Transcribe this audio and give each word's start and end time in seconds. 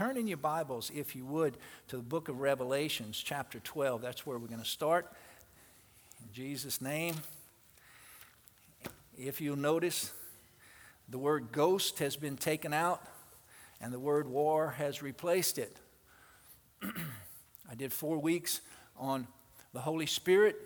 turn 0.00 0.16
in 0.16 0.26
your 0.26 0.38
Bibles, 0.38 0.90
if 0.94 1.14
you 1.14 1.26
would, 1.26 1.58
to 1.88 1.98
the 1.98 2.02
book 2.02 2.30
of 2.30 2.40
Revelations, 2.40 3.22
chapter 3.22 3.60
12. 3.60 4.00
That's 4.00 4.24
where 4.24 4.38
we're 4.38 4.46
going 4.46 4.62
to 4.62 4.66
start. 4.66 5.12
In 6.22 6.32
Jesus' 6.32 6.80
name. 6.80 7.16
If 9.18 9.42
you'll 9.42 9.58
notice, 9.58 10.10
the 11.10 11.18
word 11.18 11.52
ghost 11.52 11.98
has 11.98 12.16
been 12.16 12.38
taken 12.38 12.72
out 12.72 13.02
and 13.78 13.92
the 13.92 13.98
word 13.98 14.26
war 14.26 14.70
has 14.78 15.02
replaced 15.02 15.58
it. 15.58 15.76
I 16.82 17.74
did 17.76 17.92
four 17.92 18.16
weeks 18.16 18.62
on 18.96 19.26
the 19.74 19.80
Holy 19.80 20.06
Spirit, 20.06 20.56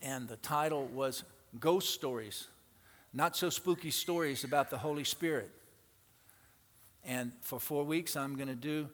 and 0.00 0.28
the 0.28 0.36
title 0.36 0.86
was 0.86 1.24
Ghost 1.60 1.90
Stories, 1.90 2.46
Not 3.12 3.36
So 3.36 3.50
Spooky 3.50 3.90
Stories 3.90 4.44
About 4.44 4.70
the 4.70 4.78
Holy 4.78 5.04
Spirit. 5.04 5.50
And 7.06 7.30
for 7.40 7.60
four 7.60 7.84
weeks, 7.84 8.16
I'm 8.16 8.34
going 8.34 8.48
to 8.48 8.56
do 8.56 8.88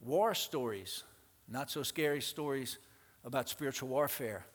war 0.00 0.32
stories, 0.32 1.02
not 1.48 1.70
so 1.70 1.82
scary 1.82 2.22
stories 2.22 2.78
about 3.24 3.48
spiritual 3.48 3.88
warfare. 3.88 4.46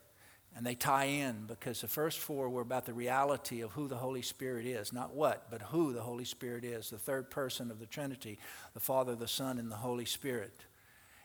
And 0.56 0.64
they 0.64 0.74
tie 0.74 1.06
in 1.06 1.44
because 1.46 1.82
the 1.82 1.88
first 1.88 2.18
four 2.18 2.48
were 2.48 2.62
about 2.62 2.86
the 2.86 2.94
reality 2.94 3.60
of 3.60 3.72
who 3.72 3.88
the 3.88 3.96
Holy 3.96 4.22
Spirit 4.22 4.64
is. 4.64 4.92
Not 4.92 5.14
what, 5.14 5.50
but 5.50 5.60
who 5.60 5.92
the 5.92 6.00
Holy 6.00 6.24
Spirit 6.24 6.64
is, 6.64 6.88
the 6.88 6.98
third 6.98 7.30
person 7.30 7.70
of 7.70 7.78
the 7.78 7.86
Trinity, 7.86 8.38
the 8.72 8.80
Father, 8.80 9.14
the 9.14 9.28
Son, 9.28 9.58
and 9.58 9.70
the 9.70 9.76
Holy 9.76 10.06
Spirit. 10.06 10.54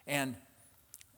And 0.06 0.36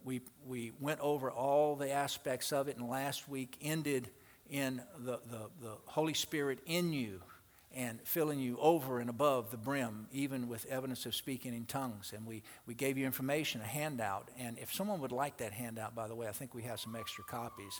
we, 0.03 0.21
we 0.45 0.73
went 0.79 0.99
over 0.99 1.31
all 1.31 1.75
the 1.75 1.89
aspects 1.89 2.51
of 2.51 2.67
it, 2.67 2.77
and 2.77 2.87
last 2.87 3.27
week 3.27 3.57
ended 3.61 4.09
in 4.49 4.81
the, 4.99 5.19
the, 5.29 5.49
the 5.61 5.77
Holy 5.85 6.13
Spirit 6.13 6.59
in 6.65 6.91
you 6.93 7.21
and 7.75 7.99
filling 8.03 8.39
you 8.39 8.57
over 8.59 8.99
and 8.99 9.09
above 9.09 9.51
the 9.51 9.57
brim, 9.57 10.07
even 10.11 10.47
with 10.47 10.65
evidence 10.65 11.05
of 11.05 11.15
speaking 11.15 11.53
in 11.53 11.65
tongues. 11.65 12.13
And 12.15 12.25
we, 12.25 12.43
we 12.65 12.73
gave 12.73 12.97
you 12.97 13.05
information, 13.05 13.61
a 13.61 13.65
handout. 13.65 14.29
And 14.37 14.57
if 14.59 14.73
someone 14.73 14.99
would 15.01 15.11
like 15.11 15.37
that 15.37 15.53
handout, 15.53 15.95
by 15.95 16.07
the 16.07 16.15
way, 16.15 16.27
I 16.27 16.31
think 16.31 16.53
we 16.53 16.63
have 16.63 16.79
some 16.79 16.95
extra 16.95 17.23
copies. 17.23 17.79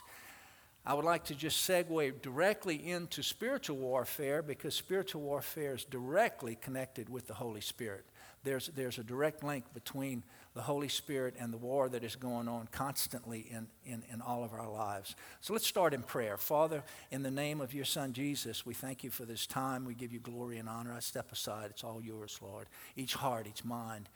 I 0.84 0.94
would 0.94 1.04
like 1.04 1.24
to 1.26 1.34
just 1.34 1.68
segue 1.68 2.22
directly 2.22 2.88
into 2.90 3.22
spiritual 3.22 3.76
warfare 3.76 4.42
because 4.42 4.74
spiritual 4.74 5.22
warfare 5.22 5.74
is 5.74 5.84
directly 5.84 6.56
connected 6.56 7.08
with 7.08 7.28
the 7.28 7.34
Holy 7.34 7.60
Spirit. 7.60 8.04
There's, 8.42 8.68
there's 8.74 8.98
a 8.98 9.04
direct 9.04 9.44
link 9.44 9.64
between 9.74 10.24
the 10.54 10.62
Holy 10.62 10.88
Spirit 10.88 11.34
and 11.38 11.52
the 11.52 11.58
war 11.58 11.88
that 11.88 12.04
is 12.04 12.14
going 12.14 12.46
on 12.46 12.68
constantly 12.72 13.46
in, 13.50 13.68
in, 13.86 14.02
in 14.12 14.20
all 14.20 14.44
of 14.44 14.52
our 14.52 14.70
lives. 14.70 15.16
So 15.40 15.52
let's 15.52 15.66
start 15.66 15.94
in 15.94 16.02
prayer. 16.02 16.36
Father, 16.36 16.82
in 17.10 17.22
the 17.22 17.30
name 17.30 17.60
of 17.60 17.72
your 17.72 17.86
Son 17.86 18.12
Jesus, 18.12 18.66
we 18.66 18.74
thank 18.74 19.02
you 19.02 19.10
for 19.10 19.24
this 19.24 19.46
time. 19.46 19.86
We 19.86 19.94
give 19.94 20.12
you 20.12 20.20
glory 20.20 20.58
and 20.58 20.68
honor. 20.68 20.92
I 20.92 21.00
step 21.00 21.32
aside. 21.32 21.70
It's 21.70 21.84
all 21.84 22.02
yours, 22.02 22.38
Lord. 22.42 22.66
Each 22.96 23.14
heart, 23.14 23.46
each 23.46 23.64
mind, 23.64 24.10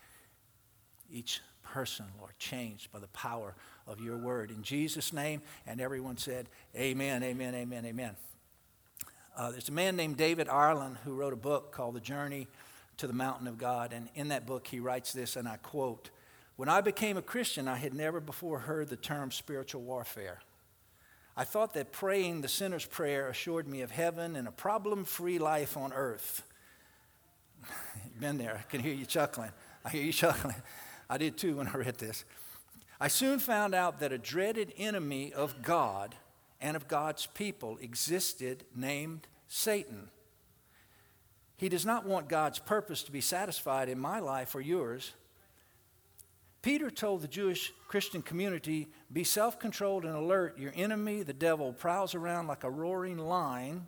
each 1.11 1.41
person, 1.63 2.05
Lord, 2.19 2.39
changed 2.39 2.93
by 2.93 2.99
the 2.99 3.09
power 3.09 3.55
of 3.87 4.01
your 4.01 4.19
word. 4.19 4.51
In 4.51 4.63
Jesus' 4.63 5.13
name, 5.13 5.41
and 5.67 5.81
everyone 5.81 6.19
said, 6.19 6.49
Amen, 6.77 7.23
amen, 7.23 7.55
amen, 7.55 7.87
amen. 7.87 8.17
Uh, 9.37 9.51
there's 9.51 9.69
a 9.69 9.73
man 9.73 9.97
named 9.97 10.17
David 10.17 10.49
Ireland 10.49 10.99
who 11.05 11.15
wrote 11.15 11.33
a 11.33 11.37
book 11.37 11.73
called 11.73 11.95
The 11.95 12.01
Journey 12.01 12.47
to 12.99 13.07
the 13.07 13.13
Mountain 13.13 13.47
of 13.47 13.59
God. 13.59 13.93
And 13.93 14.09
in 14.15 14.29
that 14.29 14.47
book, 14.47 14.67
he 14.67 14.81
writes 14.81 15.13
this, 15.13 15.37
and 15.37 15.47
I 15.47 15.57
quote 15.59 16.11
when 16.57 16.69
I 16.69 16.81
became 16.81 17.17
a 17.17 17.23
Christian, 17.23 17.69
I 17.69 17.77
had 17.77 17.95
never 17.95 18.21
before 18.21 18.61
heard 18.61 18.89
the 18.89 18.97
term 18.97 19.31
spiritual 19.31 19.83
warfare. 19.83 20.41
I 21.37 21.45
thought 21.45 21.75
that 21.75 21.93
praying 21.93 22.41
the 22.41 22.49
sinner's 22.49 22.87
prayer 22.87 23.29
assured 23.29 23.69
me 23.69 23.83
of 23.83 23.91
heaven 23.91 24.37
and 24.37 24.49
a 24.49 24.53
problem 24.53 25.05
free 25.05 25.39
life 25.39 25.77
on 25.77 25.93
earth. 25.93 26.43
Been 28.21 28.39
there. 28.39 28.57
I 28.59 28.71
can 28.71 28.81
hear 28.81 28.95
you 28.95 29.05
chuckling. 29.05 29.51
I 29.85 29.91
hear 29.91 30.03
you 30.03 30.13
chuckling. 30.13 30.57
I 31.11 31.19
did 31.19 31.37
too 31.37 31.59
when 31.59 31.69
I 31.69 31.77
read 31.77 31.99
this. 31.99 32.25
I 32.99 33.09
soon 33.09 33.39
found 33.39 33.75
out 33.75 34.01
that 34.01 34.13
a 34.13 34.19
dreaded 34.19 34.73
enemy 34.79 35.33
of 35.33 35.63
God 35.63 36.15
and 36.61 36.75
of 36.75 36.89
God's 36.89 37.27
people 37.27 37.77
existed 37.83 38.65
named 38.75 39.27
Satan. 39.47 40.09
He 41.57 41.69
does 41.69 41.85
not 41.85 42.07
want 42.07 42.29
God's 42.29 42.59
purpose 42.59 43.03
to 43.03 43.13
be 43.13 43.21
satisfied 43.21 43.91
in 43.91 43.99
my 43.99 44.21
life 44.21 44.55
or 44.55 44.63
yours. 44.63 45.13
Peter 46.67 46.91
told 46.91 47.23
the 47.23 47.29
Jewish 47.29 47.73
Christian 47.87 48.23
community 48.23 48.89
be 49.13 49.23
self 49.23 49.57
controlled 49.57 50.05
and 50.05 50.17
alert. 50.17 50.59
Your 50.59 50.73
enemy, 50.75 51.23
the 51.23 51.33
devil, 51.33 51.73
prowls 51.73 52.13
around 52.13 52.49
like 52.49 52.65
a 52.65 52.71
roaring 52.71 53.19
lion 53.19 53.87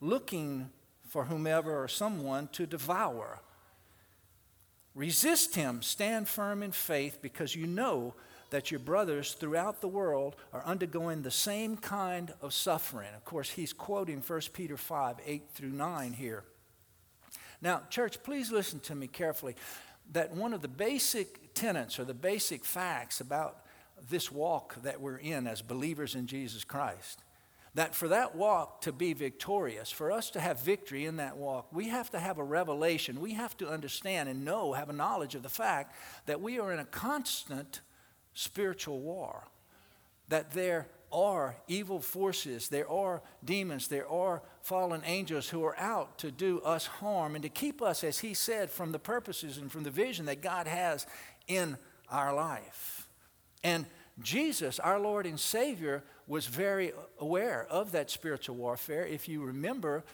looking 0.00 0.70
for 1.06 1.26
whomever 1.26 1.84
or 1.84 1.86
someone 1.86 2.48
to 2.52 2.64
devour. 2.64 3.42
Resist 4.94 5.54
him, 5.54 5.82
stand 5.82 6.26
firm 6.26 6.62
in 6.62 6.72
faith 6.72 7.18
because 7.20 7.54
you 7.54 7.66
know 7.66 8.14
that 8.48 8.70
your 8.70 8.80
brothers 8.80 9.34
throughout 9.34 9.82
the 9.82 9.88
world 9.88 10.34
are 10.54 10.64
undergoing 10.64 11.20
the 11.20 11.30
same 11.30 11.76
kind 11.76 12.32
of 12.40 12.54
suffering. 12.54 13.14
Of 13.14 13.26
course, 13.26 13.50
he's 13.50 13.74
quoting 13.74 14.22
1 14.26 14.40
Peter 14.54 14.78
5 14.78 15.16
8 15.26 15.42
through 15.52 15.72
9 15.72 16.14
here. 16.14 16.44
Now, 17.60 17.82
church, 17.90 18.22
please 18.22 18.50
listen 18.50 18.80
to 18.80 18.94
me 18.94 19.08
carefully 19.08 19.56
that 20.12 20.34
one 20.34 20.54
of 20.54 20.62
the 20.62 20.68
basic 20.68 21.43
tenets 21.54 21.98
or 21.98 22.04
the 22.04 22.14
basic 22.14 22.64
facts 22.64 23.20
about 23.20 23.64
this 24.08 24.30
walk 24.30 24.74
that 24.82 25.00
we're 25.00 25.16
in 25.16 25.46
as 25.46 25.62
believers 25.62 26.14
in 26.14 26.26
Jesus 26.26 26.64
Christ, 26.64 27.22
that 27.74 27.94
for 27.94 28.08
that 28.08 28.36
walk 28.36 28.82
to 28.82 28.92
be 28.92 29.12
victorious, 29.12 29.90
for 29.90 30.12
us 30.12 30.30
to 30.30 30.40
have 30.40 30.60
victory 30.60 31.06
in 31.06 31.16
that 31.16 31.36
walk, 31.36 31.66
we 31.72 31.88
have 31.88 32.10
to 32.10 32.20
have 32.20 32.38
a 32.38 32.44
revelation. 32.44 33.20
We 33.20 33.34
have 33.34 33.56
to 33.56 33.68
understand 33.68 34.28
and 34.28 34.44
know, 34.44 34.72
have 34.72 34.90
a 34.90 34.92
knowledge 34.92 35.34
of 35.34 35.42
the 35.42 35.48
fact 35.48 35.94
that 36.26 36.40
we 36.40 36.58
are 36.58 36.72
in 36.72 36.78
a 36.78 36.84
constant 36.84 37.80
spiritual 38.32 39.00
war, 39.00 39.48
that 40.28 40.52
there 40.52 40.88
are 41.12 41.56
evil 41.68 42.00
forces, 42.00 42.68
there 42.68 42.90
are 42.90 43.22
demons, 43.44 43.88
there 43.88 44.08
are 44.08 44.42
fallen 44.62 45.02
angels 45.04 45.48
who 45.48 45.64
are 45.64 45.78
out 45.78 46.18
to 46.18 46.30
do 46.30 46.60
us 46.60 46.86
harm 46.86 47.34
and 47.34 47.42
to 47.42 47.48
keep 47.48 47.80
us, 47.80 48.02
as 48.02 48.18
he 48.18 48.34
said, 48.34 48.70
from 48.70 48.90
the 48.92 48.98
purposes 48.98 49.58
and 49.58 49.70
from 49.70 49.84
the 49.84 49.90
vision 49.90 50.26
that 50.26 50.42
God 50.42 50.66
has 50.66 51.06
in 51.46 51.76
our 52.10 52.34
life. 52.34 53.06
And 53.62 53.86
Jesus, 54.22 54.78
our 54.78 55.00
Lord 55.00 55.26
and 55.26 55.38
Savior, 55.38 56.02
was 56.26 56.46
very 56.46 56.92
aware 57.18 57.66
of 57.68 57.92
that 57.92 58.10
spiritual 58.10 58.56
warfare. 58.56 59.04
If 59.04 59.28
you 59.28 59.42
remember, 59.42 60.04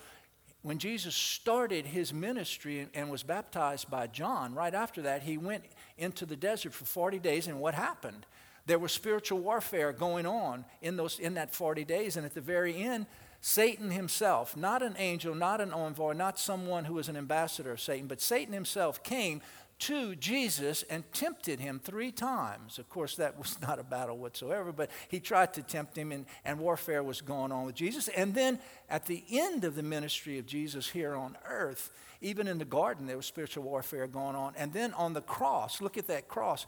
when 0.62 0.78
Jesus 0.78 1.14
started 1.14 1.86
his 1.86 2.12
ministry 2.12 2.88
and 2.94 3.10
was 3.10 3.22
baptized 3.22 3.90
by 3.90 4.06
John, 4.06 4.54
right 4.54 4.74
after 4.74 5.02
that, 5.02 5.22
he 5.22 5.38
went 5.38 5.64
into 5.98 6.26
the 6.26 6.36
desert 6.36 6.72
for 6.74 6.84
40 6.84 7.18
days, 7.18 7.46
and 7.46 7.60
what 7.60 7.74
happened? 7.74 8.26
There 8.66 8.78
was 8.78 8.92
spiritual 8.92 9.38
warfare 9.40 9.92
going 9.92 10.26
on 10.26 10.64
in, 10.82 10.96
those, 10.96 11.18
in 11.18 11.34
that 11.34 11.54
40 11.54 11.84
days. 11.84 12.16
And 12.16 12.26
at 12.26 12.34
the 12.34 12.40
very 12.40 12.76
end, 12.76 13.06
Satan 13.40 13.90
himself, 13.90 14.56
not 14.56 14.82
an 14.82 14.94
angel, 14.98 15.34
not 15.34 15.60
an 15.60 15.72
envoy, 15.72 16.12
not 16.12 16.38
someone 16.38 16.84
who 16.84 16.94
was 16.94 17.08
an 17.08 17.16
ambassador 17.16 17.72
of 17.72 17.80
Satan, 17.80 18.06
but 18.06 18.20
Satan 18.20 18.52
himself 18.52 19.02
came 19.02 19.40
to 19.80 20.14
Jesus 20.14 20.82
and 20.84 21.10
tempted 21.12 21.58
him 21.58 21.80
three 21.82 22.12
times. 22.12 22.78
Of 22.78 22.88
course, 22.88 23.16
that 23.16 23.38
was 23.38 23.60
not 23.60 23.78
a 23.78 23.82
battle 23.82 24.18
whatsoever, 24.18 24.72
but 24.72 24.90
he 25.08 25.20
tried 25.20 25.54
to 25.54 25.62
tempt 25.62 25.96
him, 25.96 26.12
and, 26.12 26.26
and 26.44 26.58
warfare 26.58 27.02
was 27.02 27.20
going 27.20 27.50
on 27.50 27.66
with 27.66 27.74
Jesus. 27.74 28.08
And 28.08 28.34
then 28.34 28.58
at 28.88 29.06
the 29.06 29.24
end 29.30 29.64
of 29.64 29.74
the 29.74 29.82
ministry 29.82 30.38
of 30.38 30.46
Jesus 30.46 30.88
here 30.90 31.14
on 31.14 31.36
earth, 31.48 31.92
even 32.20 32.46
in 32.46 32.58
the 32.58 32.64
garden, 32.66 33.06
there 33.06 33.16
was 33.16 33.26
spiritual 33.26 33.64
warfare 33.64 34.06
going 34.06 34.36
on. 34.36 34.52
And 34.56 34.72
then 34.72 34.92
on 34.94 35.14
the 35.14 35.22
cross, 35.22 35.80
look 35.80 35.96
at 35.96 36.06
that 36.08 36.28
cross. 36.28 36.66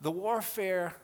The 0.00 0.10
warfare 0.10 0.94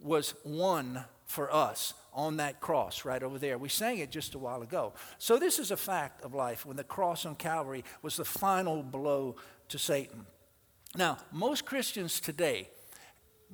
was 0.00 0.34
won 0.44 1.04
for 1.26 1.52
us 1.52 1.94
on 2.12 2.36
that 2.36 2.60
cross 2.60 3.04
right 3.04 3.22
over 3.22 3.38
there. 3.38 3.58
We 3.58 3.68
sang 3.68 3.98
it 3.98 4.10
just 4.10 4.34
a 4.34 4.38
while 4.38 4.62
ago. 4.62 4.92
So, 5.18 5.38
this 5.38 5.58
is 5.58 5.70
a 5.70 5.76
fact 5.76 6.22
of 6.22 6.34
life 6.34 6.66
when 6.66 6.76
the 6.76 6.84
cross 6.84 7.24
on 7.24 7.36
Calvary 7.36 7.84
was 8.02 8.16
the 8.16 8.24
final 8.24 8.82
blow 8.82 9.36
to 9.68 9.78
Satan. 9.78 10.26
Now, 10.96 11.18
most 11.30 11.64
Christians 11.64 12.20
today 12.20 12.68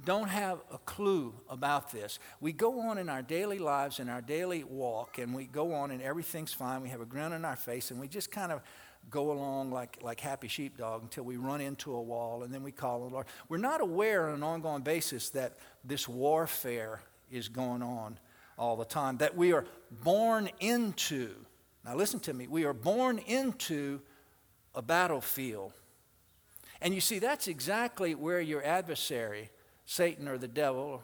don't 0.05 0.29
have 0.29 0.59
a 0.73 0.79
clue 0.79 1.35
about 1.49 1.93
this. 1.93 2.19
We 2.41 2.53
go 2.53 2.81
on 2.81 2.99
in 2.99 3.09
our 3.09 3.23
daily 3.23 3.59
lives, 3.59 4.01
in 4.01 4.09
our 4.09 4.21
daily 4.21 4.65
walk, 4.65 5.19
and 5.19 5.35
we 5.35 5.47
go 5.47 5.73
on 5.75 5.91
and 5.91 6.03
everything's 6.03 6.53
fine. 6.53 6.83
We 6.83 6.89
have 6.89 7.01
a 7.01 7.05
grin 7.05 7.33
on 7.33 7.45
our 7.45 7.57
face, 7.57 7.91
and 7.91 8.01
we 8.01 8.09
just 8.09 8.31
kind 8.31 8.51
of 8.51 8.61
go 9.11 9.31
along 9.31 9.71
like, 9.71 9.99
like 10.03 10.21
happy 10.21 10.49
sheepdog 10.49 11.03
until 11.03 11.25
we 11.25 11.37
run 11.37 11.61
into 11.61 11.95
a 11.95 12.03
wall 12.03 12.43
and 12.43 12.53
then 12.53 12.63
we 12.63 12.73
call 12.73 13.09
the 13.09 13.15
Lord. 13.15 13.27
We're 13.49 13.57
not 13.57 13.81
aware 13.81 14.29
on 14.29 14.35
an 14.35 14.43
ongoing 14.43 14.83
basis 14.83 15.31
that 15.31 15.57
this 15.85 16.09
warfare 16.09 17.01
is 17.31 17.49
going 17.49 17.83
on 17.83 18.19
all 18.59 18.77
the 18.77 18.85
time, 18.85 19.17
that 19.19 19.37
we 19.37 19.53
are 19.53 19.65
born 20.03 20.51
into. 20.61 21.31
Now, 21.85 21.95
listen 21.95 22.21
to 22.21 22.35
me. 22.35 22.49
We 22.49 22.65
are 22.65 22.75
born 22.75 23.19
into 23.19 24.01
a 24.75 24.83
battlefield. 24.83 25.73
And 26.81 26.95
you 26.95 27.01
see, 27.01 27.19
that's 27.19 27.49
exactly 27.49 28.15
where 28.15 28.41
your 28.41 28.65
adversary, 28.65 29.51
Satan 29.85 30.29
or 30.29 30.39
the 30.39 30.49
devil, 30.49 31.03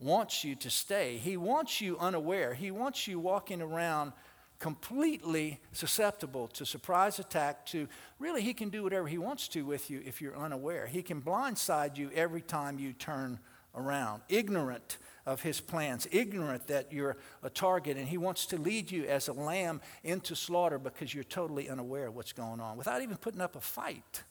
wants 0.00 0.44
you 0.44 0.54
to 0.56 0.70
stay. 0.70 1.18
He 1.18 1.36
wants 1.36 1.80
you 1.80 1.96
unaware. 1.98 2.54
He 2.54 2.70
wants 2.70 3.06
you 3.06 3.18
walking 3.18 3.62
around 3.62 4.12
completely 4.58 5.60
susceptible 5.72 6.48
to 6.48 6.64
surprise 6.64 7.18
attack 7.18 7.66
to 7.66 7.88
really 8.18 8.40
he 8.40 8.54
can 8.54 8.70
do 8.70 8.82
whatever 8.82 9.06
he 9.06 9.18
wants 9.18 9.48
to 9.48 9.62
with 9.62 9.90
you 9.90 10.00
if 10.06 10.22
you're 10.22 10.36
unaware 10.38 10.86
he 10.86 11.02
can 11.02 11.20
blindside 11.20 11.98
you 11.98 12.10
every 12.14 12.40
time 12.40 12.78
you 12.78 12.92
turn 12.92 13.38
around 13.74 14.22
ignorant 14.28 14.98
of 15.26 15.42
his 15.42 15.60
plans 15.60 16.06
ignorant 16.12 16.66
that 16.68 16.92
you're 16.92 17.16
a 17.42 17.50
target 17.50 17.96
and 17.96 18.08
he 18.08 18.16
wants 18.16 18.46
to 18.46 18.56
lead 18.56 18.90
you 18.90 19.04
as 19.04 19.26
a 19.28 19.32
lamb 19.32 19.80
into 20.04 20.36
slaughter 20.36 20.78
because 20.78 21.12
you're 21.12 21.24
totally 21.24 21.68
unaware 21.68 22.06
of 22.06 22.14
what's 22.14 22.32
going 22.32 22.60
on 22.60 22.76
without 22.76 23.02
even 23.02 23.16
putting 23.16 23.40
up 23.40 23.56
a 23.56 23.60
fight 23.60 24.22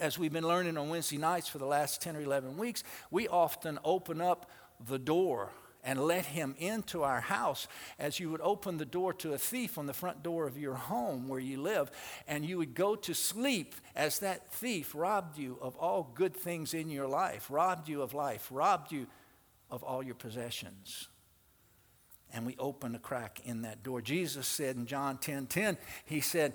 as 0.00 0.18
we've 0.18 0.32
been 0.32 0.48
learning 0.48 0.78
on 0.78 0.88
Wednesday 0.88 1.18
nights 1.18 1.48
for 1.48 1.58
the 1.58 1.66
last 1.66 2.00
10 2.00 2.16
or 2.16 2.22
11 2.22 2.56
weeks, 2.56 2.82
we 3.10 3.28
often 3.28 3.78
open 3.84 4.20
up 4.20 4.50
the 4.84 4.98
door 4.98 5.50
and 5.84 6.00
let 6.00 6.26
him 6.26 6.54
into 6.58 7.02
our 7.02 7.20
house 7.20 7.66
as 7.98 8.18
you 8.18 8.30
would 8.30 8.40
open 8.40 8.78
the 8.78 8.84
door 8.84 9.12
to 9.14 9.32
a 9.32 9.38
thief 9.38 9.78
on 9.78 9.86
the 9.86 9.92
front 9.92 10.22
door 10.22 10.46
of 10.46 10.58
your 10.58 10.74
home 10.74 11.28
where 11.28 11.40
you 11.40 11.60
live. 11.60 11.90
And 12.26 12.44
you 12.44 12.58
would 12.58 12.74
go 12.74 12.96
to 12.96 13.14
sleep 13.14 13.74
as 13.94 14.18
that 14.18 14.52
thief 14.52 14.94
robbed 14.94 15.38
you 15.38 15.58
of 15.60 15.76
all 15.76 16.10
good 16.14 16.34
things 16.34 16.74
in 16.74 16.90
your 16.90 17.06
life, 17.06 17.46
robbed 17.50 17.88
you 17.88 18.02
of 18.02 18.14
life, 18.14 18.48
robbed 18.50 18.92
you 18.92 19.06
of 19.70 19.82
all 19.82 20.02
your 20.02 20.14
possessions. 20.14 21.08
And 22.32 22.46
we 22.46 22.56
open 22.58 22.94
a 22.94 22.98
crack 22.98 23.40
in 23.44 23.62
that 23.62 23.82
door. 23.82 24.00
Jesus 24.00 24.46
said 24.46 24.76
in 24.76 24.86
John 24.86 25.18
10 25.18 25.46
10, 25.46 25.78
He 26.04 26.20
said, 26.20 26.54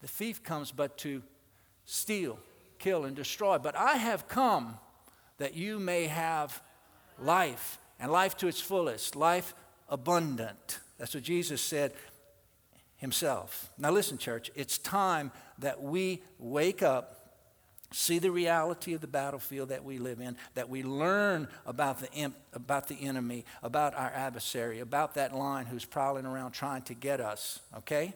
The 0.00 0.08
thief 0.08 0.42
comes 0.42 0.72
but 0.72 0.96
to 0.98 1.22
steal, 1.84 2.38
kill, 2.78 3.04
and 3.04 3.16
destroy. 3.16 3.58
But 3.58 3.76
I 3.76 3.96
have 3.96 4.28
come 4.28 4.76
that 5.38 5.54
you 5.54 5.78
may 5.78 6.06
have 6.06 6.62
life 7.18 7.78
and 7.98 8.10
life 8.10 8.36
to 8.38 8.48
its 8.48 8.60
fullest, 8.60 9.16
life 9.16 9.54
abundant. 9.88 10.80
That's 10.98 11.14
what 11.14 11.22
Jesus 11.24 11.60
said 11.60 11.92
himself. 12.96 13.70
Now, 13.76 13.90
listen, 13.90 14.18
church, 14.18 14.50
it's 14.54 14.78
time 14.78 15.32
that 15.58 15.82
we 15.82 16.22
wake 16.38 16.82
up. 16.82 17.18
See 17.92 18.18
the 18.18 18.30
reality 18.30 18.94
of 18.94 19.02
the 19.02 19.06
battlefield 19.06 19.68
that 19.68 19.84
we 19.84 19.98
live 19.98 20.20
in, 20.20 20.36
that 20.54 20.70
we 20.70 20.82
learn 20.82 21.46
about 21.66 22.00
the, 22.00 22.32
about 22.54 22.88
the 22.88 22.94
enemy, 22.94 23.44
about 23.62 23.94
our 23.94 24.10
adversary, 24.10 24.80
about 24.80 25.14
that 25.14 25.34
line 25.34 25.66
who's 25.66 25.84
prowling 25.84 26.24
around 26.24 26.52
trying 26.52 26.82
to 26.82 26.94
get 26.94 27.20
us, 27.20 27.60
okay? 27.76 28.14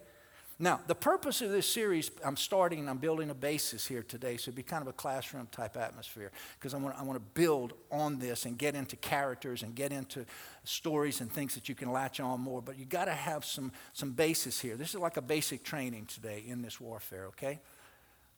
Now, 0.59 0.81
the 0.87 0.95
purpose 0.95 1.43
of 1.43 1.51
this 1.51 1.69
series, 1.69 2.11
I'm 2.25 2.39
starting, 2.39 2.89
I'm 2.89 2.97
building 2.97 3.29
a 3.29 3.35
basis 3.35 3.87
here 3.87 4.03
today, 4.03 4.39
so 4.39 4.49
it'll 4.49 4.57
be 4.57 4.63
kind 4.63 4.81
of 4.81 4.89
a 4.89 4.93
classroom 4.95 5.49
type 5.53 5.77
atmosphere 5.77 6.33
because 6.59 6.73
I 6.73 6.79
want, 6.79 6.99
I 6.99 7.03
want 7.03 7.19
to 7.19 7.41
build 7.41 7.75
on 7.93 8.19
this 8.19 8.47
and 8.47 8.57
get 8.57 8.75
into 8.75 8.97
characters 8.97 9.63
and 9.63 9.75
get 9.75 9.93
into 9.93 10.25
stories 10.65 11.21
and 11.21 11.31
things 11.31 11.55
that 11.57 11.69
you 11.69 11.75
can 11.75 11.93
latch 11.93 12.21
on 12.21 12.41
more. 12.41 12.63
But 12.63 12.79
you 12.79 12.87
got 12.87 13.05
to 13.05 13.13
have 13.13 13.45
some, 13.45 13.71
some 13.93 14.13
basis 14.13 14.59
here. 14.59 14.77
This 14.77 14.95
is 14.95 15.01
like 15.01 15.19
a 15.19 15.23
basic 15.23 15.63
training 15.63 16.07
today 16.07 16.43
in 16.47 16.63
this 16.63 16.81
warfare, 16.81 17.27
okay? 17.27 17.61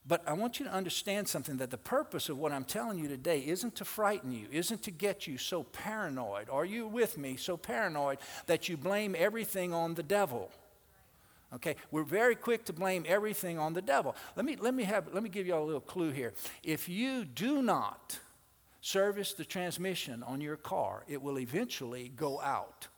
But 0.05 0.27
I 0.27 0.33
want 0.33 0.59
you 0.59 0.67
to 0.67 0.73
understand 0.73 1.29
something 1.29 1.59
that 1.59 1.71
the 1.71 1.79
purpose 1.79 2.29
of 2.29 2.37
what 2.37 2.51
I'm 2.51 2.65
telling 2.65 2.99
you 2.99 3.07
today 3.07 3.45
isn't 3.47 3.77
to 3.77 3.85
frighten 3.85 4.33
you, 4.33 4.49
isn't 4.51 4.83
to 4.83 4.91
get 4.91 5.29
you 5.29 5.39
so 5.39 5.63
paranoid. 5.63 6.51
Are 6.51 6.65
you 6.65 6.89
with 6.89 7.17
me? 7.17 7.37
So 7.37 7.57
paranoid 7.57 8.19
that 8.47 8.69
you 8.69 8.77
blame 8.77 9.15
everything 9.17 9.73
on 9.73 9.95
the 9.95 10.03
devil. 10.03 10.51
Okay, 11.55 11.77
we're 11.91 12.05
very 12.05 12.35
quick 12.35 12.67
to 12.67 12.73
blame 12.73 13.05
everything 13.07 13.59
on 13.59 13.73
the 13.73 13.81
devil. 13.81 14.15
Let 14.37 14.45
me, 14.45 14.57
let 14.57 14.75
me, 14.75 14.85
have, 14.85 15.13
let 15.15 15.23
me 15.23 15.31
give 15.31 15.47
you 15.47 15.55
a 15.55 15.61
little 15.61 15.81
clue 15.81 16.11
here. 16.11 16.35
If 16.63 16.89
you 16.89 17.25
do 17.25 17.63
not 17.63 18.19
service 18.83 19.33
the 19.33 19.45
transmission 19.45 20.23
on 20.23 20.41
your 20.43 20.57
car, 20.57 21.05
it 21.09 21.23
will 21.23 21.39
eventually 21.39 22.13
go 22.15 22.41
out. 22.41 22.89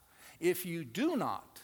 If 0.40 0.66
you 0.66 0.84
do 0.84 1.16
not 1.16 1.60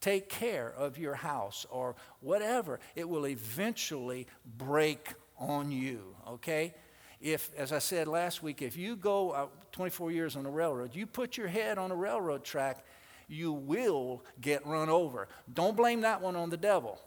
take 0.00 0.28
care 0.28 0.72
of 0.76 0.98
your 0.98 1.14
house 1.14 1.66
or 1.68 1.96
whatever, 2.20 2.80
it 2.94 3.08
will 3.08 3.26
eventually 3.26 4.26
break 4.56 5.14
on 5.38 5.72
you, 5.72 6.14
okay? 6.28 6.74
If, 7.20 7.50
as 7.56 7.72
I 7.72 7.80
said 7.80 8.08
last 8.08 8.42
week, 8.42 8.62
if 8.62 8.76
you 8.76 8.96
go 8.96 9.30
uh, 9.32 9.46
24 9.72 10.10
years 10.12 10.36
on 10.36 10.46
a 10.46 10.50
railroad, 10.50 10.94
you 10.94 11.06
put 11.06 11.36
your 11.36 11.48
head 11.48 11.76
on 11.76 11.90
a 11.90 11.96
railroad 11.96 12.44
track, 12.44 12.84
you 13.30 13.52
will 13.52 14.24
get 14.40 14.66
run 14.66 14.88
over. 14.88 15.28
Don't 15.52 15.76
blame 15.76 16.02
that 16.02 16.20
one 16.20 16.36
on 16.36 16.50
the 16.50 16.56
devil. 16.56 17.00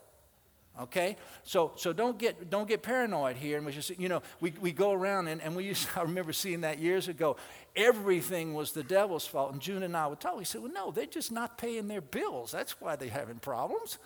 Okay? 0.80 1.16
So, 1.44 1.72
so 1.76 1.92
don't, 1.92 2.18
get, 2.18 2.50
don't 2.50 2.66
get 2.66 2.82
paranoid 2.82 3.36
here. 3.36 3.58
And 3.58 3.66
we 3.66 3.72
just, 3.72 3.90
you 3.98 4.08
know, 4.08 4.22
we, 4.40 4.54
we 4.60 4.72
go 4.72 4.92
around 4.92 5.28
and, 5.28 5.40
and 5.40 5.54
we 5.54 5.64
used 5.64 5.86
I 5.96 6.02
remember 6.02 6.32
seeing 6.32 6.62
that 6.62 6.78
years 6.78 7.08
ago. 7.08 7.36
Everything 7.76 8.54
was 8.54 8.72
the 8.72 8.82
devil's 8.82 9.26
fault. 9.26 9.52
And 9.52 9.60
June 9.60 9.82
and 9.82 9.96
I 9.96 10.06
would 10.06 10.20
talk. 10.20 10.36
We 10.36 10.44
said, 10.44 10.62
well, 10.62 10.72
no, 10.72 10.90
they're 10.90 11.06
just 11.06 11.30
not 11.30 11.58
paying 11.58 11.88
their 11.88 12.00
bills. 12.00 12.50
That's 12.50 12.80
why 12.80 12.96
they're 12.96 13.08
having 13.08 13.38
problems. 13.38 13.98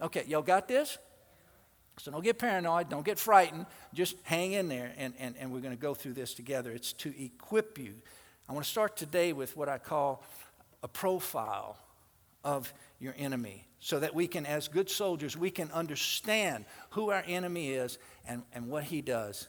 Okay, 0.00 0.24
y'all 0.26 0.42
got 0.42 0.66
this? 0.66 0.98
So 1.98 2.10
don't 2.10 2.24
get 2.24 2.38
paranoid, 2.38 2.88
don't 2.88 3.04
get 3.04 3.18
frightened, 3.18 3.66
just 3.92 4.16
hang 4.22 4.52
in 4.52 4.68
there, 4.68 4.92
and, 4.96 5.12
and, 5.18 5.34
and 5.38 5.52
we're 5.52 5.60
going 5.60 5.76
to 5.76 5.80
go 5.80 5.92
through 5.92 6.14
this 6.14 6.32
together. 6.32 6.70
It's 6.72 6.94
to 6.94 7.14
equip 7.22 7.78
you. 7.78 7.94
I 8.48 8.52
want 8.52 8.64
to 8.64 8.70
start 8.70 8.96
today 8.96 9.32
with 9.32 9.56
what 9.56 9.68
I 9.68 9.78
call 9.78 10.24
a 10.82 10.88
profile 10.88 11.76
of 12.44 12.72
your 12.98 13.14
enemy 13.16 13.66
so 13.80 13.98
that 14.00 14.14
we 14.14 14.26
can, 14.26 14.46
as 14.46 14.68
good 14.68 14.88
soldiers, 14.90 15.36
we 15.36 15.50
can 15.50 15.70
understand 15.72 16.64
who 16.90 17.10
our 17.10 17.24
enemy 17.26 17.70
is 17.70 17.98
and, 18.26 18.42
and 18.52 18.68
what 18.68 18.84
he 18.84 19.00
does 19.00 19.48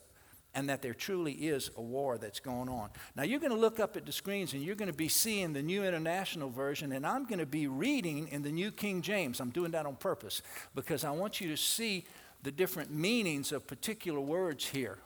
and 0.55 0.69
that 0.69 0.81
there 0.81 0.93
truly 0.93 1.33
is 1.33 1.71
a 1.77 1.81
war 1.81 2.17
that's 2.17 2.39
going 2.39 2.69
on. 2.69 2.89
Now, 3.15 3.23
you're 3.23 3.39
going 3.39 3.51
to 3.51 3.57
look 3.57 3.79
up 3.79 3.97
at 3.97 4.05
the 4.05 4.11
screens 4.11 4.53
and 4.53 4.61
you're 4.61 4.75
going 4.75 4.91
to 4.91 4.97
be 4.97 5.07
seeing 5.07 5.53
the 5.53 5.63
New 5.63 5.83
International 5.83 6.49
Version, 6.49 6.91
and 6.91 7.05
I'm 7.05 7.25
going 7.25 7.39
to 7.39 7.45
be 7.45 7.67
reading 7.67 8.27
in 8.27 8.43
the 8.43 8.51
New 8.51 8.71
King 8.71 9.01
James. 9.01 9.39
I'm 9.39 9.49
doing 9.49 9.71
that 9.71 9.85
on 9.85 9.95
purpose 9.95 10.41
because 10.75 11.03
I 11.03 11.11
want 11.11 11.41
you 11.41 11.49
to 11.49 11.57
see 11.57 12.05
the 12.43 12.51
different 12.51 12.91
meanings 12.91 13.51
of 13.51 13.65
particular 13.65 14.19
words 14.19 14.67
here, 14.67 14.99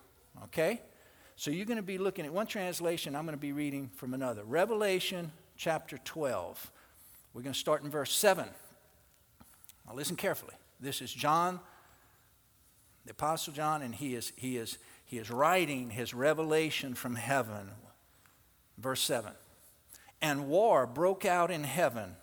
okay? 0.44 0.82
So 1.36 1.50
you're 1.50 1.66
going 1.66 1.76
to 1.76 1.82
be 1.82 1.98
looking 1.98 2.26
at 2.26 2.32
one 2.32 2.46
translation, 2.46 3.14
I'm 3.14 3.24
going 3.24 3.36
to 3.36 3.40
be 3.40 3.52
reading 3.52 3.90
from 3.94 4.12
another. 4.12 4.44
Revelation 4.44 5.32
chapter 5.58 5.98
12. 5.98 6.70
We're 7.34 7.42
going 7.42 7.52
to 7.52 7.58
start 7.58 7.82
in 7.82 7.90
verse 7.90 8.14
7. 8.14 8.46
Now, 9.86 9.94
listen 9.94 10.16
carefully. 10.16 10.54
This 10.80 11.02
is 11.02 11.12
John, 11.12 11.58
the 13.04 13.10
Apostle 13.10 13.52
John, 13.52 13.82
and 13.82 13.94
he 13.94 14.14
is, 14.14 14.32
he 14.36 14.56
is, 14.56 14.78
he 15.04 15.18
is 15.18 15.30
writing 15.30 15.90
his 15.90 16.14
revelation 16.14 16.94
from 16.94 17.16
heaven. 17.16 17.72
Verse 18.78 19.02
7. 19.02 19.32
And 20.22 20.48
war 20.48 20.86
broke 20.86 21.24
out 21.24 21.50
in 21.50 21.64
heaven. 21.64 22.14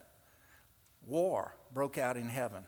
War 1.06 1.56
broke 1.74 1.98
out 1.98 2.16
in 2.16 2.30
heaven. 2.30 2.64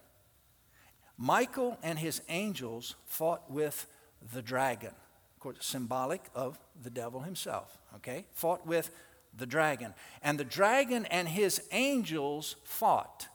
Michael 1.18 1.78
and 1.81 1.98
his 1.98 2.22
angels 2.28 2.96
fought 3.06 3.50
with 3.50 3.88
the 4.34 4.42
dragon, 4.42 4.92
of 5.36 5.40
course, 5.40 5.58
symbolic 5.62 6.25
of 6.36 6.60
the 6.80 6.89
devil 6.89 7.22
himself, 7.22 7.77
okay? 7.96 8.25
Fought 8.34 8.68
with 8.68 8.91
the 9.38 9.46
dragon. 9.46 9.94
And 10.22 10.39
the 10.39 10.44
dragon 10.44 11.06
and 11.06 11.27
his 11.27 11.62
angels 11.72 12.56
fought. 12.63 13.27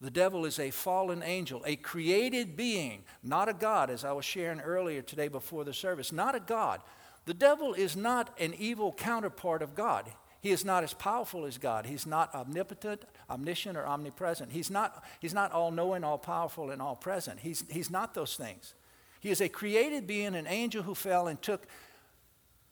The 0.00 0.10
devil 0.10 0.44
is 0.44 0.58
a 0.58 0.70
fallen 0.70 1.22
angel, 1.22 1.62
a 1.66 1.76
created 1.76 2.56
being, 2.56 3.04
not 3.22 3.48
a 3.48 3.54
God, 3.54 3.88
as 3.88 4.04
I 4.04 4.12
was 4.12 4.24
sharing 4.24 4.60
earlier 4.60 5.00
today 5.00 5.28
before 5.28 5.64
the 5.64 5.72
service. 5.72 6.12
Not 6.12 6.34
a 6.34 6.40
God. 6.40 6.80
The 7.24 7.34
devil 7.34 7.72
is 7.72 7.96
not 7.96 8.30
an 8.38 8.54
evil 8.58 8.92
counterpart 8.92 9.62
of 9.62 9.74
God. 9.74 10.12
He 10.42 10.50
is 10.50 10.64
not 10.64 10.84
as 10.84 10.92
powerful 10.92 11.44
as 11.44 11.58
God. 11.58 11.86
He's 11.86 12.06
not 12.06 12.32
omnipotent, 12.34 13.04
omniscient, 13.28 13.76
or 13.76 13.86
omnipresent. 13.86 14.52
He's 14.52 14.70
not, 14.70 15.02
he's 15.18 15.34
not 15.34 15.50
all 15.50 15.70
knowing, 15.70 16.04
all 16.04 16.18
powerful, 16.18 16.70
and 16.70 16.80
all 16.80 16.94
present. 16.94 17.40
He's, 17.40 17.64
he's 17.70 17.90
not 17.90 18.14
those 18.14 18.36
things. 18.36 18.74
He 19.18 19.30
is 19.30 19.40
a 19.40 19.48
created 19.48 20.06
being, 20.06 20.36
an 20.36 20.46
angel 20.46 20.82
who 20.82 20.94
fell 20.94 21.26
and 21.26 21.40
took 21.40 21.66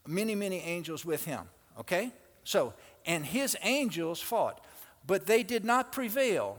many, 0.07 0.35
many 0.35 0.61
angels 0.61 1.05
with 1.05 1.25
him. 1.25 1.49
Okay? 1.79 2.13
So, 2.45 2.75
and 3.07 3.25
his 3.25 3.57
angels 3.63 4.21
fought, 4.21 4.65
but 5.07 5.27
they 5.27 5.43
did 5.43 5.65
not 5.65 5.93
prevail, 5.93 6.59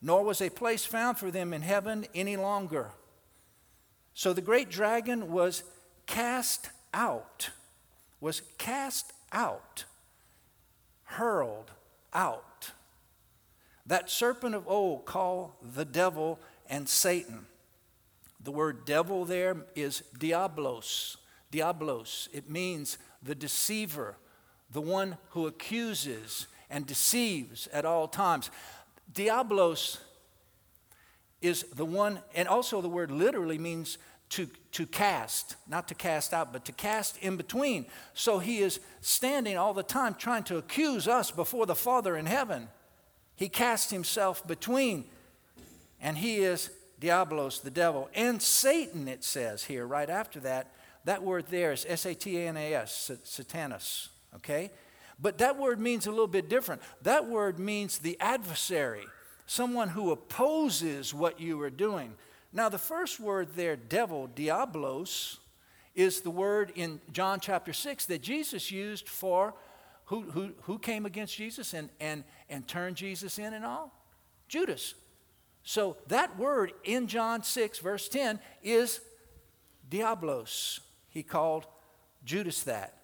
nor 0.00 0.24
was 0.24 0.40
a 0.40 0.50
place 0.50 0.84
found 0.84 1.18
for 1.18 1.30
them 1.30 1.52
in 1.52 1.62
heaven 1.62 2.06
any 2.14 2.36
longer. 2.36 2.90
So 4.14 4.32
the 4.32 4.42
great 4.42 4.68
dragon 4.68 5.30
was 5.32 5.62
cast 6.06 6.70
out, 6.92 7.50
was 8.20 8.42
cast 8.58 9.12
out, 9.32 9.84
hurled 11.04 11.70
out. 12.12 12.72
That 13.86 14.10
serpent 14.10 14.54
of 14.54 14.68
old 14.68 15.06
called 15.06 15.52
the 15.62 15.84
devil 15.84 16.38
and 16.68 16.88
Satan. 16.88 17.46
The 18.42 18.52
word 18.52 18.84
devil 18.84 19.24
there 19.24 19.56
is 19.74 20.02
diablos. 20.18 21.16
Diablos. 21.50 22.28
It 22.32 22.48
means 22.48 22.98
the 23.22 23.34
deceiver, 23.34 24.16
the 24.72 24.80
one 24.80 25.18
who 25.30 25.46
accuses 25.46 26.46
and 26.70 26.86
deceives 26.86 27.68
at 27.72 27.84
all 27.84 28.08
times. 28.08 28.50
Diablos 29.12 29.98
is 31.40 31.64
the 31.74 31.84
one, 31.84 32.20
and 32.34 32.48
also 32.48 32.80
the 32.80 32.88
word 32.88 33.10
literally 33.10 33.58
means 33.58 33.98
to, 34.30 34.48
to 34.72 34.86
cast, 34.86 35.56
not 35.68 35.88
to 35.88 35.94
cast 35.94 36.32
out, 36.32 36.52
but 36.52 36.64
to 36.64 36.72
cast 36.72 37.18
in 37.18 37.36
between. 37.36 37.84
So 38.14 38.38
he 38.38 38.60
is 38.60 38.80
standing 39.02 39.58
all 39.58 39.74
the 39.74 39.82
time 39.82 40.14
trying 40.14 40.44
to 40.44 40.56
accuse 40.56 41.06
us 41.06 41.30
before 41.30 41.66
the 41.66 41.74
Father 41.74 42.16
in 42.16 42.24
heaven. 42.24 42.68
He 43.36 43.50
cast 43.50 43.90
himself 43.90 44.46
between, 44.46 45.04
and 46.00 46.16
he 46.16 46.38
is 46.38 46.70
Diablos, 46.98 47.60
the 47.60 47.70
devil, 47.70 48.08
and 48.14 48.40
Satan, 48.40 49.08
it 49.08 49.24
says 49.24 49.64
here, 49.64 49.86
right 49.86 50.08
after 50.08 50.40
that. 50.40 50.72
That 51.04 51.22
word 51.22 51.46
there 51.48 51.72
is 51.72 51.84
S 51.88 52.06
A 52.06 52.14
T 52.14 52.38
A 52.38 52.48
N 52.48 52.56
A 52.56 52.74
S, 52.74 53.10
Satanas, 53.24 54.08
okay? 54.36 54.70
But 55.20 55.38
that 55.38 55.58
word 55.58 55.80
means 55.80 56.06
a 56.06 56.10
little 56.10 56.26
bit 56.26 56.48
different. 56.48 56.82
That 57.02 57.28
word 57.28 57.58
means 57.58 57.98
the 57.98 58.18
adversary, 58.20 59.04
someone 59.46 59.90
who 59.90 60.10
opposes 60.10 61.14
what 61.14 61.40
you 61.40 61.60
are 61.62 61.70
doing. 61.70 62.14
Now, 62.52 62.68
the 62.68 62.78
first 62.78 63.20
word 63.20 63.54
there, 63.54 63.76
devil, 63.76 64.26
diablos, 64.26 65.38
is 65.94 66.22
the 66.22 66.30
word 66.30 66.72
in 66.74 67.00
John 67.12 67.40
chapter 67.40 67.72
6 67.72 68.06
that 68.06 68.22
Jesus 68.22 68.70
used 68.70 69.08
for 69.08 69.54
who, 70.06 70.22
who, 70.22 70.52
who 70.62 70.78
came 70.78 71.06
against 71.06 71.36
Jesus 71.36 71.74
and, 71.74 71.88
and, 72.00 72.24
and 72.48 72.66
turned 72.66 72.96
Jesus 72.96 73.38
in 73.38 73.54
and 73.54 73.64
all? 73.64 73.92
Judas. 74.48 74.94
So 75.62 75.96
that 76.08 76.36
word 76.38 76.72
in 76.84 77.06
John 77.06 77.42
6, 77.42 77.78
verse 77.78 78.08
10, 78.08 78.40
is 78.62 79.00
diablos. 79.88 80.80
He 81.08 81.22
called 81.22 81.66
Judas 82.24 82.62
that. 82.64 83.01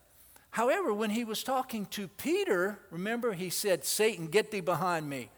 However, 0.58 0.92
when 0.92 1.10
he 1.10 1.22
was 1.22 1.44
talking 1.44 1.86
to 1.86 2.08
Peter, 2.08 2.80
remember 2.90 3.32
he 3.32 3.48
said, 3.48 3.84
Satan, 3.84 4.26
get 4.26 4.50
thee 4.50 4.60
behind 4.60 5.08
me. 5.08 5.30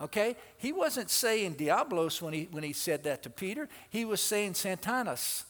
Okay? 0.00 0.36
He 0.58 0.70
wasn't 0.70 1.10
saying 1.10 1.54
diablos 1.54 2.22
when 2.22 2.32
he, 2.32 2.46
when 2.52 2.62
he 2.62 2.72
said 2.72 3.02
that 3.02 3.24
to 3.24 3.30
Peter. 3.30 3.68
He 3.90 4.04
was 4.04 4.20
saying 4.20 4.52
Santanus, 4.52 5.42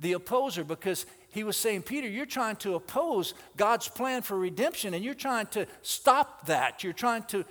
the 0.00 0.14
opposer, 0.14 0.64
because 0.64 1.06
he 1.28 1.44
was 1.44 1.56
saying, 1.56 1.82
Peter, 1.82 2.08
you're 2.08 2.26
trying 2.26 2.56
to 2.56 2.74
oppose 2.74 3.32
God's 3.56 3.86
plan 3.86 4.22
for 4.22 4.36
redemption 4.36 4.92
and 4.92 5.04
you're 5.04 5.14
trying 5.14 5.46
to 5.52 5.64
stop 5.82 6.46
that. 6.46 6.82
You're 6.82 6.92
trying 6.92 7.22
to 7.28 7.44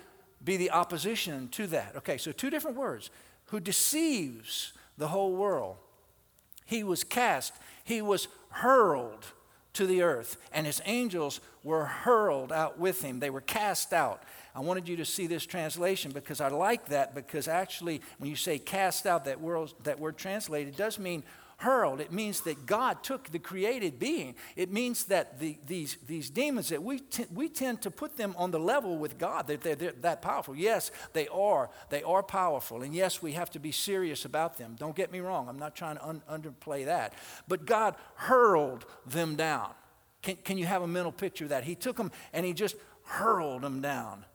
be 0.44 0.58
the 0.58 0.72
opposition 0.72 1.48
to 1.52 1.68
that. 1.68 1.96
Okay, 1.96 2.18
so 2.18 2.34
two 2.34 2.50
different 2.50 2.76
words. 2.76 3.12
Who 3.46 3.62
deceives 3.62 4.74
the 4.98 5.08
whole 5.08 5.38
world. 5.38 5.78
He 6.66 6.84
was 6.84 7.06
cast, 7.06 7.54
he 7.86 8.02
was 8.02 8.28
hurled 8.50 9.26
to 9.74 9.88
the 9.88 10.04
earth, 10.04 10.38
and 10.52 10.66
his 10.66 10.82
angels 10.86 11.40
were 11.64 11.86
hurled 11.86 12.52
out 12.52 12.80
with 12.80 13.02
him. 13.02 13.20
They 13.20 13.30
were 13.30 13.42
cast 13.42 13.94
out. 13.94 14.24
I 14.56 14.60
wanted 14.60 14.88
you 14.88 14.98
to 14.98 15.06
see 15.06 15.26
this 15.26 15.46
translation 15.46 16.12
because 16.12 16.40
I 16.40 16.50
like 16.50 16.90
that 16.90 17.16
because 17.16 17.48
actually, 17.48 18.02
when 18.20 18.30
you 18.30 18.36
say 18.36 18.60
cast 18.60 19.08
out, 19.08 19.26
that 19.26 19.42
word, 19.42 19.72
that 19.84 20.00
word 20.00 20.18
translated 20.18 20.76
does 20.76 21.00
mean 21.00 21.24
hurled. 21.58 22.02
It 22.02 22.12
means 22.12 22.42
that 22.42 22.66
God 22.66 23.04
took 23.04 23.32
the 23.32 23.40
created 23.40 24.00
being. 24.00 24.36
It 24.56 24.72
means 24.72 25.06
that 25.06 25.40
the, 25.40 25.58
these, 25.66 25.98
these 26.06 26.30
demons, 26.30 26.70
that 26.70 26.84
we, 26.84 27.00
t- 27.00 27.26
we 27.34 27.50
tend 27.50 27.82
to 27.84 27.92
put 27.92 28.18
them 28.18 28.36
on 28.38 28.52
the 28.52 28.60
level 28.60 28.98
with 28.98 29.18
God, 29.18 29.48
that 29.48 29.62
they're, 29.62 29.76
they're 29.76 29.94
that 30.02 30.22
powerful. 30.22 30.56
Yes, 30.56 30.92
they 31.14 31.28
are. 31.30 31.70
They 31.90 32.04
are 32.04 32.24
powerful. 32.24 32.82
And 32.82 32.94
yes, 32.94 33.22
we 33.22 33.34
have 33.34 33.50
to 33.52 33.60
be 33.60 33.72
serious 33.72 34.26
about 34.26 34.58
them. 34.58 34.76
Don't 34.78 34.96
get 34.96 35.12
me 35.12 35.20
wrong. 35.20 35.48
I'm 35.48 35.60
not 35.60 35.76
trying 35.76 35.98
to 35.98 36.08
un- 36.08 36.24
underplay 36.30 36.86
that. 36.86 37.14
But 37.48 37.66
God 37.66 37.96
hurled 38.16 38.86
them 39.06 39.36
down. 39.36 39.72
Can, 40.22 40.38
can 40.38 40.58
you 40.58 40.66
have 40.66 40.82
a 40.82 40.88
mental 40.88 41.12
picture 41.12 41.46
of 41.46 41.50
that? 41.50 41.64
He 41.64 41.76
took 41.76 41.98
them 41.98 42.12
and 42.32 42.46
he 42.46 42.54
just 42.54 42.76
hurled 43.04 43.62
them 43.62 43.82
down. 43.82 44.26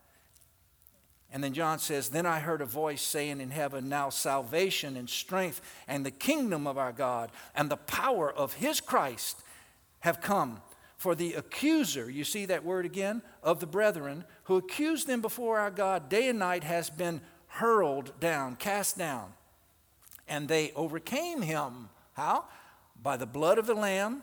And 1.31 1.45
then 1.45 1.53
John 1.53 1.79
says, 1.79 2.09
Then 2.09 2.27
I 2.27 2.41
heard 2.41 2.63
a 2.63 2.67
voice 2.67 3.03
saying 3.03 3.41
in 3.41 3.51
heaven, 3.51 3.89
Now 3.89 4.09
salvation 4.09 4.97
and 4.97 5.09
strength 5.09 5.61
and 5.87 6.05
the 6.05 6.11
kingdom 6.11 6.67
of 6.67 6.79
our 6.79 6.93
God 6.93 7.31
and 7.55 7.71
the 7.71 7.77
power 7.77 8.33
of 8.33 8.55
his 8.55 8.81
Christ 8.81 9.43
have 10.01 10.21
come. 10.21 10.63
For 10.97 11.15
the 11.15 11.35
accuser, 11.35 12.11
you 12.11 12.25
see 12.25 12.47
that 12.47 12.65
word 12.65 12.85
again, 12.85 13.23
of 13.43 13.61
the 13.61 13.67
brethren, 13.67 14.25
who 14.45 14.57
accused 14.57 15.07
them 15.07 15.21
before 15.21 15.59
our 15.59 15.71
God 15.71 16.09
day 16.09 16.29
and 16.29 16.41
night, 16.41 16.65
has 16.65 16.91
been 16.91 17.21
hurled 17.47 18.19
down, 18.19 18.57
cast 18.57 18.99
down. 18.99 19.33
And 20.27 20.49
they 20.49 20.73
overcame 20.75 21.43
him. 21.43 21.91
How? 22.15 22.47
By 23.01 23.17
the 23.17 23.27
blood 23.27 23.59
of 23.59 23.67
the 23.67 23.75
Lamb 23.75 24.23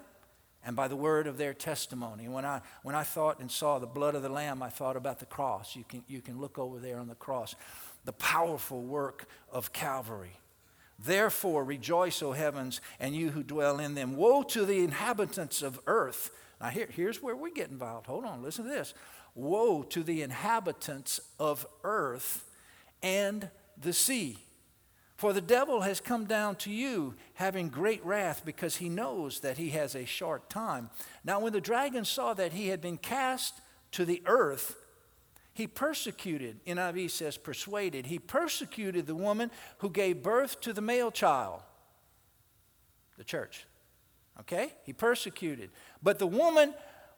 and 0.65 0.75
by 0.75 0.87
the 0.87 0.95
word 0.95 1.27
of 1.27 1.37
their 1.37 1.53
testimony. 1.53 2.27
When 2.27 2.43
I, 2.43 2.61
when 2.81 2.95
I 2.95 3.03
thought 3.03 3.39
and 3.39 3.51
saw 3.51 3.77
the 3.77 3.85
blood 3.85 4.15
of 4.15 4.23
the 4.23 4.29
Lamb, 4.29 4.63
I 4.63 4.69
thought 4.69 4.97
about 4.97 5.19
the 5.19 5.25
cross. 5.27 5.75
You 5.75 5.83
can, 5.87 6.03
you 6.07 6.21
can 6.21 6.41
look 6.41 6.57
over 6.57 6.79
there 6.79 6.97
on 6.97 7.07
the 7.07 7.15
cross. 7.15 7.55
The 8.03 8.13
powerful 8.13 8.81
work 8.81 9.27
of 9.51 9.71
Calvary. 9.71 10.39
Therefore, 10.97 11.63
rejoice, 11.63 12.21
O 12.23 12.31
heavens, 12.31 12.81
and 12.99 13.15
you 13.15 13.29
who 13.29 13.43
dwell 13.43 13.79
in 13.79 13.93
them. 13.93 14.15
Woe 14.15 14.43
to 14.43 14.65
the 14.65 14.83
inhabitants 14.83 15.61
of 15.61 15.79
earth. 15.85 16.31
Now, 16.59 16.69
here, 16.69 16.87
here's 16.89 17.21
where 17.21 17.35
we 17.35 17.51
get 17.51 17.69
involved. 17.69 18.07
Hold 18.07 18.25
on, 18.25 18.41
listen 18.41 18.63
to 18.65 18.71
this. 18.71 18.93
Woe 19.35 19.83
to 19.83 20.01
the 20.01 20.21
inhabitants 20.21 21.19
of 21.39 21.67
earth 21.83 22.49
and 23.03 23.49
the 23.77 23.93
sea. 23.93 24.44
For 25.15 25.31
the 25.31 25.41
devil 25.41 25.81
has 25.81 26.01
come 26.01 26.25
down 26.25 26.55
to 26.57 26.71
you 26.71 27.15
having 27.35 27.69
great 27.69 28.05
wrath 28.05 28.43
because 28.43 28.77
he 28.77 28.89
knows 28.89 29.39
that 29.39 29.57
he 29.57 29.69
has 29.69 29.95
a 29.95 30.05
short 30.05 30.49
time. 30.49 30.89
Now, 31.23 31.39
when 31.39 31.53
the 31.53 31.61
dragon 31.61 32.03
saw 32.03 32.33
that 32.33 32.51
he 32.51 32.67
had 32.67 32.81
been 32.81 32.97
cast 32.97 33.61
to 33.91 34.03
the 34.03 34.21
earth, 34.25 34.75
he 35.53 35.67
persecuted, 35.67 36.59
NIV 36.65 37.09
says 37.11 37.37
persuaded, 37.37 38.07
he 38.07 38.19
persecuted 38.19 39.07
the 39.07 39.15
woman 39.15 39.51
who 39.77 39.89
gave 39.89 40.21
birth 40.21 40.59
to 40.61 40.73
the 40.73 40.81
male 40.81 41.11
child, 41.11 41.61
the 43.17 43.23
church. 43.23 43.65
Okay? 44.41 44.73
He 44.83 44.91
persecuted. 44.91 45.69
But 46.03 46.19
the 46.19 46.27
woman 46.27 46.73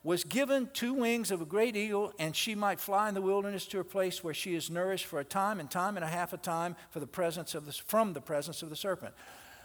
was 0.08 0.24
given 0.24 0.70
two 0.72 0.94
wings 0.94 1.32
of 1.32 1.42
a 1.42 1.46
great 1.46 1.76
eagle, 1.76 2.14
and 2.18 2.34
she 2.34 2.56
might 2.56 2.80
fly 2.80 3.10
in 3.10 3.14
the 3.14 3.22
wilderness 3.22 3.66
to 3.66 3.82
a 3.82 3.84
place 3.84 4.24
where 4.24 4.34
she 4.34 4.56
is 4.56 4.70
nourished 4.70 5.06
for 5.06 5.20
a 5.20 5.26
time 5.26 5.60
and 5.60 5.70
time 5.70 5.98
and 5.98 6.04
a 6.06 6.08
half 6.08 6.32
a 6.32 6.38
time 6.38 6.78
for 6.92 7.02
the 7.02 7.06
presence 7.06 7.54
of 7.54 7.66
the, 7.66 7.74
from 7.74 8.14
the 8.14 8.22
presence 8.22 8.62
of 8.62 8.70
the 8.70 8.76
serpent. 8.78 9.14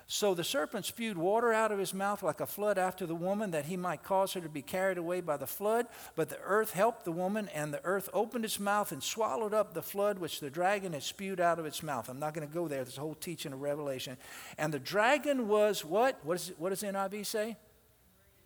So 0.08 0.34
the 0.34 0.42
serpent 0.42 0.84
spewed 0.84 1.16
water 1.16 1.52
out 1.52 1.70
of 1.70 1.78
his 1.78 1.94
mouth 1.94 2.25
like 2.25 2.40
a 2.40 2.46
flood 2.46 2.76
after 2.76 3.06
the 3.06 3.14
woman, 3.14 3.52
that 3.52 3.66
he 3.66 3.76
might 3.76 4.02
cause 4.02 4.32
her 4.32 4.40
to 4.40 4.49
be 4.49 4.62
carried 4.62 4.99
away 4.99 5.20
by 5.20 5.37
the 5.37 5.46
flood. 5.46 5.87
But 6.16 6.28
the 6.28 6.40
earth 6.42 6.72
helped 6.72 7.04
the 7.04 7.12
woman, 7.12 7.49
and 7.54 7.72
the 7.72 7.84
earth 7.84 8.11
opened 8.12 8.44
its 8.44 8.58
mouth 8.58 8.90
and 8.90 9.00
swallowed 9.00 9.54
up 9.54 9.75
the 9.75 9.80
flood 9.80 10.18
which 10.18 10.40
the 10.40 10.50
dragon 10.50 10.92
had 10.92 11.04
spewed 11.04 11.38
out 11.38 11.61
of 11.61 11.66
its 11.66 11.84
mouth. 11.84 12.08
I'm 12.08 12.18
not 12.18 12.34
going 12.34 12.49
to 12.49 12.52
go 12.52 12.66
there. 12.66 12.82
There's 12.82 12.99
a 12.99 13.00
whole 13.00 13.14
teaching 13.14 13.52
of 13.52 13.62
Revelation. 13.62 14.16
And 14.58 14.75
the 14.75 14.80
dragon 14.80 15.46
was 15.46 15.84
what? 15.84 16.18
What, 16.25 16.34
is, 16.34 16.52
what 16.58 16.70
does 16.70 16.82
NIV 16.82 17.26
say? 17.26 17.56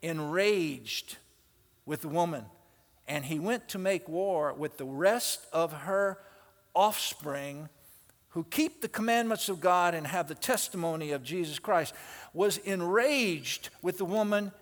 Enraged 0.02 1.16
with 1.86 2.02
the 2.02 2.08
woman, 2.08 2.44
and 3.08 3.24
he 3.24 3.38
went 3.38 3.68
to 3.70 3.78
make 3.78 4.08
war 4.08 4.52
with 4.52 4.76
the 4.76 4.84
rest 4.84 5.46
of 5.52 5.72
her 5.72 6.18
offspring 6.74 7.68
who 8.36 8.44
keep 8.44 8.82
the 8.82 8.88
commandments 8.88 9.48
of 9.48 9.60
God 9.60 9.94
and 9.94 10.06
have 10.06 10.28
the 10.28 10.34
testimony 10.34 11.12
of 11.12 11.22
Jesus 11.22 11.58
Christ, 11.58 11.94
was 12.34 12.58
enraged 12.58 13.70
with 13.80 13.96
the 13.96 14.04
woman 14.04 14.52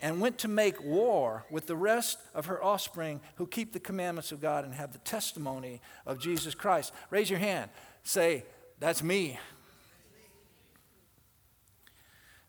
and 0.00 0.18
went 0.18 0.38
to 0.38 0.48
make 0.48 0.82
war 0.82 1.44
with 1.50 1.66
the 1.66 1.76
rest 1.76 2.18
of 2.34 2.46
her 2.46 2.62
offspring 2.64 3.20
who 3.34 3.46
keep 3.46 3.74
the 3.74 3.80
commandments 3.80 4.32
of 4.32 4.40
God 4.40 4.64
and 4.64 4.72
have 4.72 4.94
the 4.94 4.98
testimony 5.00 5.82
of 6.06 6.18
Jesus 6.18 6.54
Christ. 6.54 6.90
Raise 7.10 7.28
your 7.28 7.38
hand. 7.38 7.70
Say, 8.02 8.44
That's 8.78 9.02
me. 9.02 9.38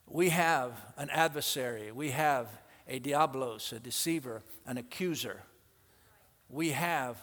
We 0.06 0.30
have 0.30 0.72
an 0.96 1.10
adversary. 1.10 1.92
We 1.92 2.12
have 2.12 2.48
a 2.88 3.00
diablos, 3.00 3.74
a 3.74 3.80
deceiver, 3.80 4.44
an 4.66 4.78
accuser. 4.78 5.44
We 6.50 6.72
have 6.72 7.18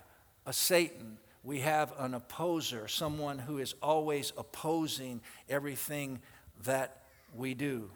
a 0.46 0.52
Satan. 0.52 1.18
We 1.42 1.60
have 1.60 1.92
an 1.98 2.14
opposer, 2.14 2.88
someone 2.88 3.38
who 3.38 3.58
is 3.58 3.74
always 3.82 4.32
opposing 4.38 5.20
everything 5.48 6.20
that 6.64 7.02
we 7.34 7.52
do. 7.52 7.90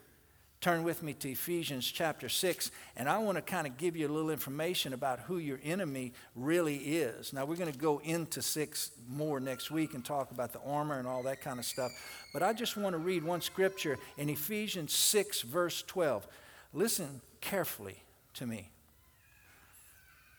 Turn 0.60 0.82
with 0.82 1.04
me 1.04 1.14
to 1.14 1.30
Ephesians 1.30 1.86
chapter 1.86 2.28
6, 2.28 2.70
and 2.96 3.08
I 3.08 3.18
want 3.18 3.38
to 3.38 3.42
kind 3.42 3.66
of 3.66 3.78
give 3.78 3.96
you 3.96 4.08
a 4.08 4.12
little 4.12 4.30
information 4.30 4.92
about 4.92 5.20
who 5.20 5.38
your 5.38 5.60
enemy 5.62 6.12
really 6.34 6.76
is. 6.76 7.32
Now, 7.32 7.44
we're 7.44 7.56
going 7.56 7.72
to 7.72 7.78
go 7.78 8.00
into 8.04 8.42
6 8.42 8.90
more 9.08 9.38
next 9.38 9.70
week 9.70 9.94
and 9.94 10.04
talk 10.04 10.30
about 10.32 10.52
the 10.52 10.60
armor 10.66 10.98
and 10.98 11.06
all 11.06 11.22
that 11.22 11.40
kind 11.40 11.58
of 11.58 11.64
stuff, 11.64 11.92
but 12.32 12.42
I 12.42 12.52
just 12.52 12.76
want 12.76 12.94
to 12.94 12.98
read 12.98 13.22
one 13.22 13.40
scripture 13.40 13.98
in 14.16 14.28
Ephesians 14.28 14.92
6, 14.92 15.42
verse 15.42 15.84
12. 15.86 16.26
Listen 16.74 17.20
carefully 17.40 18.02
to 18.34 18.46
me. 18.46 18.70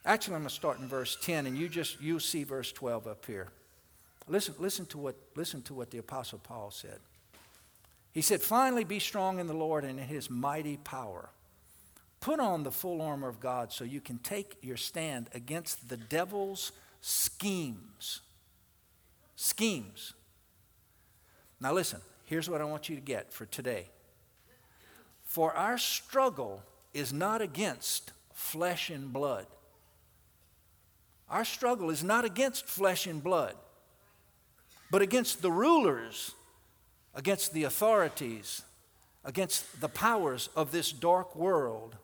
Actually, 0.06 0.36
I'm 0.36 0.42
going 0.42 0.50
to 0.50 0.56
start 0.56 0.80
in 0.80 0.88
verse 0.88 1.18
10, 1.22 1.46
and 1.46 1.58
you 1.58 1.70
just 1.70 2.02
you'll 2.02 2.20
see 2.20 2.44
verse 2.44 2.72
12 2.72 3.08
up 3.08 3.26
here. 3.26 3.50
Listen, 4.28 4.56
listen, 4.60 4.86
to 4.88 4.98
what, 4.98 5.16
listen 5.36 5.62
to 5.64 5.74
what 5.74 5.92
the 5.92 5.98
Apostle 5.98 6.40
Paul 6.40 6.72
said. 6.72 7.00
He 8.12 8.22
said, 8.22 8.42
Finally, 8.42 8.84
be 8.84 9.00
strong 9.00 9.40
in 9.40 9.48
the 9.48 9.54
Lord 9.54 9.84
and 9.84 10.00
in 10.00 10.08
his 10.08 10.30
mighty 10.30 10.78
power. 10.78 11.30
Put 12.22 12.40
on 12.40 12.64
the 12.64 12.72
full 12.72 13.02
armor 13.02 13.28
of 13.28 13.40
God 13.40 13.72
so 13.72 13.84
you 13.84 14.02
can 14.02 14.18
take 14.20 14.58
your 14.62 14.78
stand 14.78 15.30
against 15.34 15.90
the 15.90 15.98
devil's 15.98 16.72
schemes. 17.02 18.22
Schemes. 19.36 20.14
Now, 21.62 21.74
listen, 21.74 22.02
here's 22.26 22.50
what 22.50 22.62
I 22.62 22.66
want 22.66 22.90
you 22.90 22.96
to 22.96 23.02
get 23.02 23.32
for 23.32 23.46
today. 23.46 23.88
For 25.24 25.54
our 25.54 25.78
struggle 25.78 26.64
is 27.00 27.12
not 27.12 27.42
against 27.42 28.12
flesh 28.34 28.90
and 28.90 29.12
blood. 29.12 29.48
Our 31.30 31.46
struggle 31.46 31.90
is 31.90 32.04
not 32.04 32.26
against 32.26 32.66
flesh 32.66 33.08
and 33.08 33.24
blood, 33.24 33.56
but 34.92 35.02
against 35.02 35.42
the 35.42 35.52
rulers, 35.52 36.34
against 37.16 37.54
the 37.54 37.64
authorities, 37.64 38.64
against 39.24 39.80
the 39.82 39.90
powers 39.90 40.50
of 40.56 40.72
this 40.72 40.92
dark 40.92 41.36
world, 41.36 41.96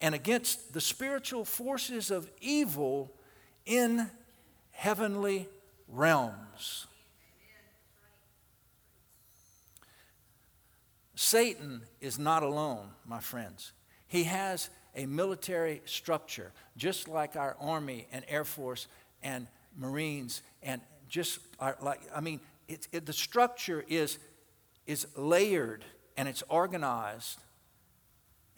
and 0.00 0.14
against 0.14 0.72
the 0.72 0.80
spiritual 0.80 1.44
forces 1.44 2.10
of 2.10 2.30
evil 2.40 3.12
in 3.66 4.10
heavenly 4.70 5.48
realms. 5.88 6.86
Satan 11.14 11.82
is 12.00 12.18
not 12.18 12.42
alone, 12.42 12.90
my 13.04 13.20
friends. 13.20 13.72
He 14.08 14.24
has 14.24 14.70
a 14.96 15.06
military 15.06 15.82
structure, 15.84 16.52
just 16.76 17.08
like 17.08 17.36
our 17.36 17.56
Army 17.60 18.08
and 18.10 18.24
Air 18.28 18.44
Force 18.44 18.88
and 19.22 19.46
Marines, 19.76 20.42
and 20.62 20.80
just 21.08 21.38
our, 21.60 21.76
like, 21.80 22.00
I 22.14 22.20
mean, 22.20 22.40
it, 22.66 22.88
it, 22.92 23.06
the 23.06 23.12
structure 23.12 23.84
is, 23.88 24.18
is 24.86 25.06
layered 25.16 25.84
and 26.16 26.28
it's 26.28 26.42
organized. 26.48 27.38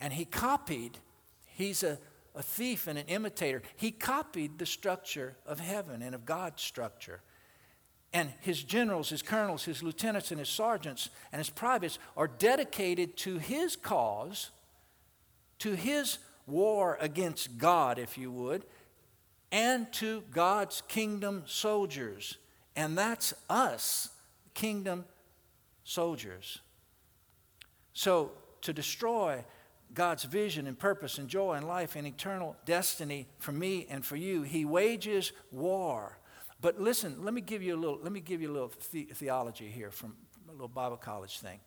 And 0.00 0.12
he 0.12 0.25
copied, 0.25 0.99
he's 1.45 1.83
a, 1.83 1.99
a 2.35 2.42
thief 2.42 2.87
and 2.87 2.99
an 2.99 3.07
imitator. 3.07 3.62
He 3.76 3.90
copied 3.90 4.59
the 4.59 4.66
structure 4.66 5.37
of 5.47 5.61
heaven 5.61 6.00
and 6.00 6.14
of 6.14 6.25
God's 6.25 6.62
structure. 6.62 7.21
And 8.12 8.33
his 8.40 8.62
generals, 8.62 9.11
his 9.11 9.23
colonels, 9.23 9.64
his 9.64 9.83
lieutenants, 9.83 10.30
and 10.30 10.40
his 10.40 10.49
sergeants, 10.49 11.11
and 11.33 11.38
his 11.38 11.50
privates 11.50 11.99
are 12.16 12.26
dedicated 12.26 13.16
to 13.19 13.38
his 13.38 13.76
cause, 13.76 14.50
to 15.60 15.74
his 15.74 16.18
war 16.46 16.98
against 17.00 17.58
God, 17.58 17.98
if 17.98 18.18
you 18.18 18.30
would, 18.30 18.64
and 19.52 19.90
to 19.94 20.22
God's 20.30 20.82
kingdom 20.88 21.44
soldiers. 21.46 22.38
And 22.76 22.96
that's 22.96 23.34
us, 23.48 24.10
kingdom 24.54 25.04
soldiers. 25.84 26.60
So, 27.92 28.32
to 28.62 28.72
destroy 28.72 29.44
God's 29.94 30.24
vision 30.24 30.66
and 30.66 30.78
purpose 30.78 31.18
and 31.18 31.28
joy 31.28 31.54
and 31.54 31.66
life 31.66 31.96
and 31.96 32.06
eternal 32.06 32.56
destiny 32.64 33.26
for 33.38 33.52
me 33.52 33.86
and 33.90 34.04
for 34.04 34.16
you, 34.16 34.42
he 34.42 34.64
wages 34.64 35.32
war. 35.50 36.18
But 36.60 36.80
listen, 36.80 37.24
let 37.24 37.34
me 37.34 37.40
give 37.40 37.62
you 37.62 37.74
a 37.74 37.78
little, 37.78 37.98
let 38.02 38.12
me 38.12 38.20
give 38.20 38.40
you 38.40 38.50
a 38.50 38.52
little 38.52 38.72
the- 38.92 39.08
theology 39.14 39.68
here 39.68 39.90
from 39.90 40.14
a 40.48 40.52
little 40.52 40.68
Bible 40.68 40.96
college 40.96 41.40
thing. 41.40 41.58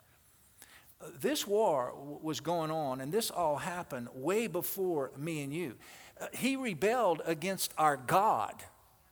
This 1.20 1.46
war 1.46 1.94
was 2.22 2.40
going 2.40 2.70
on, 2.70 3.00
and 3.00 3.12
this 3.12 3.30
all 3.30 3.56
happened 3.56 4.08
way 4.14 4.46
before 4.46 5.12
me 5.16 5.42
and 5.42 5.52
you. 5.52 5.74
Uh, 6.20 6.26
he 6.32 6.56
rebelled 6.56 7.22
against 7.24 7.72
our 7.76 7.96
God 7.96 8.54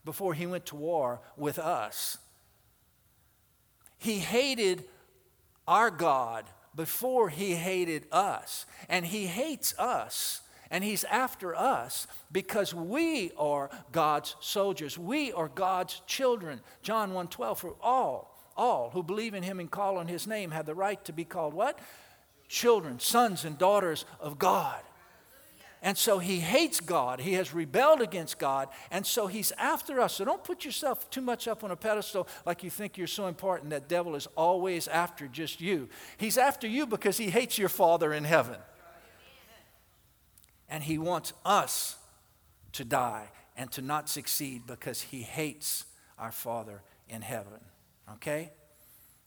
before 0.04 0.34
he 0.34 0.46
went 0.46 0.66
to 0.66 0.76
war 0.76 1.20
with 1.36 1.58
us. 1.58 2.18
He 3.98 4.18
hated 4.18 4.84
our 5.66 5.90
God 5.90 6.44
before 6.74 7.28
he 7.28 7.54
hated 7.54 8.06
us. 8.10 8.66
And 8.88 9.06
he 9.06 9.26
hates 9.26 9.78
us 9.78 10.42
and 10.70 10.82
he's 10.82 11.04
after 11.04 11.54
us 11.54 12.06
because 12.32 12.74
we 12.74 13.30
are 13.36 13.70
God's 13.92 14.36
soldiers. 14.40 14.98
We 14.98 15.30
are 15.32 15.48
God's 15.48 16.00
children. 16.06 16.62
John 16.82 17.12
1:12 17.12 17.58
for 17.58 17.76
all 17.80 18.31
all 18.56 18.90
who 18.90 19.02
believe 19.02 19.34
in 19.34 19.42
him 19.42 19.60
and 19.60 19.70
call 19.70 19.98
on 19.98 20.08
his 20.08 20.26
name 20.26 20.50
have 20.50 20.66
the 20.66 20.74
right 20.74 21.02
to 21.04 21.12
be 21.12 21.24
called 21.24 21.54
what? 21.54 21.78
Children, 22.48 23.00
sons 23.00 23.44
and 23.44 23.58
daughters 23.58 24.04
of 24.20 24.38
God. 24.38 24.80
And 25.84 25.98
so 25.98 26.20
he 26.20 26.38
hates 26.38 26.78
God. 26.78 27.20
He 27.20 27.32
has 27.34 27.52
rebelled 27.52 28.00
against 28.00 28.38
God. 28.38 28.68
And 28.92 29.04
so 29.04 29.26
he's 29.26 29.50
after 29.58 30.00
us. 30.00 30.14
So 30.14 30.24
don't 30.24 30.44
put 30.44 30.64
yourself 30.64 31.10
too 31.10 31.20
much 31.20 31.48
up 31.48 31.64
on 31.64 31.72
a 31.72 31.76
pedestal 31.76 32.28
like 32.46 32.62
you 32.62 32.70
think 32.70 32.96
you're 32.96 33.08
so 33.08 33.26
important 33.26 33.70
that 33.70 33.88
devil 33.88 34.14
is 34.14 34.28
always 34.36 34.86
after 34.86 35.26
just 35.26 35.60
you. 35.60 35.88
He's 36.18 36.38
after 36.38 36.68
you 36.68 36.86
because 36.86 37.18
he 37.18 37.30
hates 37.30 37.58
your 37.58 37.68
Father 37.68 38.12
in 38.12 38.22
heaven. 38.22 38.58
And 40.68 40.84
he 40.84 40.98
wants 40.98 41.32
us 41.44 41.96
to 42.74 42.84
die 42.84 43.30
and 43.56 43.70
to 43.72 43.82
not 43.82 44.08
succeed 44.08 44.62
because 44.68 45.02
he 45.02 45.22
hates 45.22 45.84
our 46.16 46.32
Father 46.32 46.82
in 47.08 47.22
heaven. 47.22 47.60
Okay? 48.14 48.52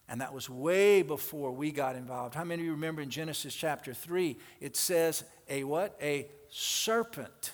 And 0.08 0.22
that 0.22 0.34
was 0.34 0.50
way 0.50 1.02
before 1.02 1.52
we 1.52 1.72
got 1.72 1.96
involved. 1.96 2.36
How 2.36 2.44
many 2.44 2.62
of 2.62 2.66
you 2.66 2.72
remember 2.74 3.02
in 3.02 3.10
Genesis 3.10 3.56
chapter 3.56 3.94
3, 3.94 4.38
it 4.60 4.76
says 4.76 5.24
a 5.50 5.64
what? 5.64 5.98
A 6.02 6.28
serpent 6.50 7.54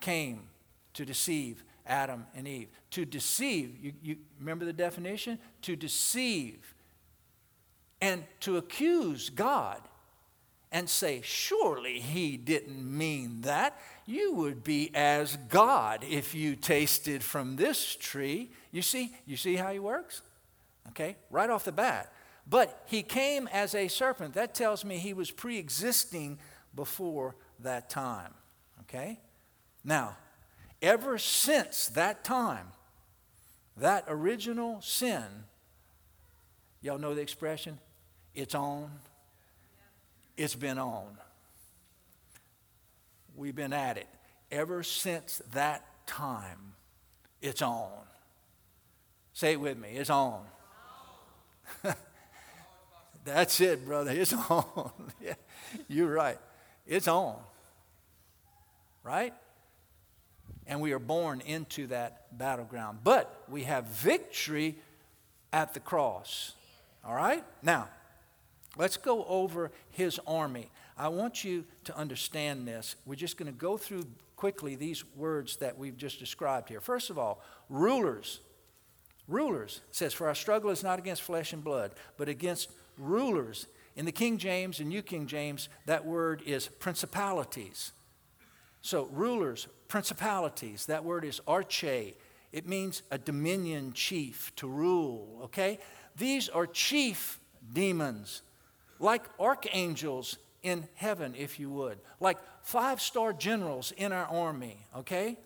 came 0.00 0.48
to 0.94 1.04
deceive 1.04 1.62
Adam 1.86 2.26
and 2.34 2.48
Eve. 2.48 2.68
To 2.92 3.04
deceive, 3.04 3.76
you, 3.80 3.92
you 4.02 4.16
remember 4.38 4.64
the 4.64 4.72
definition? 4.72 5.38
To 5.62 5.76
deceive 5.76 6.74
and 8.00 8.24
to 8.40 8.56
accuse 8.56 9.30
God 9.30 9.80
and 10.70 10.88
say, 10.88 11.20
Surely 11.22 12.00
he 12.00 12.36
didn't 12.36 12.96
mean 12.96 13.42
that. 13.42 13.78
You 14.06 14.34
would 14.34 14.64
be 14.64 14.90
as 14.94 15.36
God 15.48 16.04
if 16.08 16.34
you 16.34 16.56
tasted 16.56 17.22
from 17.22 17.56
this 17.56 17.94
tree. 17.96 18.50
You 18.72 18.82
see, 18.82 19.14
you 19.26 19.36
see 19.36 19.56
how 19.56 19.72
he 19.72 19.78
works? 19.78 20.22
Okay, 20.90 21.16
right 21.30 21.50
off 21.50 21.64
the 21.64 21.72
bat. 21.72 22.12
But 22.48 22.82
he 22.86 23.02
came 23.02 23.46
as 23.48 23.74
a 23.74 23.88
serpent. 23.88 24.34
That 24.34 24.54
tells 24.54 24.84
me 24.84 24.98
he 24.98 25.12
was 25.12 25.30
pre 25.30 25.58
existing 25.58 26.38
before 26.74 27.36
that 27.60 27.90
time. 27.90 28.32
Okay? 28.82 29.20
Now, 29.84 30.16
ever 30.80 31.18
since 31.18 31.88
that 31.88 32.24
time, 32.24 32.68
that 33.76 34.04
original 34.08 34.80
sin, 34.80 35.24
y'all 36.80 36.98
know 36.98 37.14
the 37.14 37.20
expression? 37.20 37.78
It's 38.34 38.54
on. 38.54 38.90
It's 40.36 40.54
been 40.54 40.78
on. 40.78 41.18
We've 43.36 43.54
been 43.54 43.72
at 43.72 43.98
it. 43.98 44.08
Ever 44.50 44.82
since 44.82 45.42
that 45.52 45.84
time, 46.06 46.74
it's 47.42 47.60
on. 47.60 47.90
Say 49.32 49.52
it 49.52 49.60
with 49.60 49.78
me. 49.78 49.90
It's 49.90 50.10
on. 50.10 50.44
That's 53.24 53.60
it, 53.60 53.84
brother. 53.84 54.10
It's 54.12 54.32
on. 54.50 54.92
yeah, 55.20 55.34
you're 55.88 56.12
right. 56.12 56.38
It's 56.86 57.08
on. 57.08 57.36
Right? 59.02 59.34
And 60.66 60.80
we 60.80 60.92
are 60.92 60.98
born 60.98 61.40
into 61.40 61.86
that 61.88 62.36
battleground. 62.36 62.98
But 63.04 63.44
we 63.48 63.64
have 63.64 63.86
victory 63.86 64.76
at 65.52 65.74
the 65.74 65.80
cross. 65.80 66.54
All 67.04 67.14
right? 67.14 67.44
Now, 67.62 67.88
let's 68.76 68.96
go 68.96 69.24
over 69.24 69.70
his 69.90 70.20
army. 70.26 70.70
I 70.96 71.08
want 71.08 71.44
you 71.44 71.64
to 71.84 71.96
understand 71.96 72.66
this. 72.66 72.96
We're 73.06 73.14
just 73.14 73.36
going 73.36 73.50
to 73.50 73.58
go 73.58 73.76
through 73.76 74.06
quickly 74.36 74.74
these 74.74 75.04
words 75.16 75.56
that 75.56 75.78
we've 75.78 75.96
just 75.96 76.18
described 76.18 76.68
here. 76.68 76.80
First 76.80 77.10
of 77.10 77.18
all, 77.18 77.42
rulers 77.68 78.40
Rulers 79.28 79.82
says, 79.92 80.14
For 80.14 80.26
our 80.26 80.34
struggle 80.34 80.70
is 80.70 80.82
not 80.82 80.98
against 80.98 81.22
flesh 81.22 81.52
and 81.52 81.62
blood, 81.62 81.92
but 82.16 82.28
against 82.28 82.70
rulers. 82.96 83.66
In 83.94 84.06
the 84.06 84.12
King 84.12 84.38
James 84.38 84.80
and 84.80 84.88
New 84.88 85.02
King 85.02 85.26
James, 85.26 85.68
that 85.86 86.06
word 86.06 86.42
is 86.46 86.68
principalities. 86.68 87.92
So, 88.80 89.08
rulers, 89.12 89.68
principalities, 89.88 90.86
that 90.86 91.04
word 91.04 91.24
is 91.24 91.40
arche. 91.46 92.14
It 92.52 92.66
means 92.66 93.02
a 93.10 93.18
dominion 93.18 93.92
chief, 93.92 94.54
to 94.56 94.68
rule, 94.68 95.40
okay? 95.44 95.78
These 96.16 96.48
are 96.48 96.66
chief 96.66 97.38
demons, 97.72 98.42
like 98.98 99.24
archangels 99.38 100.38
in 100.62 100.88
heaven, 100.94 101.34
if 101.36 101.60
you 101.60 101.70
would, 101.70 101.98
like 102.20 102.38
five 102.62 103.00
star 103.00 103.32
generals 103.32 103.92
in 103.96 104.12
our 104.12 104.26
army, 104.26 104.78
okay? 104.96 105.38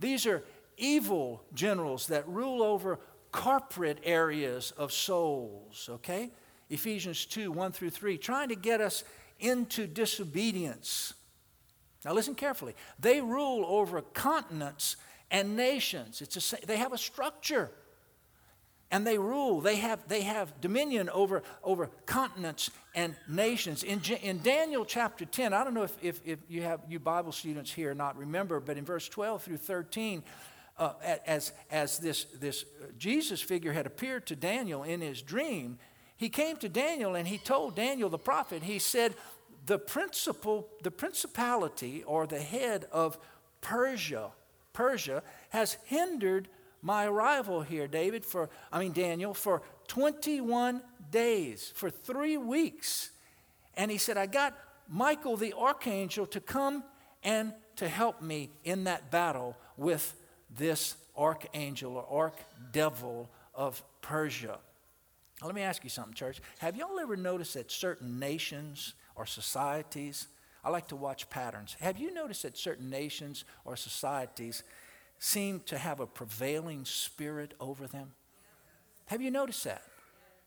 These 0.00 0.26
are 0.26 0.42
evil 0.76 1.42
generals 1.54 2.06
that 2.06 2.26
rule 2.28 2.62
over 2.62 2.98
corporate 3.32 3.98
areas 4.04 4.72
of 4.72 4.92
souls, 4.92 5.88
okay? 5.90 6.30
Ephesians 6.70 7.24
2 7.26 7.50
1 7.52 7.72
through 7.72 7.90
3, 7.90 8.18
trying 8.18 8.48
to 8.48 8.56
get 8.56 8.80
us 8.80 9.04
into 9.38 9.86
disobedience. 9.86 11.14
Now, 12.04 12.12
listen 12.12 12.34
carefully. 12.34 12.74
They 12.98 13.20
rule 13.20 13.64
over 13.66 14.02
continents 14.02 14.96
and 15.30 15.56
nations. 15.56 16.22
It's 16.22 16.52
a, 16.52 16.66
they 16.66 16.76
have 16.76 16.92
a 16.92 16.98
structure. 16.98 17.70
And 18.90 19.06
they 19.06 19.18
rule, 19.18 19.60
they 19.60 19.76
have, 19.76 20.08
they 20.08 20.22
have 20.22 20.62
dominion 20.62 21.10
over, 21.10 21.42
over 21.62 21.90
continents 22.06 22.70
and 22.94 23.14
nations. 23.28 23.82
In, 23.82 24.00
in 24.22 24.40
Daniel 24.40 24.86
chapter 24.86 25.26
10, 25.26 25.52
I 25.52 25.62
don't 25.62 25.74
know 25.74 25.82
if, 25.82 25.94
if, 26.00 26.20
if 26.24 26.38
you 26.48 26.62
have 26.62 26.80
you 26.88 26.98
Bible 26.98 27.32
students 27.32 27.70
here 27.70 27.90
or 27.90 27.94
not 27.94 28.16
remember, 28.16 28.60
but 28.60 28.78
in 28.78 28.86
verse 28.86 29.06
12 29.06 29.42
through 29.42 29.58
13, 29.58 30.22
uh, 30.78 30.92
as, 31.26 31.52
as 31.70 31.98
this, 31.98 32.24
this 32.38 32.64
Jesus 32.98 33.40
figure 33.40 33.72
had 33.72 33.86
appeared 33.86 34.26
to 34.26 34.36
Daniel 34.36 34.82
in 34.82 35.00
his 35.00 35.22
dream, 35.22 35.78
he 36.16 36.28
came 36.28 36.56
to 36.58 36.68
Daniel 36.68 37.14
and 37.14 37.28
he 37.28 37.38
told 37.38 37.76
Daniel 37.76 38.08
the 38.08 38.18
prophet, 38.18 38.62
he 38.62 38.78
said, 38.78 39.14
the 39.66 39.78
principal, 39.78 40.68
the 40.82 40.90
principality 40.90 42.02
or 42.04 42.26
the 42.26 42.40
head 42.40 42.86
of 42.90 43.18
Persia, 43.60 44.30
Persia, 44.72 45.22
has 45.50 45.76
hindered 45.84 46.48
my 46.80 47.06
arrival 47.06 47.62
here, 47.62 47.86
David, 47.86 48.24
for, 48.24 48.48
I 48.72 48.78
mean, 48.78 48.92
Daniel, 48.92 49.34
for 49.34 49.62
21 49.88 50.80
days, 51.10 51.72
for 51.74 51.90
three 51.90 52.36
weeks. 52.36 53.10
And 53.76 53.90
he 53.90 53.98
said, 53.98 54.16
I 54.16 54.26
got 54.26 54.56
Michael 54.88 55.36
the 55.36 55.54
archangel 55.54 56.26
to 56.26 56.40
come 56.40 56.84
and 57.22 57.52
to 57.76 57.88
help 57.88 58.22
me 58.22 58.50
in 58.64 58.84
that 58.84 59.10
battle 59.10 59.56
with 59.76 60.14
this 60.50 60.96
archangel 61.16 62.04
or 62.08 62.32
archdevil 62.72 63.28
of 63.54 63.82
Persia. 64.00 64.58
Let 65.42 65.54
me 65.54 65.62
ask 65.62 65.84
you 65.84 65.90
something, 65.90 66.14
church. 66.14 66.40
Have 66.58 66.76
y'all 66.76 66.98
ever 66.98 67.16
noticed 67.16 67.54
that 67.54 67.70
certain 67.70 68.18
nations 68.18 68.94
or 69.14 69.26
societies, 69.26 70.28
I 70.64 70.70
like 70.70 70.88
to 70.88 70.96
watch 70.96 71.28
patterns. 71.28 71.76
Have 71.80 71.98
you 71.98 72.12
noticed 72.12 72.42
that 72.42 72.56
certain 72.56 72.88
nations 72.88 73.44
or 73.64 73.76
societies 73.76 74.62
seem 75.18 75.60
to 75.66 75.76
have 75.76 76.00
a 76.00 76.06
prevailing 76.06 76.84
spirit 76.84 77.54
over 77.60 77.86
them? 77.86 78.12
Have 79.06 79.20
you 79.20 79.30
noticed 79.30 79.64
that? 79.64 79.82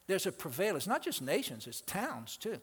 There's 0.08 0.26
a 0.26 0.32
prevalence, 0.32 0.88
not 0.88 1.04
just 1.04 1.22
nations, 1.22 1.68
it's 1.68 1.82
towns 1.82 2.38
too. 2.38 2.60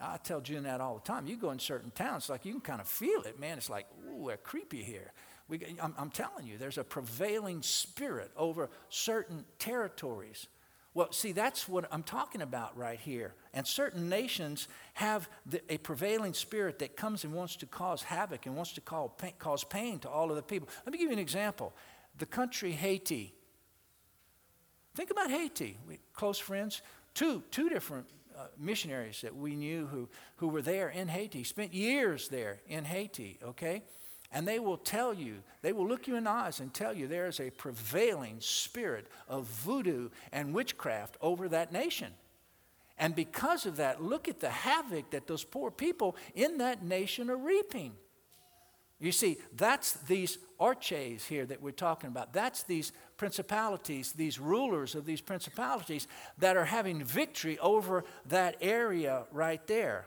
I 0.00 0.16
tell 0.16 0.40
June 0.40 0.62
that 0.62 0.80
all 0.80 0.94
the 0.94 1.00
time. 1.00 1.26
You 1.26 1.36
go 1.36 1.50
in 1.50 1.58
certain 1.58 1.90
towns, 1.90 2.30
like 2.30 2.44
you 2.44 2.52
can 2.52 2.60
kind 2.62 2.80
of 2.80 2.88
feel 2.88 3.20
it, 3.22 3.38
man. 3.38 3.58
It's 3.58 3.68
like, 3.68 3.86
ooh, 4.08 4.16
we're 4.16 4.36
creepy 4.38 4.82
here. 4.82 5.12
We, 5.50 5.76
I'm, 5.82 5.94
I'm 5.98 6.10
telling 6.10 6.46
you, 6.46 6.56
there's 6.56 6.78
a 6.78 6.84
prevailing 6.84 7.60
spirit 7.62 8.30
over 8.36 8.70
certain 8.88 9.44
territories. 9.58 10.46
Well, 10.94 11.12
see, 11.12 11.32
that's 11.32 11.68
what 11.68 11.86
I'm 11.92 12.02
talking 12.04 12.40
about 12.40 12.76
right 12.76 12.98
here. 12.98 13.34
And 13.52 13.66
certain 13.66 14.08
nations 14.08 14.68
have 14.94 15.28
the, 15.46 15.60
a 15.68 15.78
prevailing 15.78 16.34
spirit 16.34 16.78
that 16.78 16.96
comes 16.96 17.24
and 17.24 17.34
wants 17.34 17.56
to 17.56 17.66
cause 17.66 18.02
havoc 18.02 18.46
and 18.46 18.56
wants 18.56 18.72
to 18.74 18.80
cause 18.80 19.64
pain, 19.64 19.98
to 20.00 20.08
all 20.08 20.30
of 20.30 20.36
the 20.36 20.42
people. 20.42 20.68
Let 20.86 20.92
me 20.92 20.98
give 20.98 21.08
you 21.08 21.12
an 21.12 21.18
example. 21.18 21.72
The 22.18 22.26
country 22.26 22.72
Haiti. 22.72 23.34
Think 24.94 25.10
about 25.10 25.30
Haiti. 25.30 25.78
We, 25.86 25.98
close 26.12 26.38
friends. 26.38 26.82
Two, 27.14 27.42
two 27.50 27.68
different 27.68 28.06
uh, 28.36 28.46
missionaries 28.58 29.20
that 29.22 29.34
we 29.34 29.56
knew 29.56 29.86
who, 29.86 30.08
who 30.36 30.48
were 30.48 30.62
there 30.62 30.88
in 30.88 31.08
Haiti, 31.08 31.44
spent 31.44 31.74
years 31.74 32.28
there 32.28 32.60
in 32.66 32.84
Haiti, 32.84 33.38
okay? 33.44 33.82
And 34.32 34.46
they 34.46 34.60
will 34.60 34.76
tell 34.76 35.12
you, 35.12 35.42
they 35.62 35.72
will 35.72 35.88
look 35.88 36.06
you 36.06 36.16
in 36.16 36.24
the 36.24 36.30
eyes 36.30 36.60
and 36.60 36.72
tell 36.72 36.94
you 36.94 37.08
there 37.08 37.26
is 37.26 37.40
a 37.40 37.50
prevailing 37.50 38.36
spirit 38.38 39.08
of 39.28 39.46
voodoo 39.46 40.10
and 40.32 40.54
witchcraft 40.54 41.16
over 41.20 41.48
that 41.48 41.72
nation. 41.72 42.12
And 42.96 43.14
because 43.14 43.66
of 43.66 43.76
that, 43.76 44.02
look 44.02 44.28
at 44.28 44.40
the 44.40 44.50
havoc 44.50 45.10
that 45.10 45.26
those 45.26 45.42
poor 45.42 45.70
people 45.70 46.16
in 46.34 46.58
that 46.58 46.84
nation 46.84 47.30
are 47.30 47.36
reaping. 47.36 47.94
You 49.00 49.12
see, 49.12 49.38
that's 49.56 49.94
these 49.94 50.36
arches 50.60 51.24
here 51.24 51.46
that 51.46 51.62
we're 51.62 51.70
talking 51.72 52.08
about. 52.08 52.34
That's 52.34 52.62
these 52.62 52.92
principalities, 53.16 54.12
these 54.12 54.38
rulers 54.38 54.94
of 54.94 55.06
these 55.06 55.22
principalities 55.22 56.06
that 56.38 56.58
are 56.58 56.66
having 56.66 57.02
victory 57.02 57.58
over 57.60 58.04
that 58.26 58.56
area 58.60 59.24
right 59.32 59.66
there. 59.66 60.06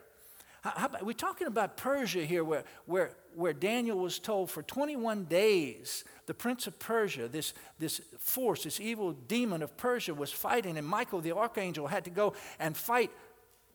How, 0.62 0.86
about, 0.86 1.04
we're 1.04 1.14
talking 1.14 1.48
about 1.48 1.76
Persia 1.76 2.24
here, 2.24 2.44
where, 2.44 2.64
where, 2.86 3.12
where 3.36 3.54
Daniel 3.54 3.98
was 3.98 4.20
told 4.20 4.50
for 4.50 4.64
21 4.64 5.26
days, 5.26 6.04
the 6.26 6.34
prince 6.34 6.68
of 6.68 6.80
Persia, 6.80 7.28
this, 7.28 7.54
this 7.80 8.02
force, 8.18 8.64
this 8.64 8.80
evil 8.80 9.14
demon 9.14 9.62
of 9.62 9.76
Persia, 9.78 10.14
was 10.14 10.32
fighting, 10.32 10.78
and 10.78 10.88
Michael 10.88 11.22
the 11.22 11.36
archangel 11.36 11.88
had 11.88 12.04
to 12.06 12.10
go 12.10 12.34
and 12.60 12.76
fight 12.76 13.12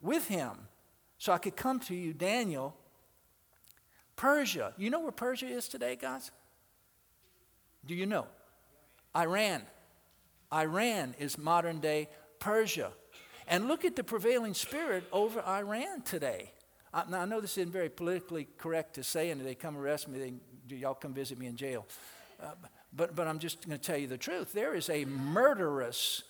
with 0.00 0.28
him. 0.28 0.52
So 1.18 1.32
I 1.32 1.38
could 1.38 1.56
come 1.56 1.80
to 1.80 1.94
you, 1.94 2.12
Daniel. 2.12 2.76
Persia. 4.16 4.74
You 4.76 4.90
know 4.90 5.00
where 5.00 5.12
Persia 5.12 5.46
is 5.46 5.68
today, 5.68 5.96
guys? 5.96 6.30
Do 7.86 7.94
you 7.94 8.06
know? 8.06 8.26
Iran. 9.16 9.62
Iran 10.52 11.14
is 11.18 11.38
modern 11.38 11.80
day 11.80 12.08
Persia. 12.38 12.92
And 13.46 13.66
look 13.66 13.84
at 13.84 13.96
the 13.96 14.04
prevailing 14.04 14.54
spirit 14.54 15.04
over 15.12 15.40
Iran 15.42 16.02
today. 16.02 16.52
I, 16.92 17.04
now, 17.08 17.20
I 17.20 17.24
know 17.24 17.40
this 17.40 17.58
isn't 17.58 17.72
very 17.72 17.88
politically 17.88 18.48
correct 18.58 18.94
to 18.94 19.02
say, 19.02 19.30
and 19.30 19.40
they 19.44 19.54
come 19.54 19.76
arrest 19.76 20.08
me, 20.08 20.18
they, 20.18 20.32
do 20.66 20.76
y'all 20.76 20.94
come 20.94 21.14
visit 21.14 21.38
me 21.38 21.46
in 21.46 21.56
jail. 21.56 21.86
Uh, 22.42 22.50
but, 22.92 23.14
but 23.14 23.26
I'm 23.26 23.38
just 23.38 23.66
going 23.66 23.78
to 23.78 23.84
tell 23.84 23.98
you 23.98 24.06
the 24.06 24.16
truth. 24.16 24.52
There 24.52 24.74
is 24.74 24.88
a 24.88 25.04
murderous 25.04 26.22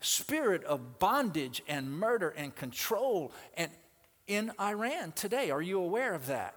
spirit 0.00 0.62
of 0.64 0.98
bondage 0.98 1.62
and 1.66 1.90
murder 1.90 2.28
and 2.36 2.54
control 2.54 3.32
and 3.56 3.70
in 4.26 4.52
Iran 4.60 5.12
today. 5.12 5.50
Are 5.50 5.62
you 5.62 5.80
aware 5.80 6.14
of 6.14 6.26
that? 6.26 6.54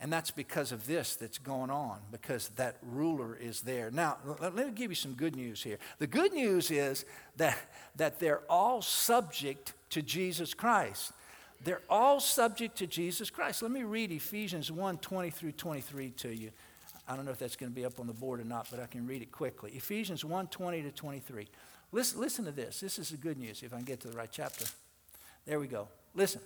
And 0.00 0.12
that's 0.12 0.30
because 0.30 0.70
of 0.70 0.86
this 0.86 1.16
that's 1.16 1.38
going 1.38 1.70
on, 1.70 1.98
because 2.12 2.50
that 2.50 2.76
ruler 2.82 3.34
is 3.34 3.62
there. 3.62 3.90
Now, 3.90 4.18
let, 4.40 4.54
me 4.54 4.70
give 4.72 4.92
you 4.92 4.94
some 4.94 5.14
good 5.14 5.34
news 5.34 5.60
here. 5.60 5.78
The 5.98 6.06
good 6.06 6.32
news 6.32 6.70
is 6.70 7.04
that, 7.36 7.58
that 7.96 8.20
they're 8.20 8.42
all 8.48 8.80
subject 8.80 9.72
to 9.90 10.02
Jesus 10.02 10.54
Christ. 10.54 11.12
They're 11.64 11.82
all 11.90 12.20
subject 12.20 12.78
to 12.78 12.86
Jesus 12.86 13.30
Christ. 13.30 13.62
Let 13.62 13.70
me 13.70 13.82
read 13.82 14.12
Ephesians 14.12 14.70
1 14.70 14.98
20 14.98 15.30
through 15.30 15.52
23 15.52 16.10
to 16.10 16.34
you. 16.34 16.50
I 17.08 17.16
don't 17.16 17.24
know 17.24 17.30
if 17.30 17.38
that's 17.38 17.56
going 17.56 17.72
to 17.72 17.74
be 17.74 17.84
up 17.84 17.98
on 17.98 18.06
the 18.06 18.12
board 18.12 18.40
or 18.40 18.44
not, 18.44 18.68
but 18.70 18.80
I 18.80 18.86
can 18.86 19.06
read 19.06 19.22
it 19.22 19.32
quickly. 19.32 19.72
Ephesians 19.74 20.24
1 20.24 20.48
20 20.48 20.82
to 20.82 20.90
23. 20.90 21.48
Listen, 21.90 22.20
listen 22.20 22.44
to 22.44 22.52
this. 22.52 22.80
This 22.80 22.98
is 22.98 23.10
the 23.10 23.16
good 23.16 23.38
news 23.38 23.62
if 23.62 23.72
I 23.72 23.76
can 23.76 23.84
get 23.84 24.00
to 24.00 24.08
the 24.08 24.16
right 24.16 24.28
chapter. 24.30 24.66
There 25.46 25.58
we 25.58 25.66
go. 25.66 25.88
Listen. 26.14 26.40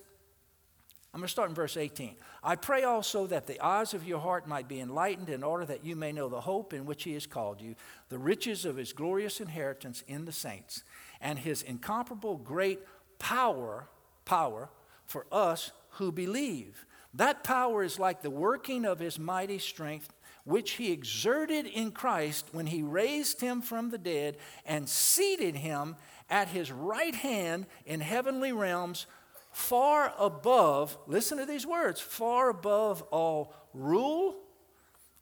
I'm 1.14 1.20
going 1.20 1.26
to 1.26 1.32
start 1.32 1.50
in 1.50 1.54
verse 1.54 1.76
18. 1.76 2.16
I 2.42 2.56
pray 2.56 2.84
also 2.84 3.26
that 3.26 3.46
the 3.46 3.60
eyes 3.62 3.92
of 3.92 4.08
your 4.08 4.18
heart 4.18 4.48
might 4.48 4.66
be 4.66 4.80
enlightened 4.80 5.28
in 5.28 5.42
order 5.42 5.66
that 5.66 5.84
you 5.84 5.94
may 5.94 6.10
know 6.10 6.30
the 6.30 6.40
hope 6.40 6.72
in 6.72 6.86
which 6.86 7.04
he 7.04 7.12
has 7.12 7.26
called 7.26 7.60
you, 7.60 7.74
the 8.08 8.18
riches 8.18 8.64
of 8.64 8.78
his 8.78 8.94
glorious 8.94 9.38
inheritance 9.38 10.02
in 10.08 10.24
the 10.24 10.32
saints, 10.32 10.84
and 11.20 11.38
his 11.38 11.60
incomparable 11.60 12.38
great 12.38 12.80
power, 13.18 13.88
power 14.24 14.70
for 15.06 15.26
us 15.30 15.72
who 15.90 16.12
believe. 16.12 16.86
That 17.14 17.44
power 17.44 17.82
is 17.82 17.98
like 17.98 18.22
the 18.22 18.30
working 18.30 18.84
of 18.84 18.98
his 18.98 19.18
mighty 19.18 19.58
strength, 19.58 20.12
which 20.44 20.72
he 20.72 20.92
exerted 20.92 21.66
in 21.66 21.92
Christ 21.92 22.46
when 22.52 22.66
he 22.66 22.82
raised 22.82 23.40
him 23.40 23.60
from 23.60 23.90
the 23.90 23.98
dead 23.98 24.38
and 24.64 24.88
seated 24.88 25.56
him 25.56 25.96
at 26.30 26.48
his 26.48 26.72
right 26.72 27.14
hand 27.14 27.66
in 27.84 28.00
heavenly 28.00 28.52
realms, 28.52 29.06
far 29.52 30.14
above, 30.18 30.96
listen 31.06 31.38
to 31.38 31.46
these 31.46 31.66
words, 31.66 32.00
far 32.00 32.48
above 32.48 33.02
all 33.10 33.54
rule, 33.74 34.36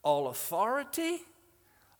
all 0.02 0.28
authority, 0.28 1.18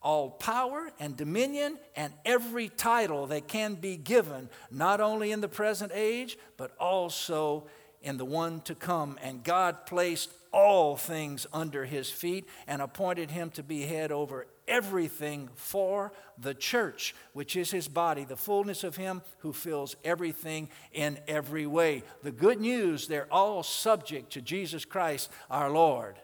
all 0.02 0.30
power 0.30 0.90
and 0.98 1.16
dominion 1.16 1.78
and 1.94 2.12
every 2.24 2.68
title 2.68 3.26
that 3.26 3.48
can 3.48 3.74
be 3.74 3.96
given, 3.96 4.48
not 4.70 5.00
only 5.00 5.32
in 5.32 5.40
the 5.40 5.48
present 5.48 5.92
age, 5.94 6.38
but 6.56 6.72
also 6.78 7.66
in 8.02 8.16
the 8.16 8.24
one 8.24 8.60
to 8.62 8.74
come. 8.74 9.18
And 9.22 9.44
God 9.44 9.84
placed 9.86 10.30
all 10.52 10.96
things 10.96 11.46
under 11.52 11.84
his 11.84 12.10
feet 12.10 12.46
and 12.66 12.82
appointed 12.82 13.30
him 13.30 13.50
to 13.50 13.62
be 13.62 13.82
head 13.82 14.10
over 14.10 14.46
everything 14.66 15.48
for 15.54 16.12
the 16.38 16.54
church, 16.54 17.14
which 17.32 17.56
is 17.56 17.70
his 17.70 17.88
body, 17.88 18.24
the 18.24 18.36
fullness 18.36 18.84
of 18.84 18.96
him 18.96 19.20
who 19.38 19.52
fills 19.52 19.96
everything 20.04 20.68
in 20.92 21.18
every 21.28 21.66
way. 21.66 22.02
The 22.22 22.30
good 22.30 22.60
news, 22.60 23.06
they're 23.06 23.32
all 23.32 23.62
subject 23.62 24.32
to 24.32 24.40
Jesus 24.40 24.84
Christ 24.84 25.30
our 25.50 25.70
Lord. 25.70 26.16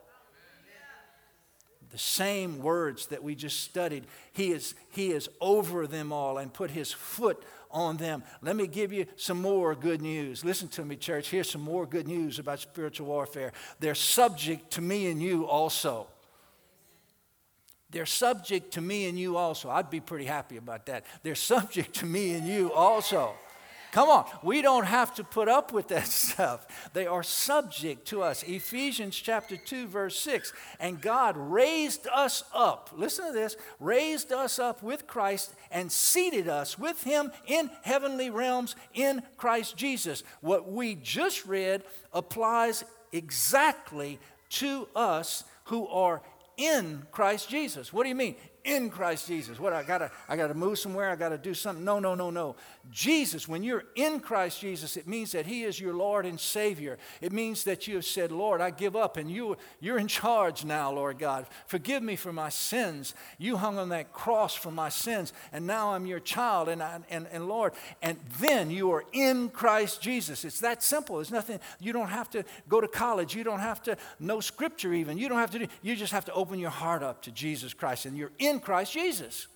The 1.90 1.98
same 1.98 2.60
words 2.60 3.06
that 3.06 3.22
we 3.22 3.34
just 3.34 3.60
studied, 3.60 4.04
he 4.32 4.52
is, 4.52 4.74
he 4.90 5.12
is 5.12 5.28
over 5.40 5.86
them 5.86 6.12
all 6.12 6.38
and 6.38 6.52
put 6.52 6.70
his 6.70 6.92
foot 6.92 7.42
on 7.70 7.96
them. 7.96 8.22
Let 8.42 8.56
me 8.56 8.66
give 8.66 8.92
you 8.92 9.06
some 9.16 9.40
more 9.40 9.74
good 9.74 10.02
news. 10.02 10.44
Listen 10.44 10.68
to 10.68 10.84
me, 10.84 10.96
church. 10.96 11.30
Here's 11.30 11.50
some 11.50 11.62
more 11.62 11.86
good 11.86 12.08
news 12.08 12.38
about 12.38 12.60
spiritual 12.60 13.06
warfare. 13.06 13.52
They're 13.80 13.94
subject 13.94 14.72
to 14.72 14.80
me 14.80 15.10
and 15.10 15.22
you 15.22 15.46
also. 15.46 16.08
They're 17.90 18.06
subject 18.06 18.72
to 18.72 18.80
me 18.80 19.08
and 19.08 19.18
you 19.18 19.36
also. 19.36 19.70
I'd 19.70 19.90
be 19.90 20.00
pretty 20.00 20.24
happy 20.24 20.56
about 20.56 20.86
that. 20.86 21.04
They're 21.22 21.34
subject 21.34 21.94
to 21.96 22.06
me 22.06 22.34
and 22.34 22.46
you 22.46 22.72
also. 22.72 23.34
Come 23.96 24.10
on, 24.10 24.26
we 24.42 24.60
don't 24.60 24.84
have 24.84 25.14
to 25.14 25.24
put 25.24 25.48
up 25.48 25.72
with 25.72 25.88
that 25.88 26.06
stuff. 26.08 26.90
They 26.92 27.06
are 27.06 27.22
subject 27.22 28.06
to 28.08 28.22
us. 28.22 28.42
Ephesians 28.42 29.16
chapter 29.16 29.56
2, 29.56 29.86
verse 29.86 30.18
6. 30.18 30.52
And 30.78 31.00
God 31.00 31.34
raised 31.34 32.06
us 32.08 32.44
up, 32.52 32.90
listen 32.94 33.28
to 33.28 33.32
this, 33.32 33.56
raised 33.80 34.32
us 34.32 34.58
up 34.58 34.82
with 34.82 35.06
Christ 35.06 35.54
and 35.70 35.90
seated 35.90 36.46
us 36.46 36.78
with 36.78 37.04
him 37.04 37.32
in 37.46 37.70
heavenly 37.84 38.28
realms 38.28 38.76
in 38.92 39.22
Christ 39.38 39.78
Jesus. 39.78 40.24
What 40.42 40.70
we 40.70 40.96
just 40.96 41.46
read 41.46 41.82
applies 42.12 42.84
exactly 43.12 44.18
to 44.50 44.88
us 44.94 45.42
who 45.64 45.88
are 45.88 46.20
in 46.58 47.06
Christ 47.12 47.48
Jesus. 47.48 47.94
What 47.94 48.02
do 48.02 48.10
you 48.10 48.14
mean? 48.14 48.36
In 48.66 48.90
Christ 48.90 49.28
Jesus. 49.28 49.58
What 49.58 49.72
I 49.72 49.82
gotta, 49.84 50.10
I 50.28 50.36
gotta 50.36 50.52
move 50.52 50.78
somewhere, 50.78 51.08
I 51.08 51.16
gotta 51.16 51.38
do 51.38 51.54
something. 51.54 51.84
No, 51.84 51.98
no, 52.00 52.14
no, 52.14 52.30
no. 52.30 52.56
Jesus, 52.90 53.48
when 53.48 53.62
you're 53.62 53.84
in 53.94 54.20
Christ 54.20 54.60
Jesus, 54.60 54.96
it 54.96 55.06
means 55.06 55.32
that 55.32 55.46
He 55.46 55.62
is 55.62 55.80
your 55.80 55.94
Lord 55.94 56.26
and 56.26 56.38
Savior. 56.38 56.98
It 57.20 57.32
means 57.32 57.64
that 57.64 57.86
you 57.86 57.94
have 57.94 58.04
said, 58.04 58.32
Lord, 58.32 58.60
I 58.60 58.70
give 58.70 58.96
up, 58.96 59.16
and 59.16 59.30
you, 59.30 59.56
you're 59.80 59.98
in 59.98 60.08
charge 60.08 60.64
now, 60.64 60.92
Lord 60.92 61.18
God. 61.18 61.46
Forgive 61.66 62.02
me 62.02 62.16
for 62.16 62.32
my 62.32 62.48
sins. 62.48 63.14
You 63.38 63.56
hung 63.56 63.78
on 63.78 63.88
that 63.90 64.12
cross 64.12 64.54
for 64.54 64.72
my 64.72 64.88
sins, 64.88 65.32
and 65.52 65.66
now 65.66 65.92
I'm 65.92 66.04
your 66.04 66.20
child, 66.20 66.68
and, 66.68 66.82
I, 66.82 66.98
and, 67.08 67.28
and 67.30 67.48
Lord, 67.48 67.72
and 68.02 68.18
then 68.40 68.70
you 68.70 68.90
are 68.90 69.04
in 69.12 69.48
Christ 69.48 70.02
Jesus. 70.02 70.44
It's 70.44 70.60
that 70.60 70.82
simple. 70.82 71.16
There's 71.16 71.30
nothing, 71.30 71.60
you 71.80 71.92
don't 71.92 72.08
have 72.08 72.28
to 72.30 72.44
go 72.68 72.80
to 72.80 72.88
college, 72.88 73.34
you 73.34 73.44
don't 73.44 73.60
have 73.60 73.80
to 73.84 73.96
know 74.18 74.40
scripture 74.40 74.92
even. 74.92 75.18
You 75.18 75.28
don't 75.28 75.38
have 75.38 75.52
to 75.52 75.60
do, 75.60 75.66
you 75.82 75.94
just 75.94 76.12
have 76.12 76.24
to 76.24 76.32
open 76.32 76.58
your 76.58 76.70
heart 76.70 77.04
up 77.04 77.22
to 77.22 77.30
Jesus 77.30 77.72
Christ, 77.72 78.06
and 78.06 78.16
you're 78.16 78.32
in 78.38 78.55
Christ 78.60 78.92
Jesus. 78.92 79.46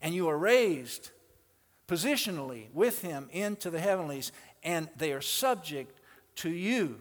And 0.00 0.14
you 0.14 0.28
are 0.28 0.38
raised 0.38 1.10
positionally 1.86 2.72
with 2.72 3.02
him 3.02 3.28
into 3.32 3.70
the 3.70 3.80
heavenlies, 3.80 4.32
and 4.62 4.88
they 4.96 5.12
are 5.12 5.20
subject 5.20 6.00
to 6.36 6.48
you. 6.48 7.00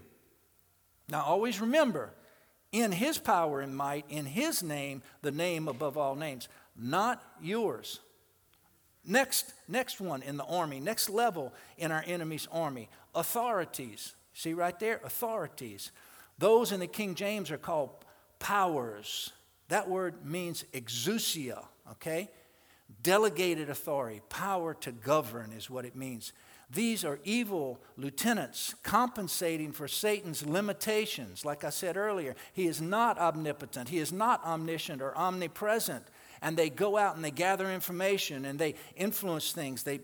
Now, 1.07 1.23
always 1.23 1.61
remember, 1.61 2.11
in 2.71 2.91
his 2.91 3.17
power 3.17 3.61
and 3.61 3.75
might, 3.75 4.05
in 4.09 4.25
his 4.25 4.61
name, 4.61 5.01
the 5.21 5.31
name 5.31 5.67
above 5.67 5.97
all 5.97 6.15
names, 6.15 6.47
not 6.75 7.23
yours. 7.41 7.99
Next, 9.05 9.53
next 9.67 9.99
one 9.99 10.21
in 10.21 10.37
the 10.37 10.43
army, 10.43 10.79
next 10.79 11.09
level 11.09 11.53
in 11.77 11.91
our 11.91 12.03
enemy's 12.05 12.47
army, 12.51 12.89
authorities. 13.15 14.13
See 14.33 14.53
right 14.53 14.77
there? 14.79 15.01
Authorities. 15.03 15.91
Those 16.37 16.71
in 16.71 16.79
the 16.79 16.87
King 16.87 17.15
James 17.15 17.49
are 17.51 17.57
called 17.57 17.89
powers. 18.37 19.31
That 19.69 19.87
word 19.87 20.25
means 20.25 20.65
exousia, 20.73 21.63
okay? 21.91 22.29
Delegated 23.01 23.69
authority, 23.69 24.21
power 24.29 24.73
to 24.75 24.91
govern 24.91 25.51
is 25.53 25.69
what 25.69 25.85
it 25.85 25.95
means. 25.95 26.33
These 26.71 27.03
are 27.03 27.19
evil 27.23 27.79
lieutenants 27.97 28.75
compensating 28.83 29.71
for 29.71 29.87
Satan's 29.87 30.45
limitations. 30.45 31.43
Like 31.43 31.63
I 31.63 31.69
said 31.69 31.97
earlier, 31.97 32.35
he 32.53 32.67
is 32.67 32.79
not 32.81 33.17
omnipotent, 33.17 33.89
he 33.89 33.97
is 33.99 34.11
not 34.11 34.43
omniscient 34.43 35.01
or 35.01 35.17
omnipresent. 35.17 36.05
And 36.41 36.55
they 36.55 36.69
go 36.69 36.97
out 36.97 37.15
and 37.15 37.25
they 37.25 37.31
gather 37.31 37.71
information 37.71 38.45
and 38.45 38.57
they 38.57 38.75
influence 38.95 39.51
things. 39.51 39.83
They 39.83 39.99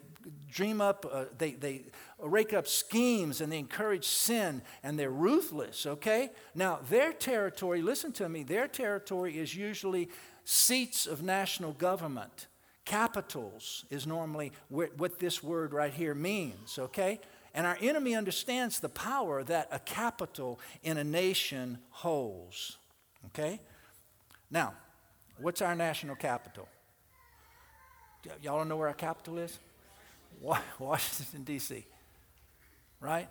dream 0.49 0.81
up, 0.81 1.05
uh, 1.11 1.25
they, 1.38 1.51
they 1.51 1.85
rake 2.19 2.53
up 2.53 2.67
schemes 2.67 3.41
and 3.41 3.51
they 3.51 3.59
encourage 3.59 4.05
sin 4.05 4.61
and 4.83 4.97
they're 4.97 5.11
ruthless, 5.11 5.85
okay? 5.85 6.29
Now, 6.53 6.79
their 6.89 7.13
territory, 7.13 7.81
listen 7.81 8.11
to 8.13 8.29
me, 8.29 8.43
their 8.43 8.67
territory 8.67 9.38
is 9.38 9.55
usually 9.55 10.09
seats 10.43 11.07
of 11.07 11.23
national 11.23 11.73
government. 11.73 12.47
Capitals 12.85 13.85
is 13.89 14.05
normally 14.05 14.51
what 14.69 15.19
this 15.19 15.41
word 15.41 15.73
right 15.73 15.93
here 15.93 16.13
means, 16.13 16.77
okay? 16.77 17.19
And 17.53 17.65
our 17.65 17.77
enemy 17.81 18.15
understands 18.15 18.79
the 18.79 18.89
power 18.89 19.43
that 19.43 19.69
a 19.71 19.79
capital 19.79 20.59
in 20.83 20.97
a 20.97 21.03
nation 21.03 21.79
holds, 21.89 22.77
okay? 23.27 23.59
Now, 24.51 24.73
what's 25.39 25.61
our 25.61 25.73
national 25.73 26.15
capital? 26.15 26.67
Y'all 28.41 28.57
don't 28.57 28.67
know 28.67 28.77
where 28.77 28.88
our 28.88 28.93
capital 28.93 29.38
is? 29.38 29.59
Washington, 30.41 31.43
D.C., 31.43 31.86
right? 33.00 33.28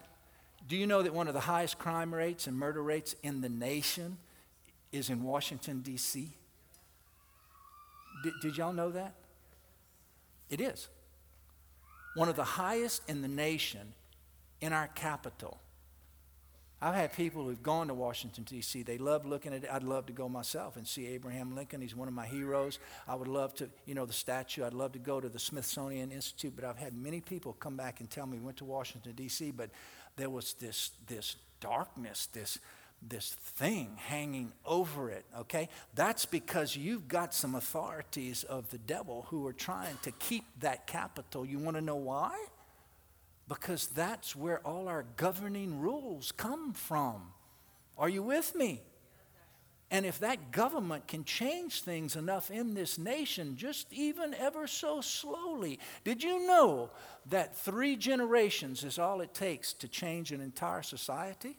Do 0.66 0.76
you 0.76 0.86
know 0.86 1.02
that 1.02 1.12
one 1.12 1.28
of 1.28 1.34
the 1.34 1.40
highest 1.40 1.78
crime 1.78 2.14
rates 2.14 2.46
and 2.46 2.56
murder 2.56 2.82
rates 2.82 3.14
in 3.22 3.40
the 3.40 3.48
nation 3.48 4.18
is 4.92 5.10
in 5.10 5.22
Washington, 5.22 5.80
D.C.? 5.80 6.30
Did, 8.22 8.32
did 8.40 8.56
y'all 8.56 8.72
know 8.72 8.90
that? 8.90 9.14
It 10.48 10.60
is. 10.60 10.88
One 12.14 12.28
of 12.28 12.36
the 12.36 12.44
highest 12.44 13.02
in 13.08 13.22
the 13.22 13.28
nation 13.28 13.92
in 14.60 14.72
our 14.72 14.88
capital. 14.88 15.58
I've 16.84 16.94
had 16.94 17.14
people 17.14 17.44
who've 17.44 17.62
gone 17.62 17.88
to 17.88 17.94
Washington, 17.94 18.44
D.C. 18.44 18.82
They 18.82 18.98
love 18.98 19.24
looking 19.24 19.54
at 19.54 19.64
it. 19.64 19.70
I'd 19.72 19.82
love 19.82 20.04
to 20.04 20.12
go 20.12 20.28
myself 20.28 20.76
and 20.76 20.86
see 20.86 21.06
Abraham 21.06 21.56
Lincoln. 21.56 21.80
He's 21.80 21.96
one 21.96 22.08
of 22.08 22.14
my 22.14 22.26
heroes. 22.26 22.78
I 23.08 23.14
would 23.14 23.26
love 23.26 23.54
to, 23.54 23.70
you 23.86 23.94
know, 23.94 24.04
the 24.04 24.12
statue. 24.12 24.66
I'd 24.66 24.74
love 24.74 24.92
to 24.92 24.98
go 24.98 25.18
to 25.18 25.30
the 25.30 25.38
Smithsonian 25.38 26.12
Institute. 26.12 26.52
But 26.54 26.66
I've 26.66 26.76
had 26.76 26.94
many 26.94 27.22
people 27.22 27.54
come 27.54 27.74
back 27.74 28.00
and 28.00 28.10
tell 28.10 28.26
me, 28.26 28.38
went 28.38 28.58
to 28.58 28.66
Washington, 28.66 29.12
D.C., 29.12 29.50
but 29.52 29.70
there 30.16 30.28
was 30.28 30.52
this, 30.60 30.90
this 31.06 31.36
darkness, 31.58 32.26
this, 32.34 32.58
this 33.00 33.30
thing 33.32 33.96
hanging 33.96 34.52
over 34.66 35.10
it, 35.10 35.24
okay? 35.38 35.70
That's 35.94 36.26
because 36.26 36.76
you've 36.76 37.08
got 37.08 37.32
some 37.32 37.54
authorities 37.54 38.44
of 38.44 38.68
the 38.68 38.78
devil 38.78 39.24
who 39.30 39.46
are 39.46 39.54
trying 39.54 39.96
to 40.02 40.10
keep 40.10 40.44
that 40.60 40.86
capital. 40.86 41.46
You 41.46 41.58
want 41.58 41.78
to 41.78 41.82
know 41.82 41.96
why? 41.96 42.36
Because 43.48 43.88
that's 43.88 44.34
where 44.34 44.60
all 44.66 44.88
our 44.88 45.04
governing 45.16 45.80
rules 45.80 46.32
come 46.32 46.72
from. 46.72 47.32
Are 47.98 48.08
you 48.08 48.22
with 48.22 48.54
me? 48.54 48.82
And 49.90 50.04
if 50.04 50.18
that 50.20 50.50
government 50.50 51.06
can 51.06 51.24
change 51.24 51.82
things 51.82 52.16
enough 52.16 52.50
in 52.50 52.74
this 52.74 52.98
nation, 52.98 53.54
just 53.56 53.92
even 53.92 54.34
ever 54.34 54.66
so 54.66 55.00
slowly, 55.00 55.78
did 56.02 56.22
you 56.22 56.46
know 56.46 56.90
that 57.26 57.56
three 57.56 57.94
generations 57.94 58.82
is 58.82 58.98
all 58.98 59.20
it 59.20 59.34
takes 59.34 59.72
to 59.74 59.86
change 59.86 60.32
an 60.32 60.40
entire 60.40 60.82
society? 60.82 61.58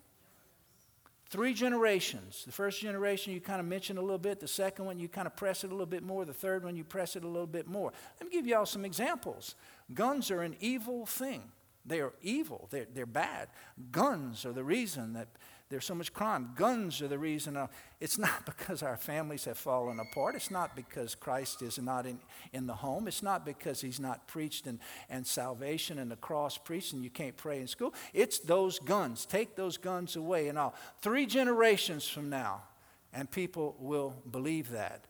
Three 1.30 1.54
generations. 1.54 2.44
The 2.46 2.52
first 2.52 2.82
generation 2.82 3.34
you 3.34 3.42
kind 3.42 3.60
of 3.60 3.68
mentioned 3.68 4.00
a 4.00 4.02
little 4.02 4.18
bit, 4.18 4.40
the 4.40 4.48
second 4.48 4.86
one 4.86 5.00
you 5.00 5.08
kind 5.08 5.28
of 5.28 5.36
press 5.36 5.64
it 5.64 5.68
a 5.68 5.74
little 5.74 5.86
bit 5.86 6.04
more, 6.04 6.26
the 6.26 6.34
third 6.34 6.64
one 6.64 6.76
you 6.76 6.84
press 6.84 7.16
it 7.16 7.24
a 7.24 7.28
little 7.28 7.48
bit 7.48 7.68
more. 7.68 7.94
Let 8.20 8.30
me 8.30 8.36
give 8.36 8.46
you 8.46 8.58
all 8.58 8.66
some 8.66 8.86
examples. 8.86 9.56
Guns 9.94 10.30
are 10.30 10.42
an 10.42 10.56
evil 10.60 11.06
thing. 11.06 11.44
They 11.86 12.02
are 12.02 12.14
evil. 12.22 12.68
They're, 12.72 12.88
they're 12.92 13.06
bad. 13.06 13.50
Guns 13.92 14.46
are 14.46 14.54
the 14.54 14.64
reason 14.64 15.14
that 15.14 15.28
there's 15.70 15.86
so 15.86 15.96
much 15.96 16.14
crime. 16.14 16.52
Guns 16.56 17.02
are 17.02 17.08
the 17.08 17.18
reason. 17.18 17.58
Uh, 17.58 17.68
it's 18.00 18.18
not 18.18 18.46
because 18.58 18.84
our 18.84 18.98
families 18.98 19.46
have 19.46 19.58
fallen 19.58 20.00
apart. 20.00 20.36
It's 20.36 20.52
not 20.52 20.76
because 20.76 21.16
Christ 21.16 21.62
is 21.62 21.80
not 21.80 22.06
in, 22.06 22.20
in 22.54 22.68
the 22.68 22.74
home. 22.74 23.08
It's 23.08 23.24
not 23.24 23.46
because 23.46 23.82
he's 23.82 24.00
not 24.00 24.28
preached 24.28 24.68
and, 24.68 24.80
and 25.10 25.26
salvation 25.26 25.98
and 26.00 26.12
the 26.12 26.16
cross 26.16 26.58
preached 26.58 26.94
and 26.94 27.04
you 27.04 27.10
can't 27.10 27.36
pray 27.36 27.60
in 27.60 27.68
school. 27.68 27.94
It's 28.14 28.40
those 28.40 28.80
guns. 28.80 29.26
Take 29.26 29.56
those 29.56 29.78
guns 29.78 30.16
away 30.16 30.50
and 30.50 30.58
all. 30.58 30.76
Three 31.02 31.26
generations 31.26 32.08
from 32.08 32.30
now, 32.30 32.64
and 33.12 33.30
people 33.30 33.76
will 33.80 34.16
believe 34.30 34.70
that. 34.72 35.06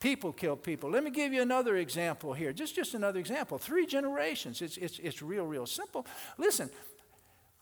People 0.00 0.32
kill 0.32 0.56
people. 0.56 0.90
Let 0.90 1.04
me 1.04 1.10
give 1.10 1.34
you 1.34 1.42
another 1.42 1.76
example 1.76 2.32
here. 2.32 2.54
Just, 2.54 2.74
just 2.74 2.94
another 2.94 3.20
example. 3.20 3.58
Three 3.58 3.84
generations. 3.84 4.62
It's, 4.62 4.78
it's, 4.78 4.98
it's 4.98 5.20
real, 5.20 5.44
real 5.44 5.66
simple. 5.66 6.06
Listen, 6.38 6.70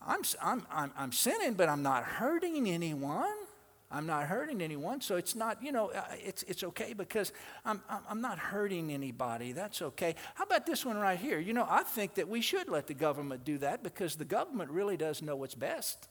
I'm, 0.01 0.21
I'm, 0.41 0.67
I'm, 0.71 0.93
I'm 0.97 1.13
sinning, 1.13 1.55
but 1.55 1.69
I'm 1.69 1.83
not 1.83 2.05
hurting 2.05 2.71
anyone. 2.71 3.35
I'm 3.91 4.07
not 4.07 4.25
hurting 4.25 4.61
anyone, 4.61 5.01
so 5.01 5.17
it's 5.17 5.35
not, 5.35 5.63
you 5.63 5.73
know, 5.73 5.91
uh, 5.91 6.03
it's, 6.23 6.43
it's 6.43 6.63
okay 6.63 6.93
because 6.93 7.33
I'm, 7.65 7.81
I'm 8.09 8.21
not 8.21 8.39
hurting 8.39 8.93
anybody. 8.93 9.53
That's 9.53 9.81
okay. 9.81 10.15
How 10.35 10.45
about 10.45 10.67
this 10.67 10.85
one 10.85 10.99
right 10.99 11.19
here? 11.19 11.41
You 11.41 11.55
know, 11.55 11.67
I 11.69 11.85
think 11.85 12.15
that 12.17 12.29
we 12.29 12.43
should 12.43 12.69
let 12.69 12.87
the 12.87 12.93
government 12.93 13.45
do 13.45 13.57
that 13.59 13.83
because 13.83 14.17
the 14.17 14.27
government 14.27 14.71
really 14.71 14.99
does 14.99 15.23
know 15.23 15.37
what's 15.37 15.55
best. 15.55 16.07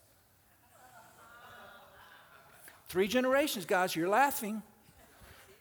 Three 2.89 3.07
generations, 3.07 3.65
guys, 3.65 3.95
you're 3.95 4.09
laughing 4.09 4.63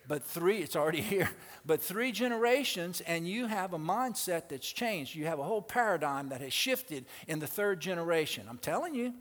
but 0.08 0.22
three, 0.22 0.58
it's 0.58 0.76
already 0.76 1.00
here, 1.02 1.30
but 1.64 1.82
three 1.82 2.12
generations, 2.12 3.00
and 3.02 3.26
you 3.28 3.46
have 3.46 3.72
a 3.72 3.78
mindset 3.78 4.48
that's 4.48 4.70
changed. 4.70 5.14
You 5.14 5.26
have 5.26 5.38
a 5.38 5.44
whole 5.44 5.62
paradigm 5.62 6.28
that 6.28 6.40
has 6.40 6.52
shifted 6.52 7.06
in 7.26 7.38
the 7.38 7.46
third 7.46 7.80
generation. 7.80 8.46
I'm 8.48 8.58
telling 8.58 8.94
you. 8.94 9.14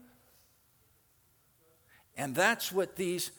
And 2.17 2.33
that's 2.33 2.71
what 2.71 2.95
these 2.95 3.31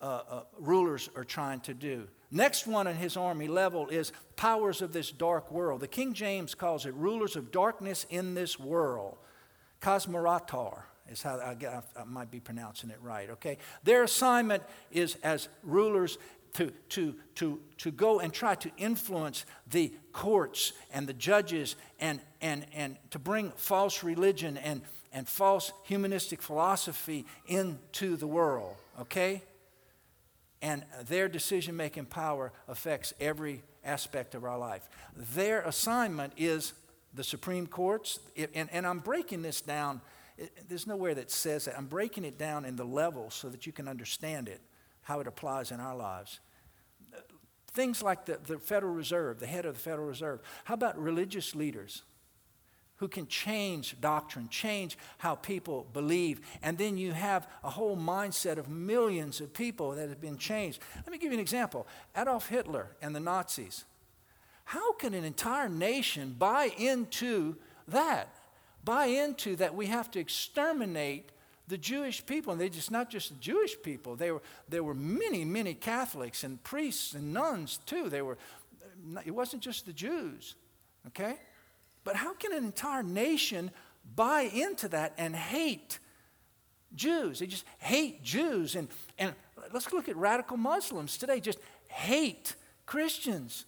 uh, 0.00 0.04
uh, 0.04 0.42
rulers 0.58 1.10
are 1.14 1.24
trying 1.24 1.60
to 1.60 1.74
do. 1.74 2.08
Next 2.30 2.66
one 2.66 2.86
in 2.86 2.96
his 2.96 3.16
army 3.16 3.46
level 3.46 3.88
is 3.88 4.10
powers 4.36 4.80
of 4.80 4.92
this 4.92 5.10
dark 5.10 5.52
world. 5.52 5.80
The 5.80 5.88
King 5.88 6.14
James 6.14 6.54
calls 6.54 6.86
it 6.86 6.94
rulers 6.94 7.36
of 7.36 7.52
darkness 7.52 8.06
in 8.08 8.34
this 8.34 8.58
world. 8.58 9.18
Cosmeratar 9.82 10.84
is 11.10 11.22
how 11.22 11.36
I, 11.36 11.56
I, 12.00 12.04
might 12.04 12.30
be 12.30 12.40
pronouncing 12.40 12.88
it 12.88 12.98
right, 13.02 13.28
okay? 13.30 13.58
Their 13.84 14.04
assignment 14.04 14.62
is 14.90 15.16
as 15.22 15.48
rulers 15.62 16.16
to, 16.54 16.70
to, 16.90 17.14
to, 17.36 17.60
to 17.78 17.90
go 17.90 18.20
and 18.20 18.32
try 18.32 18.54
to 18.56 18.70
influence 18.76 19.46
the 19.70 19.92
courts 20.12 20.72
and 20.92 21.06
the 21.06 21.14
judges 21.14 21.76
and, 21.98 22.20
and, 22.40 22.66
and 22.74 22.96
to 23.10 23.18
bring 23.18 23.52
false 23.56 24.02
religion 24.02 24.58
and, 24.58 24.82
and 25.12 25.28
false 25.28 25.72
humanistic 25.84 26.42
philosophy 26.42 27.24
into 27.46 28.16
the 28.16 28.26
world, 28.26 28.76
okay? 29.00 29.42
And 30.60 30.84
their 31.08 31.28
decision 31.28 31.76
making 31.76 32.06
power 32.06 32.52
affects 32.68 33.14
every 33.18 33.62
aspect 33.84 34.34
of 34.34 34.44
our 34.44 34.58
life. 34.58 34.88
Their 35.16 35.62
assignment 35.62 36.34
is 36.36 36.74
the 37.14 37.24
Supreme 37.24 37.66
Courts, 37.66 38.20
and, 38.54 38.68
and 38.72 38.86
I'm 38.86 38.98
breaking 38.98 39.42
this 39.42 39.60
down. 39.60 40.00
There's 40.68 40.86
nowhere 40.86 41.14
that 41.14 41.30
says 41.30 41.64
that. 41.64 41.76
I'm 41.76 41.86
breaking 41.86 42.24
it 42.24 42.38
down 42.38 42.64
in 42.64 42.76
the 42.76 42.84
levels 42.84 43.34
so 43.34 43.48
that 43.48 43.66
you 43.66 43.72
can 43.72 43.88
understand 43.88 44.48
it. 44.48 44.60
How 45.02 45.20
it 45.20 45.26
applies 45.26 45.70
in 45.70 45.80
our 45.80 45.96
lives. 45.96 46.40
Things 47.68 48.02
like 48.02 48.26
the, 48.26 48.38
the 48.46 48.58
Federal 48.58 48.92
Reserve, 48.92 49.38
the 49.38 49.46
head 49.46 49.64
of 49.64 49.74
the 49.74 49.80
Federal 49.80 50.06
Reserve. 50.06 50.40
How 50.64 50.74
about 50.74 50.98
religious 50.98 51.54
leaders 51.54 52.02
who 52.96 53.08
can 53.08 53.26
change 53.26 54.00
doctrine, 54.00 54.48
change 54.48 54.98
how 55.18 55.34
people 55.34 55.86
believe? 55.92 56.40
And 56.62 56.76
then 56.76 56.98
you 56.98 57.12
have 57.12 57.48
a 57.64 57.70
whole 57.70 57.96
mindset 57.96 58.58
of 58.58 58.68
millions 58.68 59.40
of 59.40 59.54
people 59.54 59.92
that 59.92 60.08
have 60.08 60.20
been 60.20 60.36
changed. 60.36 60.80
Let 60.96 61.10
me 61.10 61.18
give 61.18 61.32
you 61.32 61.38
an 61.38 61.40
example 61.40 61.86
Adolf 62.16 62.48
Hitler 62.48 62.88
and 63.00 63.14
the 63.14 63.20
Nazis. 63.20 63.84
How 64.64 64.92
can 64.92 65.14
an 65.14 65.24
entire 65.24 65.68
nation 65.68 66.36
buy 66.38 66.72
into 66.78 67.56
that? 67.88 68.28
Buy 68.84 69.06
into 69.06 69.56
that 69.56 69.74
we 69.74 69.86
have 69.86 70.10
to 70.12 70.20
exterminate 70.20 71.30
the 71.68 71.78
Jewish 71.78 72.24
people, 72.26 72.52
and 72.52 72.60
they 72.60 72.68
just 72.68 72.90
not 72.90 73.10
just 73.10 73.30
the 73.30 73.36
Jewish 73.36 73.80
people. 73.82 74.16
They 74.16 74.30
were 74.30 74.42
there 74.68 74.82
were 74.82 74.94
many, 74.94 75.44
many 75.44 75.74
Catholics 75.74 76.44
and 76.44 76.62
priests 76.62 77.14
and 77.14 77.32
nuns 77.32 77.78
too. 77.86 78.08
They 78.08 78.22
were 78.22 78.38
it 79.24 79.30
wasn't 79.32 79.62
just 79.62 79.86
the 79.86 79.92
Jews. 79.92 80.54
Okay? 81.08 81.36
But 82.04 82.16
how 82.16 82.34
can 82.34 82.52
an 82.52 82.64
entire 82.64 83.02
nation 83.02 83.70
buy 84.14 84.42
into 84.42 84.88
that 84.88 85.14
and 85.18 85.34
hate 85.34 85.98
Jews? 86.94 87.38
They 87.38 87.46
just 87.46 87.64
hate 87.78 88.22
Jews. 88.22 88.74
And, 88.74 88.88
and 89.18 89.34
let's 89.72 89.92
look 89.92 90.08
at 90.08 90.16
radical 90.16 90.56
Muslims 90.56 91.16
today, 91.16 91.40
just 91.40 91.58
hate 91.88 92.54
Christians 92.86 93.64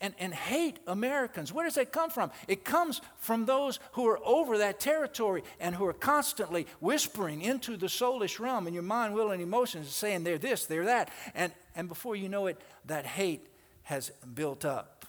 and, 0.00 0.14
and 0.18 0.34
hate 0.34 0.78
Americans. 0.86 1.52
Where 1.52 1.64
does 1.64 1.76
that 1.76 1.92
come 1.92 2.10
from? 2.10 2.30
It 2.48 2.64
comes 2.64 3.00
from 3.16 3.46
those 3.46 3.78
who 3.92 4.06
are 4.06 4.20
over 4.24 4.58
that 4.58 4.78
territory 4.78 5.42
and 5.58 5.74
who 5.74 5.86
are 5.86 5.94
constantly 5.94 6.66
whispering 6.80 7.42
into 7.42 7.76
the 7.76 7.86
soulish 7.86 8.38
realm 8.38 8.66
in 8.66 8.74
your 8.74 8.82
mind, 8.82 9.14
will, 9.14 9.30
and 9.30 9.40
emotions, 9.40 9.88
saying 9.88 10.24
they're 10.24 10.38
this, 10.38 10.66
they're 10.66 10.84
that. 10.84 11.10
And, 11.34 11.52
and 11.74 11.88
before 11.88 12.14
you 12.14 12.28
know 12.28 12.46
it, 12.46 12.60
that 12.84 13.06
hate 13.06 13.46
has 13.84 14.10
built 14.34 14.64
up. 14.64 15.06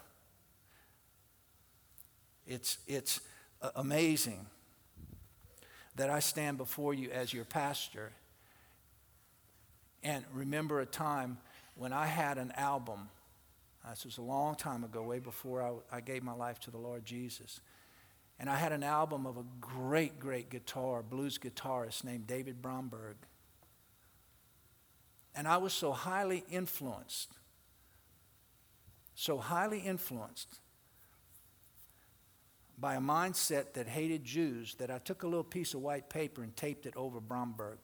It's, 2.46 2.78
it's 2.88 3.20
uh, 3.62 3.72
amazing 3.76 4.46
that 5.98 6.10
I 6.10 6.20
stand 6.20 6.58
before 6.58 6.94
you 6.94 7.10
as 7.12 7.34
your 7.34 7.44
pastor 7.44 8.14
and 10.04 10.24
remember 10.32 10.80
a 10.80 10.86
time 10.86 11.40
when 11.76 11.92
I 11.92 12.06
had 12.06 12.38
an 12.38 12.54
album 12.56 13.10
uh, 13.88 13.92
this 13.92 14.06
was 14.06 14.18
a 14.18 14.22
long 14.22 14.56
time 14.56 14.84
ago, 14.84 15.02
way 15.04 15.20
before 15.20 15.62
I, 15.62 15.98
I 15.98 16.02
gave 16.02 16.22
my 16.24 16.34
life 16.34 16.60
to 16.62 16.72
the 16.72 16.78
Lord 16.78 17.06
Jesus. 17.06 17.62
And 18.40 18.50
I 18.50 18.58
had 18.58 18.72
an 18.72 18.84
album 18.84 19.26
of 19.26 19.38
a 19.38 19.46
great, 19.62 20.20
great 20.20 20.50
guitar, 20.50 21.02
blues 21.02 21.38
guitarist 21.38 22.04
named 22.04 22.28
David 22.28 22.62
Bromberg. 22.62 23.16
And 25.34 25.48
I 25.48 25.58
was 25.58 25.72
so 25.72 25.92
highly 25.92 26.44
influenced, 26.50 27.32
so 29.16 29.38
highly 29.38 29.80
influenced 29.80 30.60
by 32.78 32.96
a 32.96 33.00
mindset 33.00 33.74
that 33.74 33.88
hated 33.88 34.24
Jews 34.24 34.76
that 34.76 34.92
I 34.92 34.98
took 35.00 35.24
a 35.24 35.28
little 35.28 35.44
piece 35.44 35.74
of 35.74 35.82
white 35.82 36.10
paper 36.10 36.44
and 36.44 36.56
taped 36.56 36.86
it 36.86 36.94
over 36.96 37.20
Bromberg. 37.20 37.78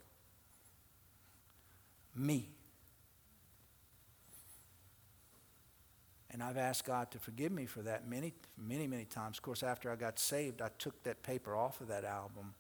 Me. 2.15 2.49
And 6.33 6.41
I've 6.41 6.57
asked 6.57 6.85
God 6.85 7.11
to 7.11 7.19
forgive 7.19 7.51
me 7.51 7.67
for 7.67 7.83
that 7.83 8.09
many, 8.09 8.33
many, 8.57 8.87
many 8.87 9.05
times. 9.05 9.37
Of 9.37 9.43
course, 9.43 9.61
after 9.61 9.91
I 9.91 9.95
got 9.95 10.17
saved, 10.17 10.63
I 10.63 10.69
took 10.79 11.03
that 11.03 11.21
paper 11.21 11.55
off 11.55 11.79
of 11.79 11.89
that 11.89 12.03
album 12.03 12.55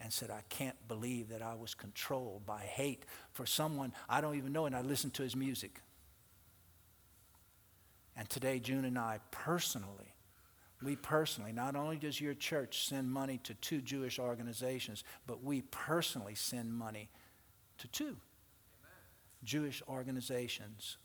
and 0.00 0.12
said, 0.12 0.28
I 0.28 0.42
can't 0.48 0.76
believe 0.88 1.28
that 1.28 1.40
I 1.40 1.54
was 1.54 1.74
controlled 1.74 2.44
by 2.44 2.62
hate 2.62 3.04
for 3.30 3.46
someone 3.46 3.92
I 4.08 4.20
don't 4.20 4.34
even 4.34 4.52
know, 4.52 4.66
and 4.66 4.74
I 4.74 4.80
listened 4.80 5.14
to 5.14 5.22
his 5.22 5.36
music. 5.36 5.80
And 8.16 8.28
today, 8.28 8.58
June 8.58 8.84
and 8.84 8.98
I 8.98 9.20
personally, 9.30 10.12
we 10.82 10.96
personally, 10.96 11.52
not 11.52 11.76
only 11.76 11.96
does 11.96 12.20
your 12.20 12.34
church 12.34 12.88
send 12.88 13.08
money 13.08 13.38
to 13.44 13.54
two 13.54 13.80
Jewish 13.80 14.18
organizations, 14.18 15.04
but 15.28 15.44
we 15.44 15.62
personally 15.62 16.34
send 16.34 16.74
money 16.74 17.08
to 17.78 17.86
two 17.86 18.04
Amen. 18.04 18.18
Jewish 19.44 19.80
organizations 19.88 20.98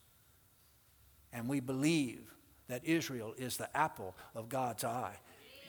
and 1.34 1.48
we 1.48 1.60
believe 1.60 2.34
that 2.68 2.86
Israel 2.86 3.34
is 3.38 3.58
the 3.58 3.76
apple 3.76 4.16
of 4.36 4.50
God's 4.50 4.84
eye. 4.84 5.18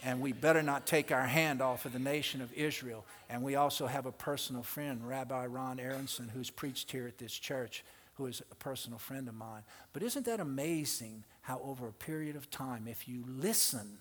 And 0.04 0.20
we 0.20 0.32
better 0.32 0.62
not 0.62 0.86
take 0.86 1.10
our 1.10 1.26
hand 1.26 1.60
off 1.60 1.84
of 1.84 1.92
the 1.92 1.98
nation 1.98 2.40
of 2.40 2.52
Israel. 2.52 3.04
And 3.28 3.42
we 3.42 3.56
also 3.56 3.86
have 3.86 4.06
a 4.06 4.12
personal 4.12 4.62
friend, 4.62 5.06
Rabbi 5.06 5.46
Ron 5.46 5.80
Aronson, 5.80 6.28
who's 6.28 6.50
preached 6.50 6.92
here 6.92 7.08
at 7.08 7.18
this 7.18 7.32
church, 7.32 7.84
who 8.14 8.26
is 8.26 8.42
a 8.50 8.54
personal 8.54 8.98
friend 8.98 9.28
of 9.28 9.34
mine. 9.34 9.62
But 9.92 10.04
isn't 10.04 10.26
that 10.26 10.40
amazing 10.40 11.24
how, 11.42 11.60
over 11.64 11.88
a 11.88 11.92
period 11.92 12.36
of 12.36 12.50
time, 12.50 12.86
if 12.86 13.08
you 13.08 13.24
listen, 13.26 13.98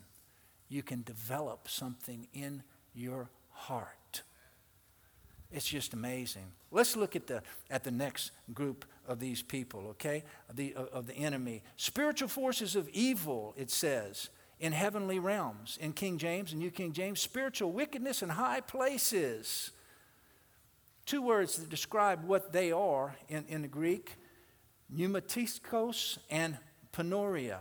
you 0.68 0.82
can 0.82 1.02
develop 1.02 1.68
something 1.68 2.28
in 2.32 2.62
your 2.94 3.28
heart? 3.50 3.97
It's 5.50 5.66
just 5.66 5.94
amazing. 5.94 6.52
Let's 6.70 6.94
look 6.94 7.16
at 7.16 7.26
the, 7.26 7.42
at 7.70 7.82
the 7.82 7.90
next 7.90 8.32
group 8.52 8.84
of 9.06 9.18
these 9.18 9.42
people, 9.42 9.86
okay? 9.90 10.24
The, 10.52 10.74
uh, 10.74 10.84
of 10.92 11.06
the 11.06 11.14
enemy. 11.14 11.62
Spiritual 11.76 12.28
forces 12.28 12.76
of 12.76 12.88
evil, 12.90 13.54
it 13.56 13.70
says, 13.70 14.28
in 14.60 14.72
heavenly 14.72 15.18
realms. 15.18 15.78
In 15.80 15.94
King 15.94 16.18
James 16.18 16.52
and 16.52 16.60
New 16.60 16.70
King 16.70 16.92
James, 16.92 17.20
spiritual 17.20 17.72
wickedness 17.72 18.22
in 18.22 18.28
high 18.28 18.60
places. 18.60 19.70
Two 21.06 21.22
words 21.22 21.56
that 21.56 21.70
describe 21.70 22.24
what 22.24 22.52
they 22.52 22.70
are 22.70 23.16
in, 23.28 23.46
in 23.48 23.62
the 23.62 23.68
Greek 23.68 24.16
pneumatikos 24.94 26.18
and 26.30 26.58
poneria, 26.92 27.60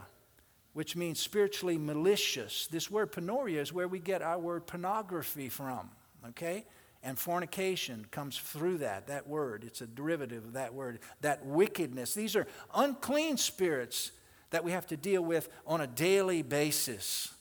which 0.74 0.98
means 0.98 1.20
spiritually 1.20 1.78
malicious. 1.78 2.68
This 2.68 2.92
word 2.92 3.14
poneria 3.14 3.62
is 3.62 3.72
where 3.72 3.88
we 3.88 4.00
get 4.00 4.22
our 4.22 4.40
word 4.40 4.68
pornography 4.68 5.48
from, 5.48 5.90
okay? 6.30 6.66
And 7.04 7.18
fornication 7.18 8.06
comes 8.12 8.38
through 8.38 8.80
that, 8.80 9.08
that 9.08 9.28
word. 9.28 9.64
It's 9.64 9.82
a 9.82 9.88
derivative 9.88 10.44
of 10.44 10.54
that 10.54 10.74
word. 10.74 11.00
That 11.22 11.46
wickedness. 11.46 12.14
These 12.14 12.36
are 12.36 12.48
unclean 12.74 13.38
spirits 13.38 14.12
that 14.50 14.64
we 14.64 14.72
have 14.72 14.88
to 14.88 14.98
deal 14.98 15.22
with 15.22 15.50
on 15.66 15.82
a 15.82 15.88
daily 15.88 16.42
basis. 16.42 17.34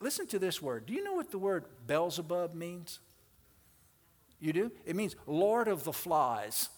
Listen 0.00 0.26
to 0.28 0.38
this 0.38 0.62
word. 0.62 0.86
Do 0.86 0.92
you 0.92 1.02
know 1.02 1.14
what 1.14 1.30
the 1.30 1.38
word 1.38 1.64
Beelzebub 1.86 2.54
means? 2.54 3.00
You 4.40 4.52
do? 4.52 4.72
It 4.86 4.94
means 4.94 5.16
Lord 5.26 5.66
of 5.68 5.84
the 5.84 5.92
Flies. 5.92 6.68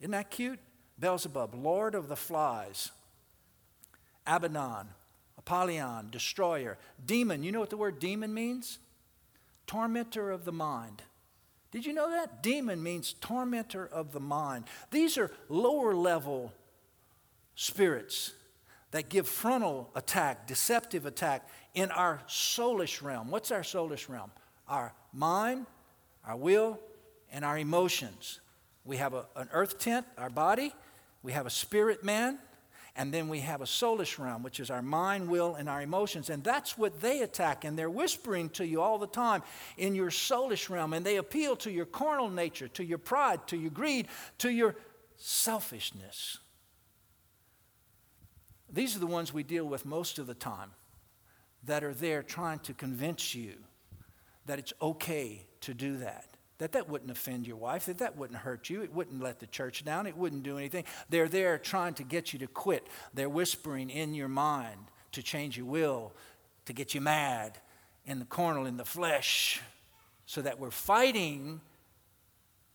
Isn't 0.00 0.10
that 0.10 0.30
cute? 0.30 0.58
Beelzebub, 0.98 1.54
Lord 1.54 1.94
of 1.94 2.08
the 2.08 2.16
Flies. 2.16 2.90
Abaddon, 4.26 4.88
Apollyon, 5.38 6.10
Destroyer. 6.10 6.78
Demon. 7.04 7.42
You 7.42 7.52
know 7.52 7.60
what 7.60 7.70
the 7.70 7.76
word 7.76 7.98
demon 7.98 8.34
means? 8.34 8.78
Tormentor 9.72 10.30
of 10.30 10.44
the 10.44 10.52
mind. 10.52 11.02
Did 11.70 11.86
you 11.86 11.94
know 11.94 12.10
that? 12.10 12.42
Demon 12.42 12.82
means 12.82 13.14
tormentor 13.14 13.86
of 13.86 14.12
the 14.12 14.20
mind. 14.20 14.66
These 14.90 15.16
are 15.16 15.30
lower 15.48 15.94
level 15.94 16.52
spirits 17.54 18.34
that 18.90 19.08
give 19.08 19.26
frontal 19.26 19.90
attack, 19.94 20.46
deceptive 20.46 21.06
attack 21.06 21.48
in 21.72 21.90
our 21.90 22.20
soulish 22.28 23.00
realm. 23.00 23.30
What's 23.30 23.50
our 23.50 23.62
soulish 23.62 24.10
realm? 24.10 24.30
Our 24.68 24.92
mind, 25.14 25.64
our 26.26 26.36
will, 26.36 26.78
and 27.32 27.42
our 27.42 27.56
emotions. 27.56 28.40
We 28.84 28.98
have 28.98 29.14
a, 29.14 29.24
an 29.36 29.48
earth 29.54 29.78
tent, 29.78 30.04
our 30.18 30.28
body. 30.28 30.74
We 31.22 31.32
have 31.32 31.46
a 31.46 31.50
spirit 31.50 32.04
man, 32.04 32.38
and 32.94 33.12
then 33.12 33.28
we 33.28 33.40
have 33.40 33.62
a 33.62 33.66
soulish 33.66 34.18
realm, 34.18 34.42
which 34.42 34.60
is 34.60 34.70
our 34.70 34.82
mind, 34.82 35.28
will, 35.28 35.54
and 35.54 35.68
our 35.68 35.80
emotions. 35.80 36.28
And 36.28 36.44
that's 36.44 36.76
what 36.76 37.00
they 37.00 37.22
attack. 37.22 37.64
And 37.64 37.78
they're 37.78 37.88
whispering 37.88 38.50
to 38.50 38.66
you 38.66 38.82
all 38.82 38.98
the 38.98 39.06
time 39.06 39.42
in 39.78 39.94
your 39.94 40.10
soulish 40.10 40.68
realm. 40.68 40.92
And 40.92 41.04
they 41.04 41.16
appeal 41.16 41.56
to 41.56 41.70
your 41.70 41.86
carnal 41.86 42.28
nature, 42.28 42.68
to 42.68 42.84
your 42.84 42.98
pride, 42.98 43.46
to 43.46 43.56
your 43.56 43.70
greed, 43.70 44.08
to 44.38 44.50
your 44.50 44.76
selfishness. 45.16 46.38
These 48.70 48.94
are 48.94 49.00
the 49.00 49.06
ones 49.06 49.32
we 49.32 49.42
deal 49.42 49.64
with 49.64 49.86
most 49.86 50.18
of 50.18 50.26
the 50.26 50.34
time 50.34 50.72
that 51.64 51.84
are 51.84 51.94
there 51.94 52.22
trying 52.22 52.58
to 52.60 52.74
convince 52.74 53.34
you 53.34 53.54
that 54.44 54.58
it's 54.58 54.72
okay 54.82 55.46
to 55.60 55.72
do 55.72 55.96
that 55.98 56.31
that 56.62 56.70
that 56.70 56.88
wouldn't 56.88 57.10
offend 57.10 57.44
your 57.44 57.56
wife, 57.56 57.86
that 57.86 57.98
that 57.98 58.16
wouldn't 58.16 58.38
hurt 58.38 58.70
you, 58.70 58.82
it 58.82 58.94
wouldn't 58.94 59.20
let 59.20 59.40
the 59.40 59.48
church 59.48 59.84
down, 59.84 60.06
it 60.06 60.16
wouldn't 60.16 60.44
do 60.44 60.58
anything. 60.58 60.84
They're 61.10 61.26
there 61.26 61.58
trying 61.58 61.94
to 61.94 62.04
get 62.04 62.32
you 62.32 62.38
to 62.38 62.46
quit. 62.46 62.86
They're 63.12 63.28
whispering 63.28 63.90
in 63.90 64.14
your 64.14 64.28
mind 64.28 64.78
to 65.10 65.24
change 65.24 65.56
your 65.56 65.66
will, 65.66 66.12
to 66.66 66.72
get 66.72 66.94
you 66.94 67.00
mad 67.00 67.58
in 68.06 68.20
the 68.20 68.24
carnal, 68.24 68.66
in 68.66 68.76
the 68.76 68.84
flesh, 68.84 69.60
so 70.24 70.40
that 70.40 70.60
we're 70.60 70.70
fighting 70.70 71.60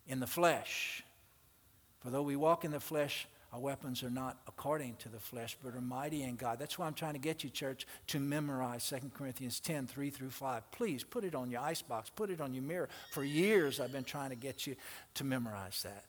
in 0.05 0.19
the 0.19 0.27
flesh. 0.27 1.01
For 2.01 2.09
though 2.09 2.23
we 2.23 2.35
walk 2.35 2.65
in 2.65 2.71
the 2.71 2.81
flesh, 2.81 3.25
Our 3.53 3.59
weapons 3.59 4.03
are 4.03 4.09
not 4.09 4.37
according 4.47 4.97
to 4.97 5.09
the 5.09 5.19
flesh, 5.19 5.57
but 5.63 5.73
are 5.73 5.81
mighty 5.81 6.23
in 6.23 6.35
God. 6.35 6.59
That's 6.59 6.77
why 6.77 6.85
I'm 6.85 6.93
trying 6.93 7.13
to 7.13 7.19
get 7.19 7.43
you, 7.43 7.49
church, 7.49 7.87
to 8.07 8.19
memorize 8.19 8.87
2 8.89 9.11
Corinthians 9.13 9.59
10, 9.61 9.87
3 9.87 10.09
through 10.09 10.31
5. 10.31 10.71
Please 10.71 11.03
put 11.03 11.23
it 11.23 11.33
on 11.33 11.49
your 11.49 11.61
icebox, 11.61 12.09
put 12.09 12.29
it 12.29 12.41
on 12.41 12.53
your 12.53 12.63
mirror. 12.63 12.89
For 13.11 13.23
years, 13.23 13.79
I've 13.79 13.93
been 13.93 14.03
trying 14.03 14.31
to 14.31 14.35
get 14.35 14.67
you 14.67 14.75
to 15.15 15.23
memorize 15.23 15.81
that. 15.83 16.03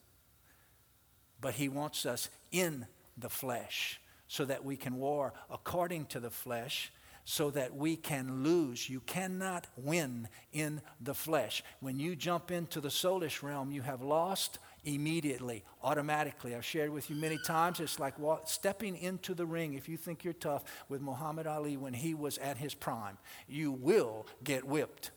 But 1.41 1.55
He 1.55 1.69
wants 1.69 2.07
us 2.07 2.29
in 2.51 2.87
the 3.17 3.29
flesh 3.29 4.01
so 4.27 4.45
that 4.45 4.65
we 4.65 4.77
can 4.77 4.97
war 4.97 5.33
according 5.49 6.07
to 6.07 6.21
the 6.21 6.31
flesh 6.31 6.93
so 7.31 7.51
that 7.51 7.77
we 7.77 7.95
can 7.95 8.43
lose. 8.43 8.89
You 8.89 9.01
cannot 9.01 9.67
win 9.77 10.29
in 10.51 10.81
the 10.99 11.13
flesh. 11.13 11.63
When 11.81 12.01
you 12.01 12.17
jump 12.17 12.51
into 12.51 12.81
the 12.81 12.89
soulish 12.89 13.43
realm, 13.43 13.71
you 13.71 13.83
have 13.83 14.01
lost 14.01 14.59
immediately, 14.85 15.65
automatically. 15.83 16.55
I've 16.55 16.65
shared 16.65 16.91
with 16.91 17.11
you 17.11 17.17
many 17.17 17.39
times. 17.39 17.81
It's 17.81 17.99
like 17.99 18.15
stepping 18.45 18.97
into 18.97 19.35
the 19.35 19.47
ring 19.47 19.75
if 19.75 19.89
you 19.89 19.97
think 19.97 20.25
you're 20.25 20.33
tough 20.33 20.65
with 20.89 21.01
Muhammad 21.01 21.47
Ali 21.47 21.77
when 21.77 21.93
he 21.93 22.15
was 22.15 22.39
at 22.39 22.57
his 22.57 22.75
prime. 22.75 23.19
You 23.49 23.73
will 23.73 24.27
get 24.43 24.65
whipped. 24.65 25.11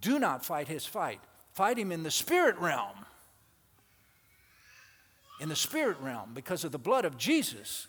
Do 0.00 0.18
not 0.18 0.44
fight 0.44 0.68
his 0.68 0.84
fight, 0.84 1.20
fight 1.54 1.78
him 1.78 1.90
in 1.90 2.02
the 2.02 2.10
spirit 2.10 2.58
realm. 2.58 3.06
In 5.40 5.48
the 5.48 5.56
spirit 5.56 5.96
realm, 6.00 6.30
because 6.34 6.62
of 6.64 6.72
the 6.72 6.78
blood 6.78 7.04
of 7.04 7.16
Jesus. 7.16 7.86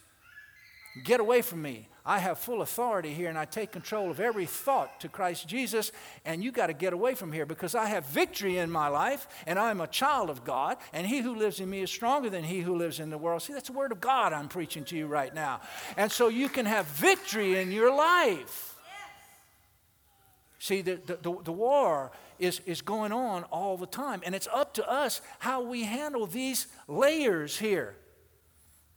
Get 1.04 1.20
away 1.20 1.42
from 1.42 1.62
me. 1.62 1.90
I 2.06 2.20
have 2.20 2.38
full 2.38 2.62
authority 2.62 3.14
here 3.14 3.30
and 3.30 3.38
I 3.38 3.46
take 3.46 3.72
control 3.72 4.12
of 4.12 4.20
every 4.20 4.46
thought 4.46 5.02
to 5.02 5.10
Christ 5.10 5.48
Jesus. 5.48 5.92
And 6.24 6.44
you 6.44 6.52
got 6.52 6.68
to 6.68 6.74
get 6.74 6.94
away 6.94 7.16
from 7.16 7.32
here 7.32 7.46
because 7.46 7.74
I 7.74 7.88
have 7.88 8.06
victory 8.06 8.60
in 8.60 8.70
my 8.70 8.88
life 8.88 9.28
and 9.48 9.58
I'm 9.58 9.82
a 9.82 9.88
child 9.88 10.30
of 10.30 10.46
God. 10.46 10.78
And 10.94 11.06
he 11.06 11.20
who 11.20 11.36
lives 11.36 11.60
in 11.60 11.70
me 11.70 11.82
is 11.82 11.90
stronger 11.90 12.30
than 12.30 12.44
he 12.44 12.62
who 12.62 12.78
lives 12.78 13.00
in 13.00 13.10
the 13.10 13.18
world. 13.18 13.42
See, 13.42 13.54
that's 13.54 13.68
the 13.70 13.74
word 13.74 13.92
of 13.92 14.00
God 14.00 14.34
I'm 14.34 14.48
preaching 14.48 14.86
to 14.86 14.96
you 14.96 15.08
right 15.08 15.34
now. 15.34 15.62
And 15.98 16.12
so 16.12 16.28
you 16.28 16.48
can 16.48 16.68
have 16.68 16.86
victory 16.86 17.60
in 17.60 17.72
your 17.72 17.94
life. 17.94 18.76
See, 20.60 20.82
the, 20.82 21.00
the, 21.06 21.18
the, 21.44 21.52
war 21.52 22.12
is, 22.40 22.60
is 22.66 22.82
going 22.82 23.12
on 23.12 23.44
all 23.46 23.78
the 23.78 23.86
time. 23.86 24.22
And 24.26 24.34
it's 24.34 24.48
up 24.54 24.74
to 24.76 24.90
us 24.90 25.22
how 25.40 25.62
we 25.62 25.84
handle 25.84 26.26
these 26.26 26.68
layers 26.88 27.58
here. 27.58 27.96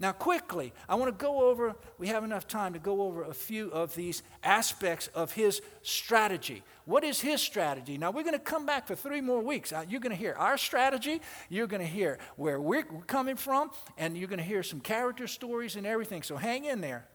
Now, 0.00 0.12
quickly, 0.12 0.72
I 0.88 0.94
want 0.94 1.16
to 1.16 1.24
go 1.24 1.48
over, 1.48 1.74
we 1.98 2.06
have 2.06 2.22
enough 2.22 2.46
time 2.46 2.72
to 2.74 2.78
go 2.78 3.02
over 3.02 3.24
a 3.24 3.34
few 3.34 3.68
of 3.72 3.96
these 3.96 4.22
aspects 4.44 5.08
of 5.08 5.32
his 5.32 5.60
strategy. 5.82 6.62
What 6.84 7.02
is 7.02 7.20
his 7.20 7.42
strategy? 7.42 7.98
Now, 7.98 8.12
we're 8.12 8.22
going 8.22 8.34
to 8.34 8.38
come 8.38 8.64
back 8.64 8.86
for 8.86 8.94
three 8.94 9.20
more 9.20 9.40
weeks. 9.40 9.72
Uh, 9.72 9.84
you're 9.88 10.00
going 10.00 10.14
to 10.14 10.16
hear 10.16 10.34
our 10.34 10.56
strategy, 10.56 11.20
you're 11.48 11.66
going 11.66 11.82
to 11.82 11.88
hear 11.88 12.18
where 12.36 12.60
we're 12.60 12.84
coming 12.84 13.34
from, 13.34 13.72
and 13.96 14.16
you're 14.16 14.28
going 14.28 14.38
to 14.38 14.44
hear 14.44 14.62
some 14.62 14.78
character 14.78 15.26
stories 15.26 15.74
and 15.74 15.84
everything. 15.84 16.22
So 16.22 16.36
hang 16.36 16.64
in 16.64 16.80
there. 16.80 17.08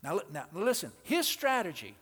Now, 0.00 0.20
now 0.32 0.44
listen, 0.52 0.92
his 1.02 1.26
strategy, 1.26 1.96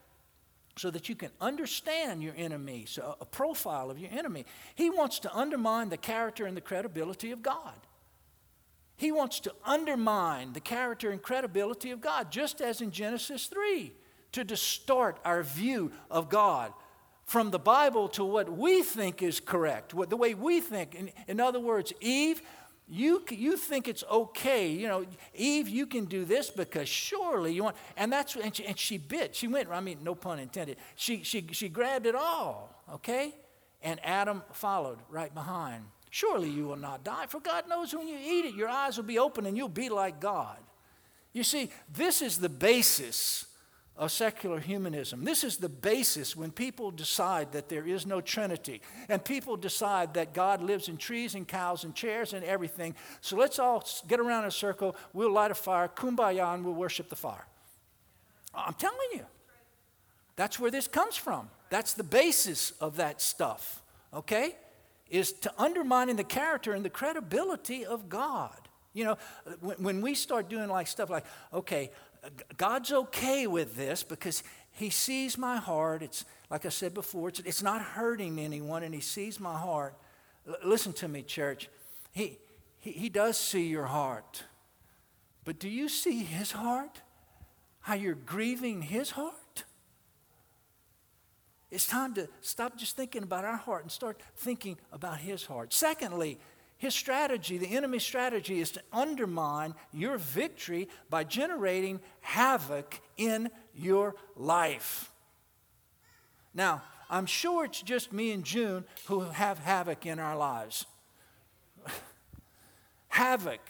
so 0.76 0.90
that 0.90 1.08
you 1.08 1.14
can 1.14 1.30
understand 1.40 2.22
your 2.22 2.34
enemy, 2.36 2.84
so 2.86 3.16
a 3.18 3.24
profile 3.24 3.90
of 3.90 3.98
your 3.98 4.10
enemy, 4.10 4.44
he 4.74 4.90
wants 4.90 5.20
to 5.20 5.34
undermine 5.34 5.88
the 5.88 5.96
character 5.96 6.44
and 6.44 6.54
the 6.54 6.62
credibility 6.62 7.30
of 7.30 7.42
God. 7.42 7.74
He 9.02 9.10
wants 9.10 9.40
to 9.40 9.52
undermine 9.64 10.52
the 10.52 10.60
character 10.60 11.10
and 11.10 11.20
credibility 11.20 11.90
of 11.90 12.00
God, 12.00 12.30
just 12.30 12.60
as 12.60 12.80
in 12.80 12.92
Genesis 12.92 13.46
3, 13.46 13.92
to 14.30 14.44
distort 14.44 15.18
our 15.24 15.42
view 15.42 15.90
of 16.08 16.28
God 16.28 16.72
from 17.24 17.50
the 17.50 17.58
Bible 17.58 18.06
to 18.10 18.24
what 18.24 18.52
we 18.52 18.84
think 18.84 19.20
is 19.20 19.40
correct, 19.40 19.92
what, 19.92 20.08
the 20.08 20.16
way 20.16 20.34
we 20.34 20.60
think. 20.60 20.94
In, 20.94 21.10
in 21.26 21.40
other 21.40 21.58
words, 21.58 21.92
Eve, 22.00 22.42
you, 22.86 23.24
you 23.28 23.56
think 23.56 23.88
it's 23.88 24.04
okay. 24.08 24.70
You 24.70 24.86
know, 24.86 25.04
Eve, 25.34 25.68
you 25.68 25.86
can 25.86 26.04
do 26.04 26.24
this 26.24 26.48
because 26.48 26.88
surely 26.88 27.52
you 27.52 27.64
want. 27.64 27.74
And 27.96 28.12
that's 28.12 28.36
and 28.36 28.54
she, 28.54 28.64
and 28.64 28.78
she 28.78 28.98
bit. 28.98 29.34
She 29.34 29.48
went. 29.48 29.68
I 29.68 29.80
mean, 29.80 29.98
no 30.04 30.14
pun 30.14 30.38
intended. 30.38 30.76
She 30.94 31.24
she 31.24 31.44
she 31.50 31.68
grabbed 31.68 32.06
it 32.06 32.14
all. 32.14 32.72
Okay, 32.94 33.34
and 33.82 33.98
Adam 34.04 34.44
followed 34.52 34.98
right 35.10 35.34
behind. 35.34 35.86
Surely 36.14 36.50
you 36.50 36.66
will 36.66 36.76
not 36.76 37.04
die, 37.04 37.24
for 37.26 37.40
God 37.40 37.66
knows 37.70 37.94
when 37.94 38.06
you 38.06 38.18
eat 38.22 38.44
it, 38.44 38.54
your 38.54 38.68
eyes 38.68 38.98
will 38.98 39.04
be 39.04 39.18
open 39.18 39.46
and 39.46 39.56
you'll 39.56 39.66
be 39.70 39.88
like 39.88 40.20
God. 40.20 40.58
You 41.32 41.42
see, 41.42 41.70
this 41.90 42.20
is 42.20 42.36
the 42.36 42.50
basis 42.50 43.46
of 43.96 44.12
secular 44.12 44.60
humanism. 44.60 45.24
This 45.24 45.42
is 45.42 45.56
the 45.56 45.70
basis 45.70 46.36
when 46.36 46.50
people 46.50 46.90
decide 46.90 47.52
that 47.52 47.70
there 47.70 47.86
is 47.86 48.04
no 48.04 48.20
Trinity 48.20 48.82
and 49.08 49.24
people 49.24 49.56
decide 49.56 50.12
that 50.12 50.34
God 50.34 50.60
lives 50.60 50.90
in 50.90 50.98
trees 50.98 51.34
and 51.34 51.48
cows 51.48 51.82
and 51.82 51.94
chairs 51.94 52.34
and 52.34 52.44
everything. 52.44 52.94
So 53.22 53.38
let's 53.38 53.58
all 53.58 53.82
get 54.06 54.20
around 54.20 54.42
in 54.42 54.48
a 54.48 54.50
circle, 54.50 54.94
we'll 55.14 55.32
light 55.32 55.50
a 55.50 55.54
fire, 55.54 55.88
kumbaya, 55.88 56.52
and 56.52 56.62
we'll 56.62 56.74
worship 56.74 57.08
the 57.08 57.16
fire. 57.16 57.46
I'm 58.54 58.74
telling 58.74 58.98
you, 59.14 59.24
that's 60.36 60.60
where 60.60 60.70
this 60.70 60.88
comes 60.88 61.16
from. 61.16 61.48
That's 61.70 61.94
the 61.94 62.04
basis 62.04 62.72
of 62.82 62.96
that 62.96 63.22
stuff, 63.22 63.80
okay? 64.12 64.56
Is 65.12 65.32
to 65.32 65.52
undermining 65.58 66.16
the 66.16 66.24
character 66.24 66.72
and 66.72 66.84
the 66.84 66.90
credibility 66.90 67.84
of 67.84 68.08
God. 68.08 68.56
You 68.94 69.04
know, 69.04 69.18
when, 69.60 70.00
we 70.00 70.14
start 70.14 70.48
doing 70.48 70.68
like 70.68 70.86
stuff 70.86 71.10
like, 71.10 71.24
okay, 71.52 71.90
God's 72.56 72.92
okay 72.92 73.46
with 73.46 73.76
this 73.76 74.02
because 74.02 74.42
He 74.70 74.88
sees 74.88 75.36
my 75.36 75.58
heart. 75.58 76.02
It's 76.02 76.24
like 76.50 76.64
I 76.64 76.70
said 76.70 76.94
before, 76.94 77.28
it's, 77.28 77.40
it's 77.40 77.62
not 77.62 77.82
hurting 77.82 78.38
anyone, 78.38 78.82
and 78.82 78.94
He 78.94 79.00
sees 79.00 79.38
my 79.38 79.56
heart. 79.56 79.94
L- 80.48 80.56
listen 80.64 80.94
to 80.94 81.08
me, 81.08 81.22
church. 81.22 81.68
He, 82.12 82.38
he, 82.78 82.92
he 82.92 83.08
does 83.08 83.36
see 83.36 83.66
your 83.66 83.86
heart. 83.86 84.44
But 85.44 85.58
do 85.58 85.68
you 85.68 85.88
see 85.88 86.22
His 86.22 86.52
heart? 86.52 87.02
How 87.80 87.94
you're 87.94 88.14
grieving 88.14 88.82
His 88.82 89.10
heart? 89.10 89.34
It's 91.72 91.86
time 91.86 92.12
to 92.14 92.28
stop 92.42 92.76
just 92.76 92.96
thinking 92.96 93.22
about 93.22 93.46
our 93.46 93.56
heart 93.56 93.82
and 93.82 93.90
start 93.90 94.20
thinking 94.36 94.76
about 94.92 95.20
his 95.20 95.46
heart. 95.46 95.72
Secondly, 95.72 96.38
his 96.76 96.94
strategy, 96.94 97.56
the 97.56 97.74
enemy's 97.74 98.02
strategy, 98.02 98.60
is 98.60 98.72
to 98.72 98.82
undermine 98.92 99.74
your 99.90 100.18
victory 100.18 100.90
by 101.08 101.24
generating 101.24 102.00
havoc 102.20 103.00
in 103.16 103.50
your 103.74 104.16
life. 104.36 105.10
Now, 106.52 106.82
I'm 107.08 107.24
sure 107.24 107.64
it's 107.64 107.80
just 107.80 108.12
me 108.12 108.32
and 108.32 108.44
June 108.44 108.84
who 109.06 109.20
have 109.20 109.58
havoc 109.58 110.04
in 110.04 110.18
our 110.18 110.36
lives. 110.36 110.84
havoc, 113.08 113.60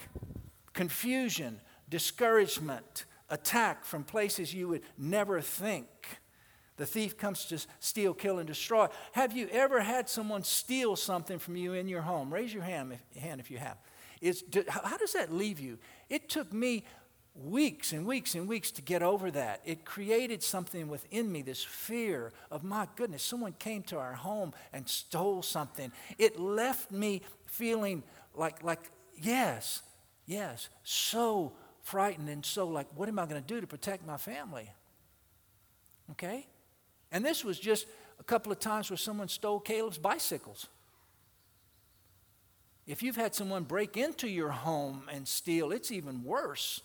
confusion, 0.73 1.61
discouragement, 1.87 3.05
attack 3.29 3.85
from 3.85 4.03
places 4.03 4.53
you 4.53 4.67
would 4.67 4.81
never 4.97 5.39
think. 5.39 6.19
The 6.83 6.87
thief 6.87 7.17
comes 7.17 7.45
to 7.45 7.65
steal, 7.79 8.13
kill, 8.13 8.39
and 8.39 8.45
destroy. 8.45 8.87
Have 9.13 9.33
you 9.33 9.47
ever 9.53 9.79
had 9.79 10.09
someone 10.09 10.43
steal 10.43 10.97
something 10.97 11.39
from 11.39 11.55
you 11.55 11.71
in 11.71 11.87
your 11.87 12.01
home? 12.01 12.29
Raise 12.33 12.53
your 12.53 12.63
hand 12.63 12.91
if, 12.91 13.21
hand 13.21 13.39
if 13.39 13.49
you 13.49 13.57
have. 13.57 13.77
It's, 14.19 14.43
how 14.67 14.97
does 14.97 15.13
that 15.13 15.31
leave 15.31 15.61
you? 15.61 15.77
It 16.09 16.27
took 16.27 16.51
me 16.51 16.83
weeks 17.35 17.93
and 17.93 18.05
weeks 18.05 18.35
and 18.35 18.49
weeks 18.49 18.69
to 18.71 18.81
get 18.81 19.01
over 19.01 19.31
that. 19.31 19.61
It 19.63 19.85
created 19.85 20.43
something 20.43 20.89
within 20.89 21.31
me, 21.31 21.41
this 21.41 21.63
fear 21.63 22.33
of, 22.51 22.65
my 22.65 22.89
goodness, 22.97 23.23
someone 23.23 23.53
came 23.59 23.83
to 23.83 23.97
our 23.97 24.15
home 24.15 24.53
and 24.73 24.85
stole 24.85 25.41
something. 25.41 25.89
It 26.17 26.37
left 26.37 26.91
me 26.91 27.21
feeling 27.45 28.03
like, 28.35 28.61
like 28.61 28.91
yes, 29.21 29.83
yes, 30.25 30.67
so 30.83 31.53
frightened 31.81 32.27
and 32.27 32.45
so 32.45 32.67
like, 32.67 32.87
what 32.93 33.07
am 33.07 33.19
I 33.19 33.25
going 33.25 33.41
to 33.41 33.47
do 33.47 33.61
to 33.61 33.67
protect 33.67 34.05
my 34.05 34.17
family? 34.17 34.69
Okay? 36.11 36.45
And 37.13 37.23
this 37.23 37.45
was 37.45 37.59
just 37.59 37.85
a 38.19 38.23
couple 38.23 38.51
of 38.51 38.59
times 38.59 38.89
where 38.89 38.97
someone 38.97 39.29
stole 39.29 39.59
Caleb's 39.59 39.99
bicycles. 39.99 40.67
If 42.87 43.01
you've 43.01 43.15
had 43.15 43.33
someone 43.33 43.63
break 43.63 43.95
into 43.95 44.27
your 44.27 44.49
home 44.49 45.03
and 45.09 45.25
steal, 45.27 45.71
it's 45.71 45.91
even 45.91 46.23
worse. 46.23 46.81